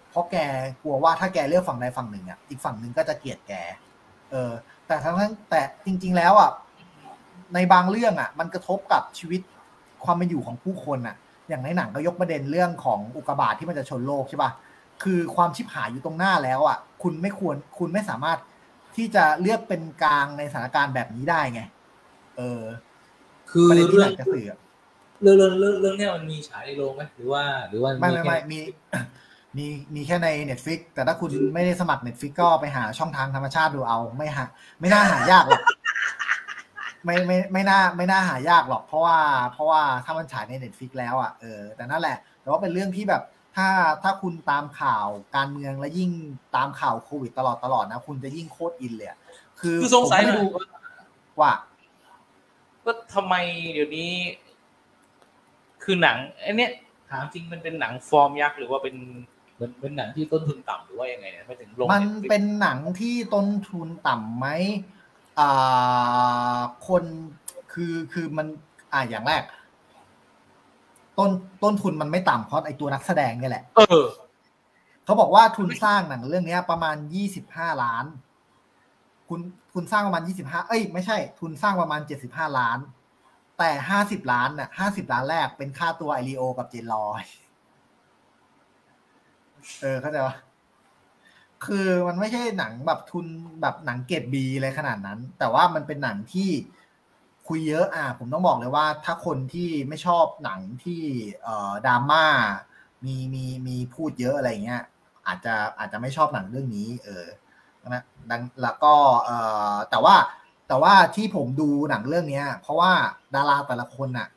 [0.09, 0.35] เพราะแก
[0.83, 3.53] กลัวว่าถ้าแกเลือกฝั่งใดฝั่งหนึ่งอะอีกฝั่งหนึ่งก็จะเกลียดแก
[4.31, 4.51] เออ
[4.87, 6.51] แต่ทั้งทั้งแต่จริง ๆ แล้วอะ
[7.53, 9.41] ในบางเรื่องอะมันกระทบกับชีวิต
[10.05, 11.15] ความเป็นอยู่ของผู้คนอะ
[11.49, 14.51] อย่างในหนังก็ยกประเด็นเรื่องของอุกกาบาตที่มันจะชนโลกใช่ปะ
[15.03, 18.39] คือความชิบหายอยู่ตรงหน้าแล้วอะ คุณไม่ควรคุณไม่สามารถ
[18.95, 21.61] ที่จะเลือกเป็นกลางในสถานการณ์แบบนี้ได้ไง
[22.37, 22.63] เออ
[23.51, 24.45] คือประเด็นที่เรื่หองนังจะสื่อ
[25.21, 28.59] เรื่องเรื่องเรื่องเรื่องเนี้ยมันมีฉายในโรงไหมหรือว่า หรือว่าไม่ไม่แค่ไม่มี
[29.57, 34.45] มีมีแค่ใน Netflix แต่ถ้าคุณไม่ได้สมัคร Netflix ก็ไปหาช่องทางธรรมชาติดูเอา ไม่หา
[34.79, 35.63] ไม่น่าหายากหรอก
[37.05, 39.17] ไม่ไม่ไม่น่าไม่น่าหายากหรอกเพราะว่า
[39.51, 43.21] เพราะว่าถ้ามันฉายใน Netflix แล้วอะเออแต่นั่นแหละ แต่ว่าเป็นเรื่องที่แบบ
[43.55, 43.69] ถ้า
[44.03, 46.11] ถ้าคุณตามข่าวการเมืองและยิ่ง
[46.55, 49.19] ตามข่าวโควิดตลอดตลอดนะ คุณจะยิ่งโคตรอินเลยอะ
[49.59, 50.65] คือคือสงสัยผมหไม่น่ดูอยว่า
[51.41, 51.53] ว่า
[52.85, 53.35] ว่าทำไม
[53.73, 54.09] เดี๋ยวนี้
[55.83, 56.71] คือหนังไอ้เนี้ย
[57.09, 58.95] ถามจริงมันเป็นหนังฟอร์มยักษ์หรือว่าเป็น
[59.57, 64.47] เป็นเป็นหนังที่ต้นทุนต่ำหรือว่ายังไงเนี่ยไม่ถึงลงมัน Netflix เป็นหนังที่ต้นทุนต่ำไหม
[65.39, 67.03] อ่าคน
[67.73, 68.47] คือคือมัน
[68.93, 69.43] อ่าอย่างแรก
[71.19, 71.31] ต้น
[71.63, 74.05] ต้นทุนมันไม่ต่ำเพราะไอตัวนักแสดงเนี่ยแหละ เออ
[75.05, 78.05] เขาบอกว่าทุนสร้างหนังเรื่องเนี้ย ประมาณยี่สิบห้าล้าน
[79.29, 79.39] คุณ
[79.73, 82.79] คุณสร้างประมาณยี่สิบห้าเอ้ยไม่ใช่ ทุนสร้างประมาณเจ็ดสิบห้าล้าน
[83.57, 87.23] แต่ห้าสิบล้านน่ะห้าสิบล้านแรกเป็นค่าตัวไอรีโอกับเจนลอย
[89.81, 90.35] เออเข้าใจปะ
[91.65, 93.25] คือมันไม่ใช่หนังแบบทุน
[93.61, 96.49] แบบหนังเกรดบีเลยขนาดนั้น แต่ว่ามันเป็นหนังที่
[97.47, 101.01] คุยเยอะอะผมต้องบอกเลยว่า ถ้าคนที่ไม่ชอบหนังที่
[101.43, 102.25] เอ่อดราม่า
[103.05, 104.83] มีมีมีพูดเยอะอะไรเงี้ย
[105.27, 107.25] อาจจะอาจจะไม่ชอบหนังเรื่องนี้ เออ
[107.87, 109.37] นะดังแล้วก็เอ่
[109.73, 110.15] อแต่ว่า
[110.67, 112.91] แต่ว่าที่ผมดูหนังเรื่องเนี้ย เพราะว่า
[113.35, 114.27] ดาราแต่ละคนอะ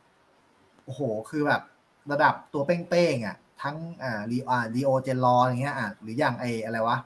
[0.84, 1.00] โอ้โห
[1.30, 1.62] คือแบบ
[2.10, 6.98] ระดับตัวเป้งๆอะ ทั้งอ่าลีอ่าลีโอเจนลออย่างเงี้ยอะหรืออย่างไออะไรวะ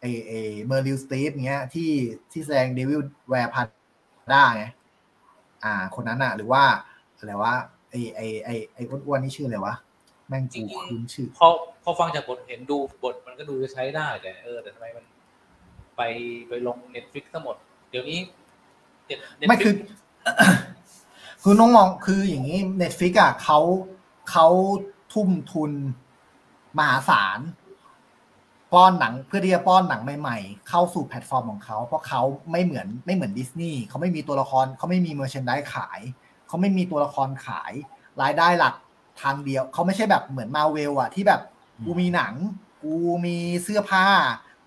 [0.00, 0.32] ไอไอ
[0.64, 1.90] Meryl Streep เงี้ยที่
[2.32, 4.64] ที่แสดง Devil Wears Prada ไง
[5.64, 6.62] อ่า คนนั้นอะหรือว่า
[7.16, 7.52] อะไรวะ
[7.90, 9.74] ไอไอไอไออ้วนๆนี่ชื่ออะไรวะ
[10.28, 11.48] แม่งกูคุ้นชื่อพอ
[11.82, 15.04] พอฟังจากบทเห็นดูบทมันก็ดูจะใช้ได้แต่เออแต่ทำไมมัน
[15.96, 16.02] ไป
[16.48, 17.56] ไปลง Netflix ทั้งหมด
[17.90, 18.18] เดี๋ยวนี้
[19.06, 19.90] เน็ตไม่คือ Netflix
[21.42, 23.58] คือน้องมองคืออย่างนี้ Netflix อะเขา
[24.30, 24.46] เขา
[25.12, 25.72] ทุ่มทุน
[26.78, 27.38] มหาศาล
[28.72, 36.00] ป้อนหนังเพื่อที่จะป้อนหนังใหม่ๆ เข้าสู่แพลตฟอร์มของเขา เพราะเขาไม่เหมือนไม่เหมือนดิสนีย์เขาไม่มีตัวละครเขาไม่มี merchandise ขาย
[36.48, 37.72] เขาไม่มีตัวละครขาย
[38.22, 38.74] รายได้หลัก
[39.20, 41.40] ทางเดียว เขาไม่ใช่แบบเหมือนมาเวลอะที่แบบ
[41.84, 42.34] กูมีหนัง
[42.84, 42.94] กู
[43.26, 44.06] มีเสื้อผ้า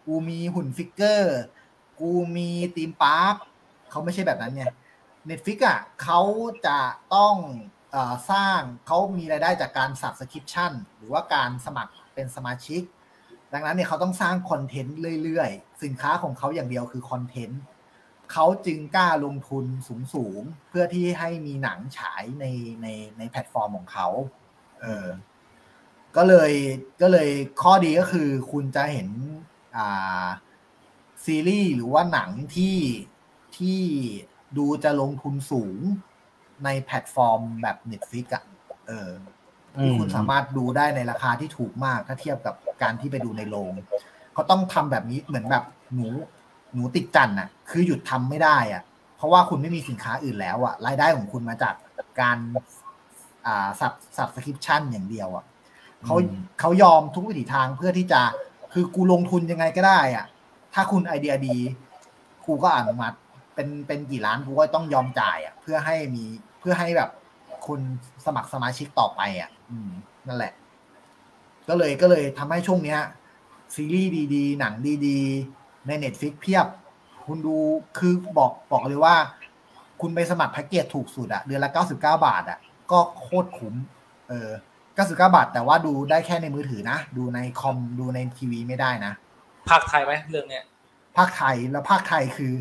[0.05, 1.39] กูมีหุ่น figure
[1.99, 3.35] กูมี theme park
[3.89, 4.65] เขาไม่ใช่แบบนั้นไง
[5.29, 6.21] Netflix อะเขา
[6.65, 6.79] จะ
[7.15, 7.35] ต้อง
[7.91, 12.81] เออสร้างเขามีรายได้จากการ subscription หรือว่าการสมัครเป็นสมาชิก
[13.53, 17.61] ดังนั้นเนี่ยเขาต้องสร้าง content เรื่อยๆ สินค้าของเขาอย่างเดียวคือ content
[18.31, 19.65] เขาจึงกล้าลงทุน
[20.13, 22.45] สูงๆ เพื่อที่ให้มีหนังฉายใน
[22.81, 22.87] ใน
[23.17, 24.07] ในแพลตฟอร์มของเขา
[24.81, 25.07] เออ
[26.15, 26.53] ก็เลย
[27.01, 27.29] ก็เลย
[27.61, 29.09] ข้อดีก็คือคุณจะเห็น
[29.77, 30.25] อ่า
[31.25, 32.77] ซีรีส์หรือว่าหนังที่
[33.57, 33.81] ที่
[34.57, 35.77] ดูจะลงทุนสูง
[36.65, 38.43] ในแพลตฟอร์มแบบ Netflix อะ
[38.87, 39.09] เออ
[39.81, 43.73] ที่คุณสามารถดูได้ในราคาที่ถูกมากถ้าเทียบกับ การที่ไปดูในโรง
[44.33, 45.63] เขาต้องทำแบบนี้เหมือนแบบ
[45.93, 46.07] หนู
[46.73, 48.83] หนูติดจันน่ะ คือหยุดทำไม่ได้อะ
[49.17, 51.73] เพราะว่าคุณไม่มีสินค้าอื่นแล้วอะรายได้ของคุณมาจาก
[52.21, 52.37] การ
[53.45, 55.45] อ่าสับสับสคริปชั่นอย่างเดียวอะ
[56.05, 56.15] เขา
[56.59, 58.21] เขายอมทุกวิถีทางเพื่อที่จะ
[58.73, 60.25] คือกูลงทุนยังไงก็ได้อะ
[60.73, 61.57] ถ้าคุณไอเดียดี
[62.45, 63.17] กูก็อนุมัติ
[63.55, 66.23] เป็นเป็นกี่ล้านกูก็ต้องยอมจ่าย อะ เพื่อให้มี
[66.59, 67.09] เพื่อให้แบบ
[67.67, 67.79] คุณ
[68.25, 69.89] สมัครสมาชิกต่อไปอะ อืม
[70.27, 70.53] นั่นแหละ
[71.71, 72.99] ก็เลยก็เลยทำให้ช่วงเนี้ย
[73.75, 74.73] ซีรีส์ดีๆ หนัง
[75.07, 76.67] ดีๆ ใน Netflix เพียบ
[77.25, 77.57] คุณดู
[77.97, 79.15] คือบอกบอกเลยว่า
[80.01, 82.59] คุณไปสมัครแพ็กเกจถูกสุดอะเดือนละ 99 บาทอะ
[82.91, 83.75] ก็โคตรคุ้ม
[84.29, 84.49] เออ
[84.81, 89.13] 99 บาท แต่ว่าดูได้แค่ในมือถือนะ ดูในคอมดูในทีวีไม่ได้นะ
[89.69, 90.63] พากย์ไทยไหมเรื่องเนี้ย
[91.17, 92.53] พากย์ไทยแล้วพากย์ไทยคือ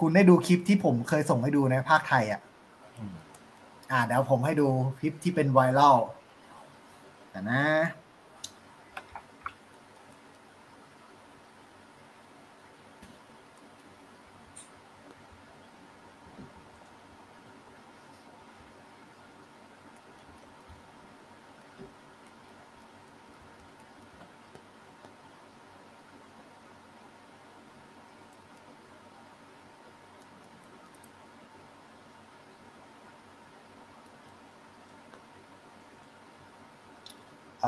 [0.00, 2.40] คุณได้ดูคลิปที่ผมเคยส่งให้ดูนะพากย์ไทยอะ
[3.90, 5.96] อ่าเดี๋ยวผมให้ดูคลิปที่เป็นไวรัล
[7.30, 7.62] แต่นะ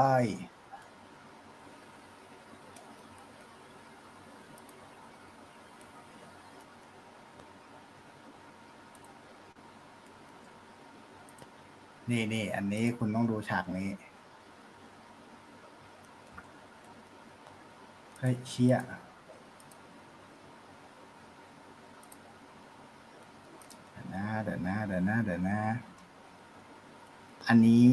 [0.03, 0.17] ไอ้
[12.11, 13.89] นี่นี่อันนี้คุณต้องดูฉากนี้
[18.19, 18.75] เฮ้ยเชี่ย
[23.91, 25.59] เดี๋ยวนะเดี๋ยวนะเดี๋ยวนะเดี๋ยวนะ
[27.47, 27.89] อันนี้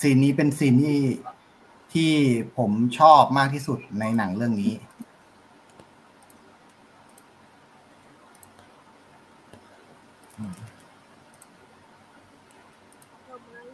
[0.00, 1.00] ซีนนี้เป็นซีนที่
[1.92, 2.10] ที่
[2.58, 4.72] ผมชอบมากที่สุดในหนังเรื่องนี้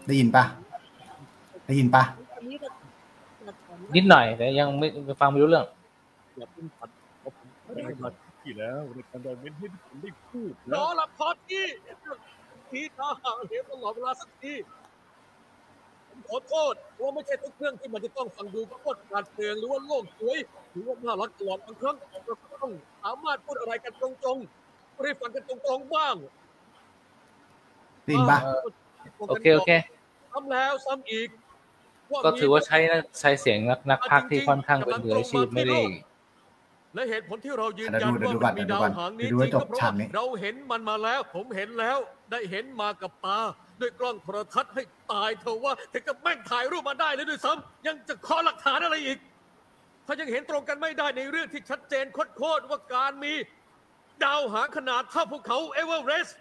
[0.07, 0.45] ได้ยินปะ
[1.67, 2.03] ได้ยินปะ
[3.95, 4.87] นิดหน่อย แต่ยังไม่
[5.21, 5.67] ฟังไม่รู้เรื่อง
[6.37, 6.91] อย่าเพิ่งตัด
[7.21, 8.09] เพราะผมได้มา
[8.43, 11.65] ที่แล้วในการดำเนินให้ทุกคนได้พูดรแล้อวละพอที่
[12.71, 14.80] ทีท่าห่างเหวตลอดเวลาสักทีผม
[16.29, 20.39] ขอโทษว่าไม่ใช่ทุกเรื่องที่มันจะต้องฟังดูก็โคตรการเปลืองหรือว่าโลกสวย
[20.73, 22.71] หรือว่าน่ารักตลอดบางครั้งเราก็ต้อง
[23.03, 26.15] สามารถพูดอะไรกันตรงๆไม่ได้ฟังกันตรงๆบ้าง
[28.05, 28.39] ได้ยินปะ
[29.29, 29.71] โอเคโอเค
[30.31, 31.29] ซ้ำแล้วซ้ำอีก
[32.25, 35.81] ก็ถือว่าใช้นะใช้เสียงนักนักพากย์ที่ค่อนข้างเป็นมืออาชีพไม่ได้
[36.95, 41.99] และเหตุผลที่เรายืนเดี๋ยวยันดูเดี๋ยวว่าดูก่อนมันมีเดี๋ยวดูดาวก่อนหางนี้เดี๋ยวดูให้จริงจก็บเพราะฉากว่านี้เราเห็นมันมาแล้ว ผมเห็นแล้ว
[42.31, 43.39] ได้เห็นมากับตา
[43.81, 49.19] ด้วยกล้องโทรทัศน์ให้ตายเถอะว่าถึงกับแม่งถ่ายรูปมาได้เลยด้วยซ้ำยังจะขอหลักฐานอะไรอีก
[50.07, 52.05] ถ้ายังเห็นตรงกันไม่ได้ในเรื่องที่ชัดเจน
[52.39, 53.35] โคตรว่าการมี
[54.25, 56.37] ดาวหางขนาดเท่าภูเขาเอเวอเรสต์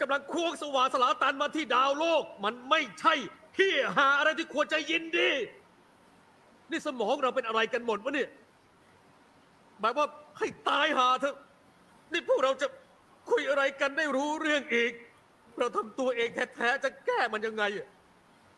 [0.00, 3.14] กำลังควงสว่านสลาตันมาที่ดาวโลก มันไม่ใช่
[3.54, 5.30] เฮียหาอะไรที่ควรจะยินดี
[6.70, 8.30] นี่สมองเราเป็นอะไรกันหมดวะเนี่ย
[9.80, 10.06] หมายว่า
[10.38, 11.36] ให้ตายหาเถอะ
[12.12, 12.66] นี่พวกเราจะ
[13.30, 14.92] คุยอะไรกันได้รู้เรื่องอีก
[15.58, 17.64] เราทำตัวเองแท้ๆจะแก้มันยังไง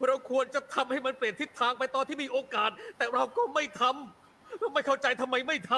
[0.06, 5.72] เราควรจะทำให้มันเปลี่ยนทิศทางไปตอนที่มีโอกาส แต่เราก็ไม่ทำไม่เข้าใจทำไมไม่ท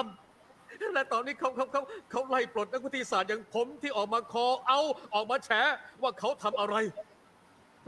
[0.93, 4.79] และตอนนี้เขาเขาเขาเขาไล่ปลดนักวิทยาศาสตร์อย่างผมที่ออกมาคอเอา
[5.13, 5.49] ออกมาแฉ
[6.01, 6.75] ว่าเขาทำอะไร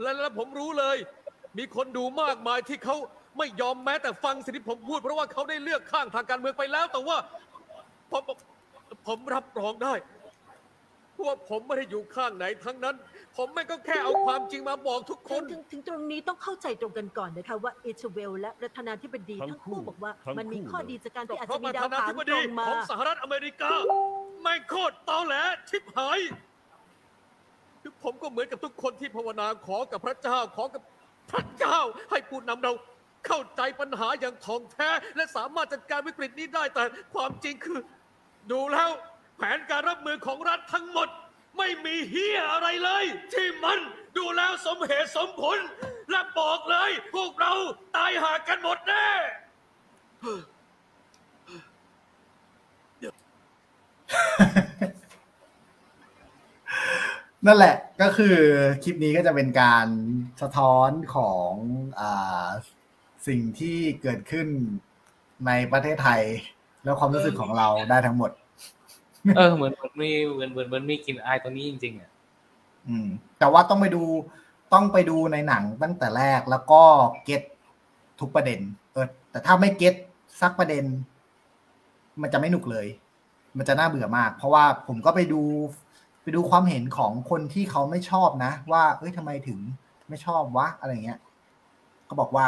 [0.00, 0.96] และและผมรู้เลย
[1.58, 2.96] มีคนดูมากมายที่เขา
[3.38, 7.16] ไม่ยอมแม้แต่ฟังสิ่งที่ผมพูด เพราะว่าเขาได้เลือกข้างทางการเมืองไปแล้ว แต่ว่า
[8.10, 8.22] ผม
[9.06, 9.94] ผมรับรองได้
[11.26, 12.96] ว่าผมไม่ได้อยู่ข้างไหนทั้งนั้น
[13.36, 23.70] ผมแม่งก็แค่เอาความจริงมาบอกทุกคถึงนถึงถึงตรงนี้ต้องเข้าใจตรงกันก่อนนะคะว่าเอชเวล และประธานาธิบดีทั้ทั้งงคู่คู่บอกว่าทั้งมันมีคู่ข้อเลยดีจากการที่อาจเพจะราะมีประดาวธานาหางธิบตรดีงมา ของสหรัฐอเมริกา
[24.42, 25.34] ไม่งโคตรเตาแหล
[25.68, 26.18] ชิบหาย
[27.82, 30.82] คือผมก็เหมือนกับทุกคนที่ภาวนาขอกับพระเจ้าขอกับ
[31.32, 31.78] พระเจ้า
[32.10, 32.72] ให้ผู้นำเรา
[33.26, 37.80] เข้าใจปัญหาอย่างถ่องแท้ และสามารถจัดการวิกฤตนี้ได้แต่ความจริงคือ
[38.52, 38.90] ดูแล้ว
[39.36, 41.08] แผนการรับมือของรัฐทั้งหมด
[41.56, 43.78] ไม่มีเฮียอะไรเลย ที่มัน
[44.16, 45.58] ดูแล้วสมเหตุสมผล
[46.10, 47.52] และบอกเลย พวกเรา
[47.96, 49.06] ตายหากันหมดแน่
[57.46, 58.36] นั่นแหละก็คือ
[58.82, 59.86] คลิปนี้ก็จะเป็นการ
[60.42, 61.52] สะท้อนของ
[62.00, 62.02] อ
[63.26, 64.48] สิ่งที่เกิดขึ้น
[65.46, 66.22] ในประเทศไทย
[66.84, 68.30] แล้วความรู้สึกของเราได้ทั้งหมด
[69.36, 72.10] เออเหมือนเหมือนมีเหมือนเหมือนเหมือนมีกลิ่นอายตรงนี้จริงๆอะ
[72.88, 73.08] อืม
[73.38, 74.02] แต่ว่าต้องไปดู
[74.72, 76.82] ต้องไปดูในหนังตั้งแต่แรกแล้วก็
[77.24, 77.42] เก็ต
[78.20, 78.60] ทุกประเด็น
[78.92, 79.94] เออ แต่ถ้าไม่เก็ต
[80.40, 80.84] สักประเด็น
[82.22, 82.86] มันจะไม่หนุกเลย
[83.58, 85.42] มันจะน่าเบื่อมาก เพราะว่าผมก็ไปดู
[86.22, 89.58] ไปดูความเห็นของคนที่เขาไม่ชอบนะ ว่า เอ้ยทำไมถึง
[90.08, 91.18] ไม่ชอบวะอะไรเงี้ย
[92.08, 92.46] ก็บอกว่า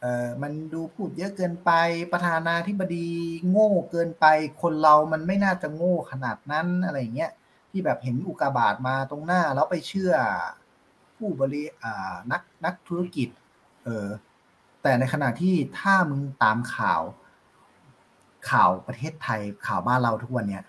[0.00, 1.70] เออมันดูพูดเยอะเกินไป
[2.12, 3.08] ประธานาธิบดี
[3.50, 4.26] โง่เกินไป
[4.62, 7.32] คนเรามันไม่น่าจะโง่ขนาดนั้นอะไรเงี้ย
[7.70, 10.12] ที่แบบเห็นอุกกาบาตมาตรงหน้าแล้วไปเชื่อ
[11.16, 13.28] ผู้บริอ่านักนักธุรกิจ
[13.84, 14.06] เออ
[14.82, 17.02] แต่ในขณะที่ถ้ามึงตามข่าว
[18.50, 20.64] ข่าวประเทศไทยข่าวบ้านเราทุกวันเนี้ย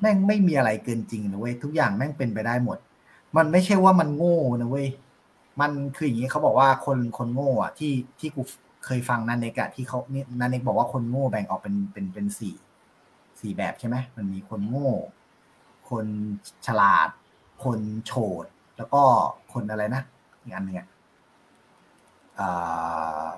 [0.00, 2.78] แม่งไม่มีอะไรเกินจริงนะเว้ยทุกอย่างแม่งเป็นไปได้หมด
[3.36, 4.88] มันไม่ใช่ว่ามันโง่นะเว้ย
[5.60, 8.42] มันคืออย่างนี้เขาบอกว่าคนคนโง่อะที่ที่กู
[8.84, 12.54] เคยฟังนันเนกอะที่เขาเนี่ยนันเนกบอกว่าคนโง่แบ่งออกเป็นเป็นเป็นสี่
[13.40, 14.90] สี่แบบใช่ไหมมันมีคนโง่
[15.90, 16.06] คน
[16.66, 17.08] ฉลาด
[17.64, 18.12] คนโฉ
[18.44, 18.46] ด
[18.76, 19.02] แล้วก็
[19.52, 20.02] คนอะไรนะ
[20.42, 20.88] อีกอันหนึ่งอะ
[22.38, 23.28] อ่า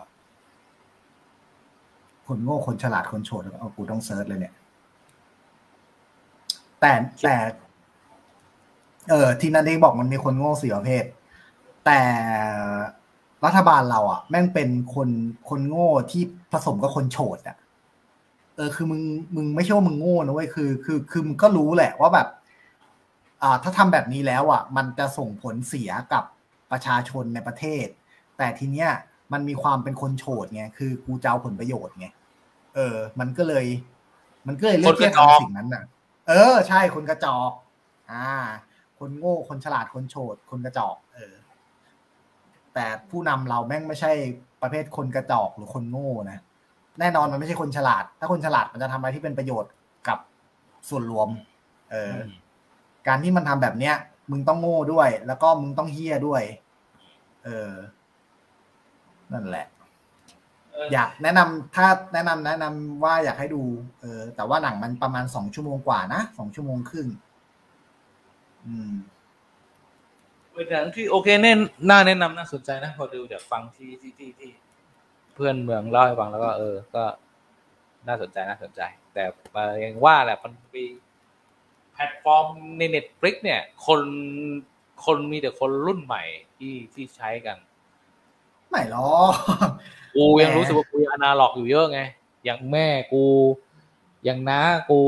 [2.27, 4.55] คนโง่คนฉลาดคนโฉดแล้วก็เอากูต้องเซิร์ชเลยเนี่ย
[6.81, 6.93] แต่
[7.23, 7.37] แต่
[9.11, 11.05] เออที่นันเองบอกมันมีคนโง่สี่ประเภท
[11.87, 12.01] แต่
[13.45, 15.09] รัฐบาลเราอะ แม่งเป็นคน
[15.49, 16.23] คนโง่ที่
[16.53, 17.57] ผสมกับคนโฉดอะ
[18.57, 19.03] เออคือมึง
[19.35, 22.29] มึงไม่ใช่ว่ามึงโง่นะเว้ยคือคือคือมึงก็รู้แหละว่าแบบ
[23.43, 26.25] อ่า ถ้าทำแบบนี้แล้วอะ มันจะส่งผลเสียกับ
[26.71, 27.87] ประชาชนในประเทศ
[28.39, 28.91] แต่ทีเนี้ย
[29.33, 32.09] มันมีความเป็นคนโฉดไงคือกูจะเอาผลประโยชน์ไง
[32.75, 33.67] เออ มันก็เลย
[34.47, 35.85] มันก็เลยเลือกที่จะทำสิ่งนั้นน่ะ
[36.29, 37.53] เออ ใช่คนกระจอก
[38.11, 38.29] อ่า
[38.99, 40.97] คนโง่คนฉลาดคนโฉดคนกระจอก
[42.79, 44.13] แต่ผู้นำเราแม่งไม่ใช่
[44.63, 46.39] ประเภทคนกระจอกหรือคนโง่นะ
[47.01, 49.73] แน่นอนมันไม่ใช่คนฉลาด ถ้าคนฉลาดมันจะทำอะไรที่เป็นประโยชน์
[50.09, 50.19] กับ
[50.89, 51.29] ส่วนรวม
[51.91, 52.15] เออ
[53.07, 53.95] การที่มันทำแบบเนี้ย
[54.31, 56.43] มึงต้องโง่ด้วย แล้วก็มึงต้องเฮี้ยด้วย
[57.45, 57.73] เออ
[59.33, 59.67] นั่นแหละ
[60.73, 63.63] เอออยากแนะนำถ้าแนะนำแนะนำว่าอยากให้ดู
[64.01, 67.09] เออ แต่ว่าหนังมันประมาณสองชั่วโมงกว่านะสองชั่วโมงครึ่ง
[68.67, 68.93] อืม
[70.57, 71.53] เป็นหนังที่โอเคแน่
[71.91, 74.53] น่าแนะนำน่าสนใจนะพอดูจากฟังที่ที่ที่ที่
[75.35, 77.05] เพื่อนเมืองเล่าให้ฟังแล้วก็ เออ ก็
[78.09, 78.81] น่าสนใจน่าสนใจ
[79.15, 80.85] แต่มันยังว่าแหละมันมี
[81.93, 82.47] แพลตฟอร์ม
[82.79, 84.01] ใน Netflix เนี่ย คน
[85.05, 86.23] คนมีแต่คนรุ่นใหม่
[86.57, 87.57] ที่ที่ใช้กัน
[88.69, 89.33] ไม่หรอก
[90.15, 92.01] กูยังแหมรู้สึกว่ากูยังอนาล็อกอยู่เยอะไง
[92.45, 93.25] อย่างแม่กู
[94.25, 95.01] อย่างน้ากู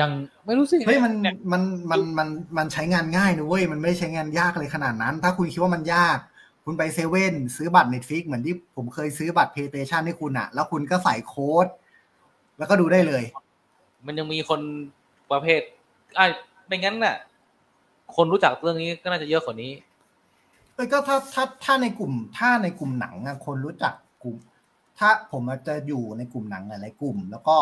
[0.00, 0.10] ยัง
[0.46, 6.18] ไม่รู้สิเฮ้ยมันเนี่ยมันมันมันมันใช้งานง่ายนะเว้ยมันไม่ใช้งานยากเลยขนาดนั้น ถ้าคุณคิดว่ามันยาก
[6.64, 11.66] คุณไปเซเว่นซื้อบัตรเน็ตฟิกเหมือนที่ผมเคยซื้อบัตรเพย์เ t ชันให้คุณอะแล้วคุณก็ใส่โค้ด
[12.58, 13.22] แล้วก็ดูได้เลย
[14.06, 14.60] มันยังมีคน
[15.30, 15.60] ประเภท
[16.16, 16.24] ไอ้
[16.66, 17.16] ไม่งั้นน่ะ
[18.16, 19.72] คนรู้จักเรื่องนี้ก็น่าจะเยอะกว่านี้
[20.74, 24.36] เอ้ยก็ถ้าถ้าถ้าในกลุ่ม ถ้าในกลุ่มหนังอะคนรู้จักกลุ่ม
[24.98, 27.56] ถ้าผมอาจจะอยู่ในกลุ่มหนังหลายๆกลุ่ม แล้วก็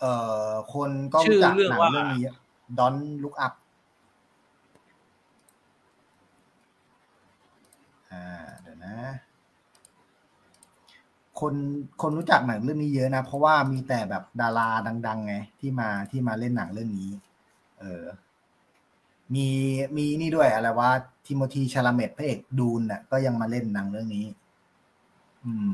[0.00, 0.12] เอ่
[0.48, 2.24] อคนก็รู้จักหนังเรื่องนี้
[2.78, 3.52] ดอนลุกอัพ
[8.10, 8.24] อ่า
[8.60, 8.96] เดี๋ยวนะ
[11.40, 11.54] คน
[12.02, 14.68] คนรู้จักหนังเรื่องนี้เยอะนะ เพราะว่ามีแต่แบบดารา
[15.06, 17.10] ดัง ๆ ไง ที่มาที่มาเล่นหนังเรื่องนี้
[17.80, 18.04] เออ
[19.34, 19.48] มี
[19.96, 20.90] มีนี่ด้วยอะไรว่า
[21.26, 24.26] ทิโมธีชาลาเมตพระเอกดูนน่ะ ก็ยังมาเล่นหนังเรื่องนี้
[25.44, 25.72] อืม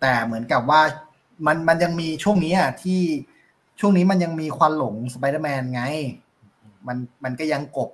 [0.00, 0.80] แต่เหมือนกับว่า
[1.46, 3.00] มันมันยังมีช่วงนี้อะที่
[3.80, 5.82] ช่วงนี้มันยังมีควันหลงสไปเดอร์แมนไง
[6.86, 7.90] มันมันก็ยังกลบ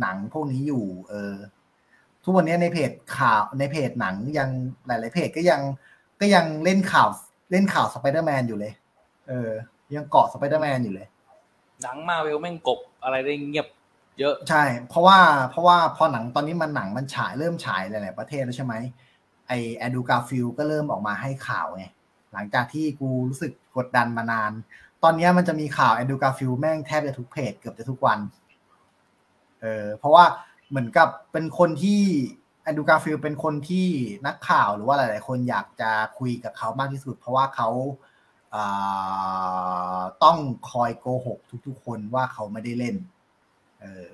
[0.00, 1.34] หนังพวกนี้อยู่ เออ
[2.22, 4.48] ทุกวันนี้ในเพจข่าวในเพจหนังยัง
[4.86, 5.60] หลาย ๆ เพจก็ยัง
[6.20, 7.08] ก็ยังเล่นข่าว
[7.50, 8.72] เล่นข่าวสไปเดอร์แมนอยู่เลย
[9.28, 9.50] เออ
[9.96, 11.06] ยังเกาะสไปเดอร์แมนอยู่เลย
[11.82, 13.66] หนังมาเวลแม่งกลบอะไรได้เงียบ
[14.18, 15.18] เยอะ ใช่ เพราะว่า
[15.50, 18.74] เพราะว่าพอหนังตอนนี้มันหนังมันฉายเริ่มฉายหลาย ๆ ประเทศแล้วใช่ไหม
[19.46, 21.84] ไอ้ Andrew Garfield ก็เริ่มออกมาให้ข่าวไง
[22.32, 24.52] หลังจากที่กูรู้สึกกดดันมานาน
[25.02, 28.18] ตอนนี้มันจะมีข่าว Andrew Garfield แม่งแทบจะทุกเพจเกือบจะทุกวัน
[29.60, 30.24] เออเพราะว่า
[30.70, 32.02] เหมือนกับเป็นคนที่
[32.62, 33.86] Andrew Garfield เป็นคนที่
[34.26, 37.68] นักข่าวหรือว่าหลาย ๆ คนอยากจะคุยกับเขามากที่สุด เพราะว่าเขา
[38.54, 40.38] อ่าต้อง
[40.70, 42.96] คอยโกหกทุก ๆ คนว่าเขาไม่ได้เล่น
[43.80, 44.08] เออ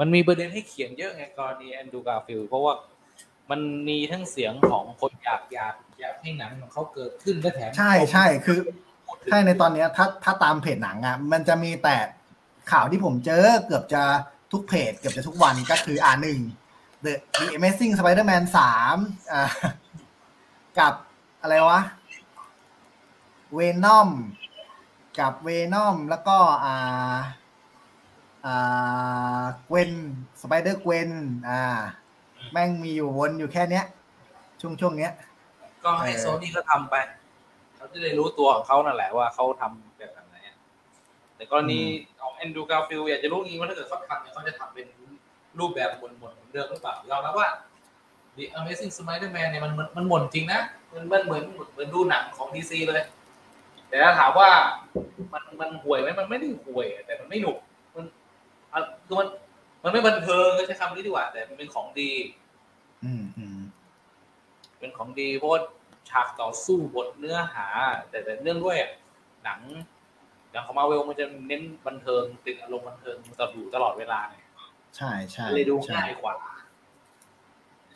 [0.00, 2.74] มันมีประเด็นให้เขียนเยอะไงกรณี Andrew Garfield เพราะว่า
[3.50, 8.58] มันมีทั้งเสียงของคนอยากอยากอยากให้หนังของเขาเกิดขึ้นและแถมใช่ใช่คือ
[9.06, 11.96] พูดถึงใช่ในตอนเนี้ยถ้าถ้าตามเพจหนังอะมันจะมีแต่
[12.72, 14.02] ข่าวที่ผมเจอเกือบจะ
[14.52, 16.40] ทุกเพจ เกือบจะทุกวันก็คืออ่าหนึ่ง
[17.04, 18.96] The The Amazing Spider-Man สาม
[19.32, 19.50] อ่า
[20.78, 20.94] กับ
[21.40, 21.82] อะไรวะ
[23.58, 24.10] Venom
[25.18, 27.16] กับ Venom แล้วก็อ่า
[28.46, 29.90] อ่าเกวน
[30.40, 31.10] Spider-Gwen
[31.48, 31.60] อ่า
[32.52, 33.84] แม่งมีอยู่วนอยู่แค่เนี้ย
[34.60, 35.12] ช่วงช่วงเนี้ย
[35.84, 36.94] ก็ให้เออโซนี่เขาทำไป
[37.76, 40.56] เขาจะได้รู้ตัวของเขานั่นแหละว่าเขาทำแบบไหนอะ
[41.36, 41.80] แต่กรณี
[42.20, 44.86] ของ Andrew Garfield อยากจะรู้จริงว่าถ้าเกิดเขาทำเนี่ยเขาจะทำเป็น
[45.58, 47.48] รูปแบบหม่นๆเหมือนเดิมหรือเปล่ายอมรับว่า
[48.36, 50.60] The Amazing Spider-Man เนี่ยมันมันมันหม่นจริงนะ
[50.92, 53.02] มันมันเหมือนเหมือนดูหนังของ DC เลย
[53.88, 54.48] แต่ถ้าถามว่า
[55.32, 57.72] มันมันห่วยไหมมันไม่ได้ห่วย แต่มันไม่หนุกมันอะ
[59.06, 59.28] คือมัน
[59.84, 62.10] มันไม่บันเทิงก็ใช้คำนี้ดีกว่า แต่มันเป็นของดี
[63.04, 63.58] อืมอืม
[64.78, 65.60] เป็นของดีเพราะว่า
[66.10, 67.66] ฉากต่อสู้บทเนื้อหา
[68.10, 68.92] แต่แต่เนื่องด้วยอะ
[69.44, 69.60] หนัง
[70.50, 74.46] อย่างของมาเวลมันจะเน้นบันเทิงติดอารมณ์บันเทิงตลอดอยู่ตลอดเวลาเนี่ย
[74.96, 76.36] ใช่ใช่เลยดูใช่ง่ายกว่า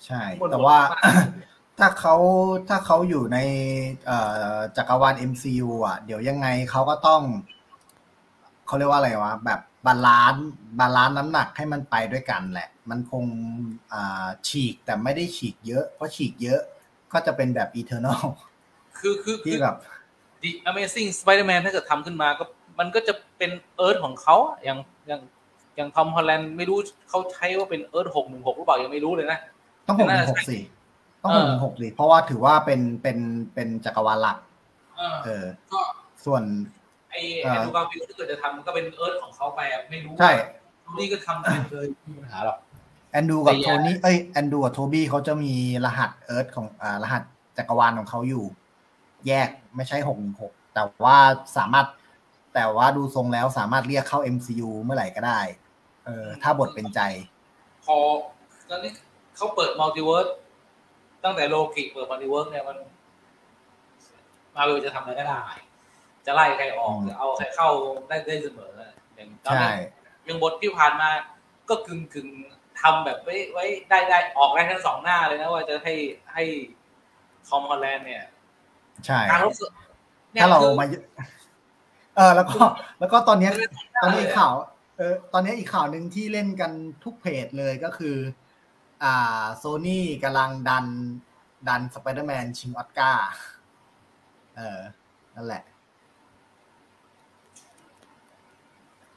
[0.07, 0.99] ใช่หมดแต่ว่าหมด
[1.79, 2.15] ถ้าเขา
[2.69, 3.39] ถ้าเขาอยู่ใน
[4.07, 4.19] เอ่
[4.55, 7.23] อจักรวาล MCU อะ เดี๋ยวยังไงเขาก็ต้อง
[8.67, 13.25] เขาเรียกว่าอะไรวะ แบบ balance balance น้ำหนักให้มันไปด้วยกันแหละ มันคง
[13.93, 16.61] อ่าฉีกแต่ไม่ได้ฉีกเยอะ เพราะฉีกเยอะ
[17.13, 18.21] ก็จะเป็นแบบ Eternal
[18.99, 19.77] คือคือคืที่แบบ
[20.43, 22.45] The Amazing Spider-Man ถ้าเกิดทำขึ้นมาก็
[22.79, 25.21] มันก็จะเป็น Earth ของเขาอะอย่างอย่าง
[25.77, 29.39] อย่าง Tom Holland ไม่รู้เขาใช้ว่าเป็น Earth หกหนึ่งหกหรือเปล่ายังไม่รู้เลยนะ
[29.87, 30.63] ต้องหกหนึ่งหกสี่
[31.23, 33.19] ต้องหกหนึ่งหกสี่เพราะว่าถือว่าเป็นเป็น
[33.55, 34.39] เป็นจักรวาลหลัก
[34.99, 35.81] เออเออก็
[36.25, 36.43] ส่วน
[37.11, 40.33] ไอ้ Andrew Garfield ถ้าเกิดจะทำมันก็เป็น Earth ของเขาไปอะไม่รู้ใช่
[40.99, 42.59] นี่ก็ทำได้เลยไม่มีปัญหาหรอก
[43.13, 45.55] แอนดูกับแต่โทอย่านี่เอ้ยแอนดูกับ Tobey เขาจะมี
[45.85, 47.23] รหัส Earth ของอ่ารหัส
[47.57, 48.45] จักรวาลของเขาอยู่
[49.27, 51.17] แยกไม่ใช่หกหนึ่งหกแต่ว่า
[51.57, 51.87] สามารถ
[52.55, 55.41] แต่ว่าดูทรงแล้วสามารถเรียกเข้า MCU เมื่อไหร่ก็ได้
[56.05, 57.01] เออถ้าบทเป็นใจ
[57.85, 57.97] พอ
[58.69, 58.93] ตอนนี้
[59.37, 60.27] เขาเปิด multiverse
[61.25, 62.77] ตั้งแต่โลกิเปิด multiverse เนี่ยมัน
[64.55, 65.41] มาเวลจะทำอะไรก็ได้
[66.29, 67.69] จะไล่ใครออกอืมจะเอาใครเข้า
[68.09, 68.73] ได้ได้เสมอ
[69.15, 69.87] อย่างตอนใช่นี้
[70.29, 71.09] ยังบทที่ผ่านมา
[71.69, 72.29] ก็กึ่งกึ่ง
[72.81, 75.95] ทำแบบไว้ไว้ได้ได้ออกได้ทั้งสองหน้าเลยนะว่าจะให้
[76.35, 76.45] ให้
[77.49, 78.25] Tom Holland เนี่ย
[79.07, 80.87] ใช่การรู้สึกเนี่ยถ้าเราคือมา
[82.17, 82.59] เออแล้วก็
[82.99, 83.69] แล้วก็ตอนเนี้ยคือ
[84.03, 84.53] ตอนนี้อีกข่าว
[84.97, 86.73] เออตอนนี้อีกข่าวหนึ่งที่เล่นกัน
[87.05, 88.17] ทุกเพจเลยก็คือ
[89.03, 90.87] อ่าโซนี่กำลังดัน
[91.69, 93.29] ดันสไปเดอร์แมนชิงออสการ์
[94.57, 94.81] เออ
[95.37, 99.17] นั่นแหละ แล้วก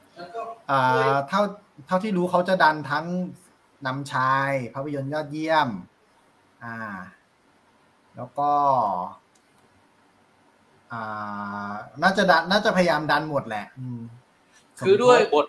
[0.70, 1.42] อ่าเท่า
[1.86, 3.06] เท่าที่รู้เขาจะดันทั้ง
[3.86, 5.68] นำชายภาพยนตร์ยอดเยี่ยม
[6.64, 6.76] อ่า
[8.16, 8.50] แล้วก็
[10.92, 11.72] อ่า
[12.02, 14.00] น่าจะดันน่าจะพยายามดันหมดแหละอืม
[14.86, 15.46] คือด้วยสมทบท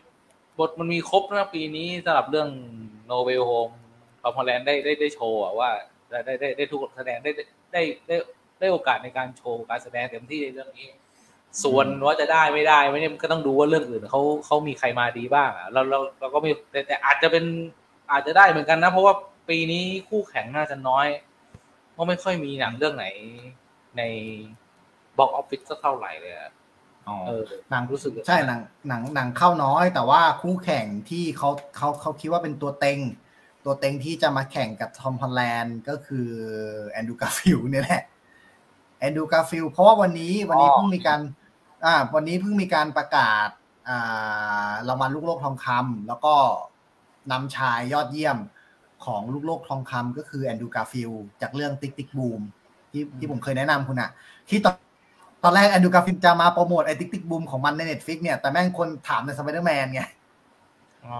[0.59, 2.49] บทมันมีครบนะปีนี้สำหรับเรื่อง
[3.07, 3.69] โนเวลโฮม
[4.21, 5.69] คอมฮอลแลนด์ได้ได้ได้โชว์อะว่า
[6.09, 7.31] ได้ได้ได้ได้ทุกแสดงได้
[7.73, 8.15] ได้ได้
[8.59, 10.89] ได้โอกาสในการโชว์การแสดงเต็มที่ในเรื่องนี้
[11.63, 17.45] ส่วนว่าจะได้ไม่ได้ไม่เนี่ยมันก็ต้องดูว่าเรื่องอื่นเขาเขามีใครมาดีบ้างอะเราเราเราก็ไม่แต่แต่อาจจะเป็น
[18.11, 19.13] อาจจะได้เหมือนกันนะ เพราะว่า
[19.49, 21.07] ปีนี้คู่แข่งน่าจะน้อย
[21.93, 23.07] เพราะไม่ค่อยมีหนังเรื่องไหน
[23.97, 24.01] ใน
[25.17, 26.51] box office สักเท่าไหร่เลยอะ
[27.07, 32.99] อ๋อเออหนังรู้สึกใช่หนังหนังหนังเข้าน้อย แต่ว่าคู่แข่งที่เขาเขาเขาคิดว่าเป็นตัวเต็ง
[33.65, 36.27] ตัวเต็งที่จะมาแข่งกับ Tom Holland ก็คือ
[36.89, 38.03] Andrew Garfield เนี่ยแหละ
[38.99, 41.19] Andrew Garfield เพราะว่าวันนี้วันนี้อ๋อเพิ่งมีการ
[41.85, 43.49] อ่า วันนี้เพิ่งมีการประกาศ
[43.89, 46.33] อ่ารางวัลลูกโลกทองคำแล้วก็
[47.31, 48.37] นำชายยอดเยี่ยม
[49.05, 51.11] ของลูกโลกทองคำก็คือ Andrew Garfield
[51.41, 52.09] จากเรื่อง Tick, Tick...
[52.17, 52.41] Boom!
[52.91, 54.09] ที่ที่ผมเคยแนะนำคุณอะ
[54.49, 54.75] ที่ตอน
[55.43, 57.23] ตอนแรก Andrew Garfield จะมาโปรโมทไอ้ Tick, Tick...
[57.29, 57.43] Boom!
[57.51, 60.01] ของมันใน Netflix เนี่ยแต่แม่งคนถามในสไปเดอร์แมนไง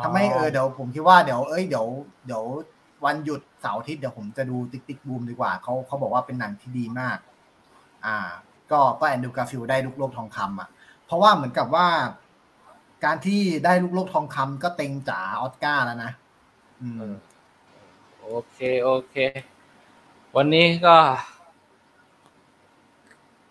[0.03, 1.85] ทำให้เออเดี๋ยวผมคิดว่าเดี๋ยวเอ้ยเดี๋ยว
[2.25, 2.43] เดี๋ยว
[3.05, 4.99] วันหยุดเสาร์อาทิตย์เดี๋ยวผมจะดู Tick, Tick...
[5.07, 5.21] Boom!
[5.29, 7.17] ดีกว่าเขาเขาบอกว่าเป็นหนังที่ดีมาก
[8.05, 8.29] อ่า
[8.73, 10.69] ก็ก็ Andrew Garfield ได้ลูกโลกทองคำอะ
[11.05, 11.87] เพราะว่าเหมือนกับว่า
[13.05, 16.11] การที่ได้ลูกโลกทองคำก็เต็งจ๋าออสการ์แล้วนะ
[16.81, 17.05] อืม
[18.21, 19.15] โอเคโอเค
[20.35, 20.97] วันนี้ก็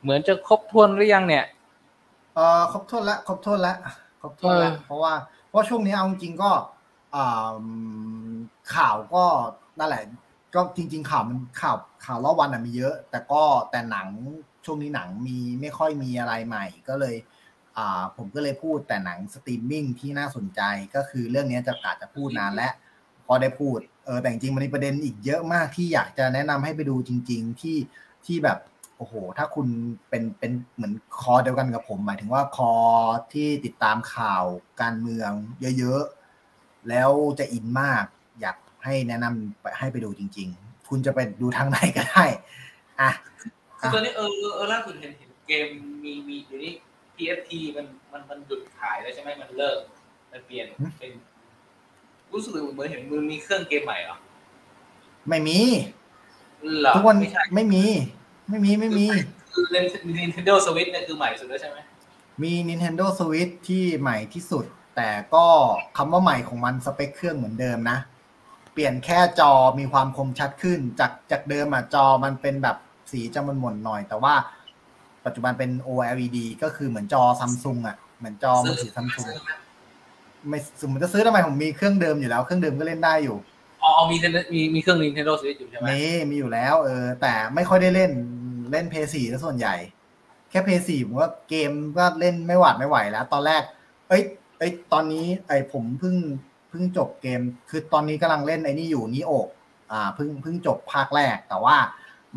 [0.02, 1.44] เหมือนจะครบถ้วนหรือยังเนี่ย
[2.34, 3.76] เออครบถ้วนแล้วครบถ้วนแล้ว
[4.20, 5.12] ครบถ้วนแล้วเออเพราะว่า
[5.48, 6.50] เพราะช่วงนี้เอาจริงๆก็
[7.14, 7.56] อ่า
[8.74, 9.24] ข่าวก็
[9.78, 10.02] นั่นแหละ
[10.54, 14.08] ก็จริง ๆ ข่าวมันข่าวข่าวรอบวันอะมีเยอะ แต่ก็แต่หนัง
[14.64, 17.16] ช่วงนี้หนังมีไม่ค่อยมีอะไรใหม่ ก็เลย
[17.76, 20.60] อ่าผมก็เลยพูดแต่หนังสตรีมมิ่งที่น่าสนใจ
[20.94, 22.72] ก็คือเรื่องนี้จะกาจะพูดนานแล้ว
[23.26, 27.78] พอได้พูดเออแต่จริงมันมีประเด็นอีกเยอะมากที่อยากจะแนะนำให้ไปดูจริง ๆ ที่
[28.26, 28.59] ที่แบบ
[28.97, 29.66] โอ้โห ถ้าคุณ
[30.09, 32.72] เป็นเป็นเหมือนคอเดียวกันกับผม หมายถึงว่าคอ
[33.32, 34.44] ที่ติดตามข่าว
[34.80, 35.30] การเมือง
[35.78, 38.05] เยอะๆแล้วจะอินมาก
[38.40, 42.24] อยากให้แนะนำให้ไปดูจริง ๆ คุณจะไปดูทางไหนก็ได้
[43.01, 43.10] อะ
[43.92, 45.66] ตอนนี้เออเออเออล่าสุดเห็นเห็นเกม
[46.04, 46.72] มีมีอยู่นี่
[47.16, 49.78] PFT มันมันมันหยุดขายแล้วใช่ไหมมันเลิก
[50.32, 50.66] มันเปลี่ยน
[50.98, 51.12] เป็น
[52.32, 54.16] รู้สึกเหมือนเห็นมันมีเครื่องเกมใหม่เหรอ
[55.28, 55.59] ไม่มี
[56.80, 57.84] เหรอทุกวันไม่ใช่ไม่มี
[58.48, 59.06] ไม่มีไม่มี
[59.52, 59.84] คือเล่น
[60.18, 61.78] Nintendo Switch เนี่ยคือใหม่สุดแล้วใช่ไหม
[62.42, 64.64] มี Nintendo Switch ที่ใหม่ที่สุด
[64.96, 65.46] แต่ก็
[65.96, 67.98] คำว่าใหม่ของมันสเปคเครื่องเหมือนเดิมนะ
[68.72, 72.76] เปลี่ยนแค่จอมีความคมชัดขึ้น จากจากเดิมอะจอมันเป็นแบบ
[73.12, 74.34] สีจะมันหม่นๆหน่อย แต่ว่า
[75.24, 79.26] ปัจจุบันเป็น OLED ก็คือเหมือนจอซัมซุงอะ เหมือนจอมือถือซัมซุง
[80.48, 83.36] ไม่สมมติจะซื้อทำไมผมมีเครื่องเดิมอยู่แล้ว เครื่องเดิมก็เล่นได้อยู่
[83.82, 88.10] อ๋อเอามี Nintendo- มีมีเครื่อง Nintendo Switch อยู่ใช่ไหมมีมีอยู่แล้ว เออ แต่ไม่ค่อยได้เล่น
[88.70, 89.74] เล่นเพย์สี่ส่วนใหญ่
[90.51, 93.62] แค่เพย์สี่ผมว่าเกมก็เล่นไม่หวาดไม่ไหวแล้ว ตอนแรก
[94.09, 94.22] เอ้ย
[94.59, 96.16] เอ้ยตอนนี้ไอ้ผมเพิ่ง
[96.70, 97.40] เพิ่งจบเกม
[97.70, 99.48] คือตอนนี้กำลังเล่นไอ้นี่อยู่นี่โอก
[99.93, 101.76] อ่าเพิ่งเพิ่งจบภาคแรก แต่ว่า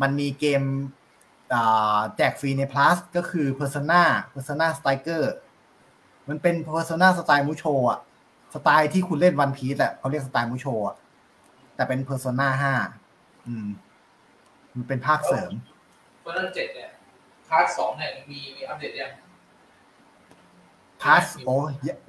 [0.02, 0.62] มันมีเกม
[1.54, 4.02] อ่าแจกฟรีใน plus ก็คือ Persona
[4.34, 5.22] Persona Striker
[6.28, 8.00] มันเป็น Persona สไตล์มูโชอะ
[8.54, 10.96] สไตล์ที่คุณเล่นวันพีซอะเขาเรียกสไตล์มูโซอะ
[11.74, 12.74] แต่เป็น Persona ห้า
[13.46, 13.68] อืม
[14.74, 15.52] มันเป็นภาคเสริม
[16.20, 16.90] เพราะฉะนั้นเจ็ดเนี่ย
[17.48, 19.12] part สองเนี่ยมีมีอัปเดตยัง
[21.02, 21.54] part โอ้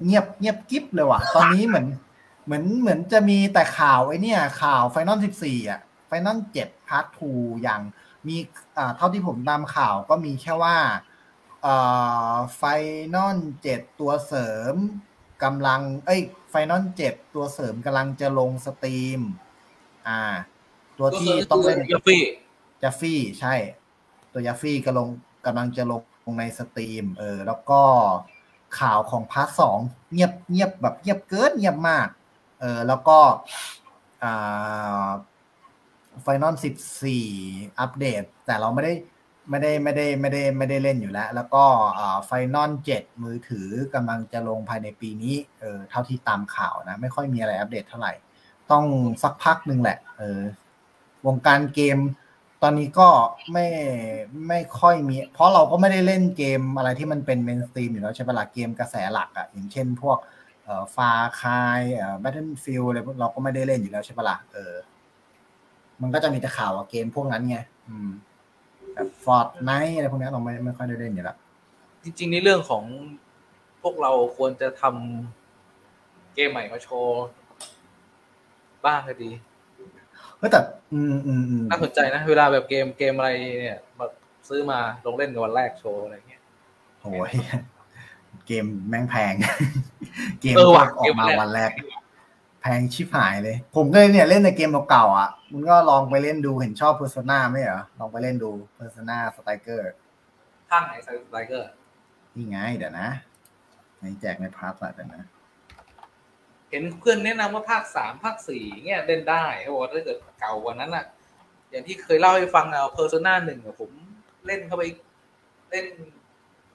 [0.04, 1.86] เงียบเงียบกริบเลยว่ะ ตอนนี้เหมือน
[2.44, 7.30] เหมือนเหมือนจะมีแต่ข่าวไอ้เนี่ยข่าว Final สิบสี่อะ Final เจ็ด part two
[7.62, 7.82] อย่าง
[8.26, 8.36] มี
[8.78, 10.76] อ่าเท่าที่ผมตามข่าวก็มีแค่ว่า
[11.62, 11.74] เอ่
[12.32, 14.74] อ Final เจ็ดตัวเสริม
[15.44, 16.20] กำลัง เอ้ย
[16.50, 19.20] Final เจ็ดตัวเสริมกำลังจะลง Steam
[20.06, 20.20] อ่า
[20.98, 23.54] ตัวที่ต้องเล่น Yuffie Yuffie ใช่
[24.32, 25.08] ตัว Yuffie ก็ลง
[25.46, 26.02] กำลังจะลง
[26.38, 27.80] ใน Steam เออ แล้วก็
[28.78, 29.78] ข่าวของ part สอง
[30.12, 32.08] เงียบเงียบแบบเงียบเกินเงียบมาก
[32.60, 33.18] เออ แล้วก็
[34.22, 35.08] อ่า
[36.22, 37.26] Final สิบสี่
[37.80, 38.94] อัปเดต แต่เราไม่ได้
[39.50, 41.64] ไม่ได้ไม่ได้ไม่ได้ไม่ได้เล่นอยู่แล้ว แล้วก็
[42.26, 48.12] Final เจ็ดมือถือกำลังจะลงภายในปีนี้เออเท่าที่ตามข่าวนะ ไม่ค่อยมีอะไรอัปเดตเท่าไหร่
[48.70, 48.84] ต้อง
[49.22, 50.42] สักพักหนึ่งแหละเออ
[51.26, 51.98] วงการเกม
[52.62, 53.08] ตอนนี้ก็
[53.52, 53.66] ไม่
[54.48, 60.18] ไม่ค่อยมี เพราะเราก็ไม่ได้เล่นเกมอะไรที่มันเป็น mainstream อยู่แล้วใช่ปะล่ะเกมกระแสหลักอะ่ะอย่างเช่นพวก
[60.64, 64.72] เอ่อ Far Cry เอ่อ Battlefield อะไรพวกเราก็ไม่ได้เล่นอยู่แล้วใช่ปะล่ะเออ
[66.02, 67.58] มันก็จะมีแต่ข่าวอะเกมพวกนั้นไง
[67.88, 68.08] อืม
[68.94, 71.36] แบบ Fortnite อะไรพวกนี้เราไม่ไม่ค่อยได้เล่นอยู่แล้ว
[72.02, 72.84] จริง ๆ ในเรื่องของ
[73.82, 77.24] พวกเราควรจะทำเกมใหม่มาโชว์
[78.86, 79.30] บ้างก็ดี
[80.38, 80.60] เฮ้ยแต่
[80.92, 83.30] อืมอืมอืมน่าสนใจนะ เวลาแบบเกมเกมอะไร
[83.60, 84.06] เนี่ยมา
[84.48, 86.42] ซื้อมาลงเล่นกันวันแรกโชว์อะไรเงี้ย
[87.00, 87.32] โอ้ย
[88.46, 89.34] เกมแม่งแพง
[90.40, 91.97] เกมเออว่ะออกมาเกมแรกวันแรกแพ
[92.76, 99.82] งชิบหายเลย ผมก็เลยเนี่ยเล่นในเกมเก่าๆอะมึงก็ลองไปเล่นดูเห็นชอบ Persona ไหมเหรอ ลองไปเล่นดู Persona Striker
[100.70, 101.70] ข้างไหนไซส์ไลเกอร์
[102.34, 103.08] นี่ไงเดี๋ยวนะ
[104.00, 105.24] ในแจกในพาร์ทละเดี๋ยวนะ
[106.70, 111.04] เห็นเพื่อนแนะนำว่าภาคสามภาคสี่เงี้ยเล่นได้เขาบอกว่าถ้าเกิดเก่ากว่านั้นอะ
[111.70, 113.90] อย่างที่เคยเล่าให้ฟังเอาเพอร์โซนาหนึ่งอะผม
[114.46, 114.84] เล่นเข้าไป
[115.70, 115.86] เล่น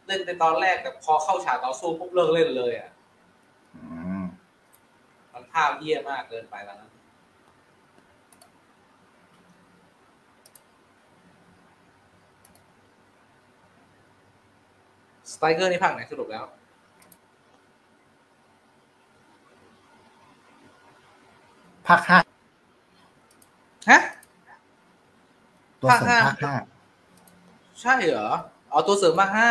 [0.08, 2.90] เล่นในตอนแรกแต่พอเข้าฉากต่อสู้ปุ๊บเลิกเล่นเลยอะ
[3.76, 3.82] อื
[4.13, 4.13] ม
[5.34, 6.90] มันภาพเยี่ยมากเกินไปแล้วนะ
[15.32, 16.46] สไตรเกอร์นี่ภาคไหนสรุปแล้ว
[21.88, 22.20] ภาคห้า
[23.90, 24.00] ฮะ
[25.82, 26.56] ตัวเสริมภาภาคคห้าห้า
[27.82, 28.30] ใช่เหรอ
[28.72, 29.50] เอาตัวเสริมมาห้า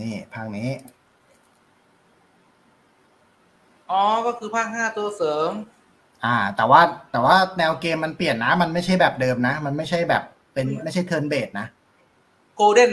[0.00, 0.68] นี่ภาคนี้
[3.92, 5.52] อ๋อ ก็คือภาคห้าตัวเสริม
[6.24, 6.80] อ่า แต่ว่า
[7.12, 10.22] แต่ว่าแนวเกมมันเปลี่ยนนะ มันไม่ใช่แบบเดิมนะ มันไม่ใช่แบบ
[10.54, 11.66] เป็นไม่ใช่เทิร์นเบสนะ
[12.56, 12.92] โกลเด้น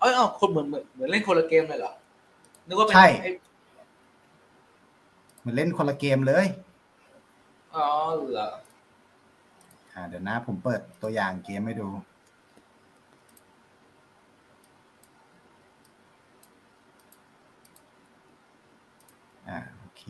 [0.00, 1.92] เอ้ยเอาคนเหมือนเหมือนเหมือนเล่นคนละเกมเลยเหรอ
[2.66, 3.30] นึกว่าเป็นใช่ ไอ้
[5.40, 6.46] เหมือนเล่นคนละเกมเลย
[7.74, 7.86] อ๋อ
[8.32, 8.48] เหรอ
[9.94, 11.88] อ่า เดี๋ยวนะผมเปิดตัวอย่างเกมให้ดู
[20.01, 20.03] อ่า โอเค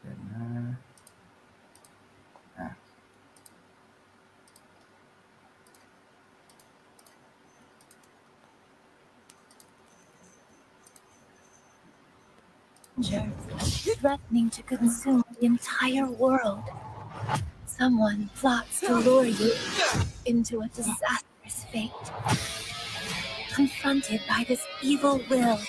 [0.00, 0.46] เดี๋ยวนะ
[2.58, 2.68] อ่ะ
[14.00, 16.64] threatening to consume the entire world.
[17.66, 19.52] Someone plots to lure you
[20.26, 21.90] into a disastrous fate.
[23.53, 25.59] Confronted by this evil will,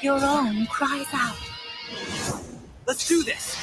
[0.00, 1.36] your own cries out.
[2.86, 3.56] Let's do this.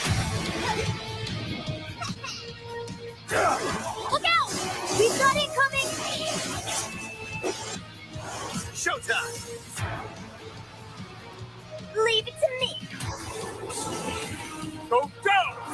[3.31, 4.51] Look out!
[4.99, 5.89] We've got incoming!
[8.75, 9.33] Showtime.
[12.05, 12.71] Leave it to me!
[14.89, 15.70] Go go.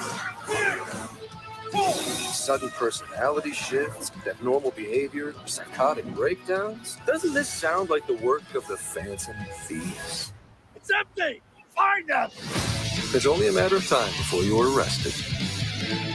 [2.47, 6.95] Sudden personality shifts, abnormal behavior, psychotic breakdowns.
[7.05, 10.31] Doesn't this sound like the work of the Phantom Thieves?
[10.73, 11.41] It's empty.
[11.75, 12.29] Find them.
[13.13, 15.11] It's only a matter of time before you're arrested.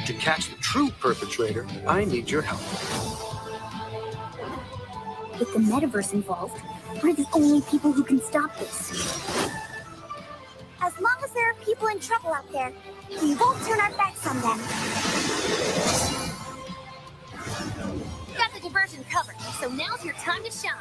[0.07, 2.63] To catch the true perpetrator, I need your help.
[5.39, 6.63] With the metaverse involved,
[7.03, 8.91] we're the only people who can stop this.
[10.81, 12.73] As long as there are people in trouble out there,
[13.21, 16.22] we won't turn our backs on them.
[18.71, 20.73] Version covered, so now's your time to shine.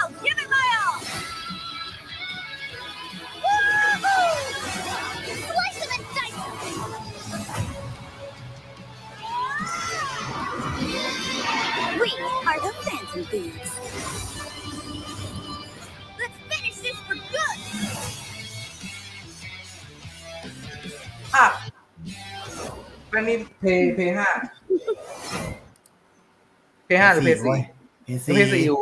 [0.00, 1.00] I'll give it my all!
[12.00, 12.12] We
[12.46, 13.72] are the Phantom Thieves.
[16.18, 17.58] Let's finish this for good!
[21.34, 21.68] Ah!
[23.12, 24.54] I need pay, pay hat.
[26.86, 27.58] เพย์เพย์ห้าเพย์ห้าหรือ
[28.04, 28.80] เพย์สี่เพย์หรือเพย์สี่ซีอยู่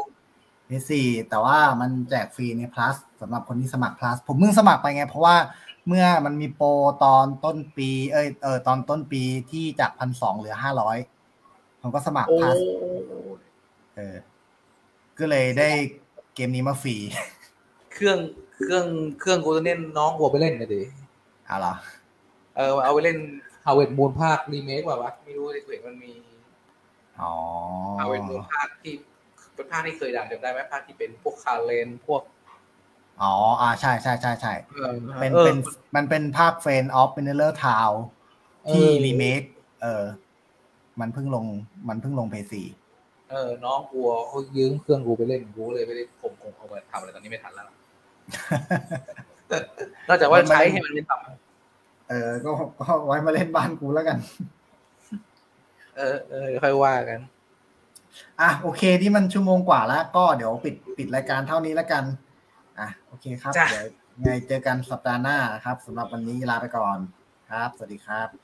[0.66, 5.36] เพย์ซีแต่ว่ามันแจกฟรีใน plus สำหรับคนที่สมัคร plus ผมเพิ่งสมัครไปไง เพราะว่า
[5.86, 6.68] เมื่อมันมีโปร
[7.04, 10.96] ตอนต้นปี เอยเออตอนต้นปีที่จากพันสองเหลือห้าร้อย
[11.80, 12.58] ผมก็สมัครโอ้ plus
[13.96, 14.16] เออ
[15.18, 15.70] ก็เลยได้
[16.34, 16.96] เกมนี้มาฟรี
[17.92, 18.18] เครื่อง
[18.54, 18.86] เครื่อง
[19.20, 20.82] เครื่องกูจะเน้นน้องกูเอาไปเล่นนะดิ
[21.46, 21.74] เอาเหรอ
[22.56, 23.18] เออเอาไปเล่น
[23.64, 26.10] ฮาวเวิร์ดมูนภาครีเมคแบบวะไม่รู้ในเกมันมี
[27.22, 27.32] อ๋อ
[28.00, 28.94] ฮาวเวิร์ดมูนภาคที่
[29.54, 32.22] เป็นภาคที่เคยดังจำได้ไหมภาคที่เป็นพวกคาเลนพวก
[33.22, 35.56] อ๋อ อ่า ใช่ใช่ใช่ใช่เออเป็นออเป็น
[35.96, 37.90] มันเป็นภาคเฟนออฟเ n นเลอร์ทาว
[38.70, 39.42] ที่เออรีเมค
[39.82, 40.04] เออ
[41.00, 41.46] มันเพิ่งลง
[41.88, 42.62] มันเพิ่งลงเพย์ซี
[43.30, 47.74] เออ น้องกูเขายืมเครื่องกูไปเล่นกูเลยไม่ได้ผมคงเอาไปทำอะไรตอนนี้ไม่ทันแล้วล่ะ
[50.08, 54.18] นอกจากว่าใช้ให้มันเป็นต่ำเออ ก็ ก็ไว้มาเล่นบ้านกูแล้วกัน
[55.96, 57.20] เออเออค่อยว่ากัน
[58.40, 62.04] อะโอเคที่มันชั่วโมงกว่าแล้ว ก็เดี๋ยวปิดปิดรายการเท่านี้แล้วกัน
[62.78, 63.86] อะโอเคครับจ้ะเดี๋ยว
[64.22, 66.98] ไงเจอกันสัปดาห์หน้าครับสำหรับวันนี้ลาไปก่อน
[67.50, 68.43] ครับ สวัสดีครับโอเ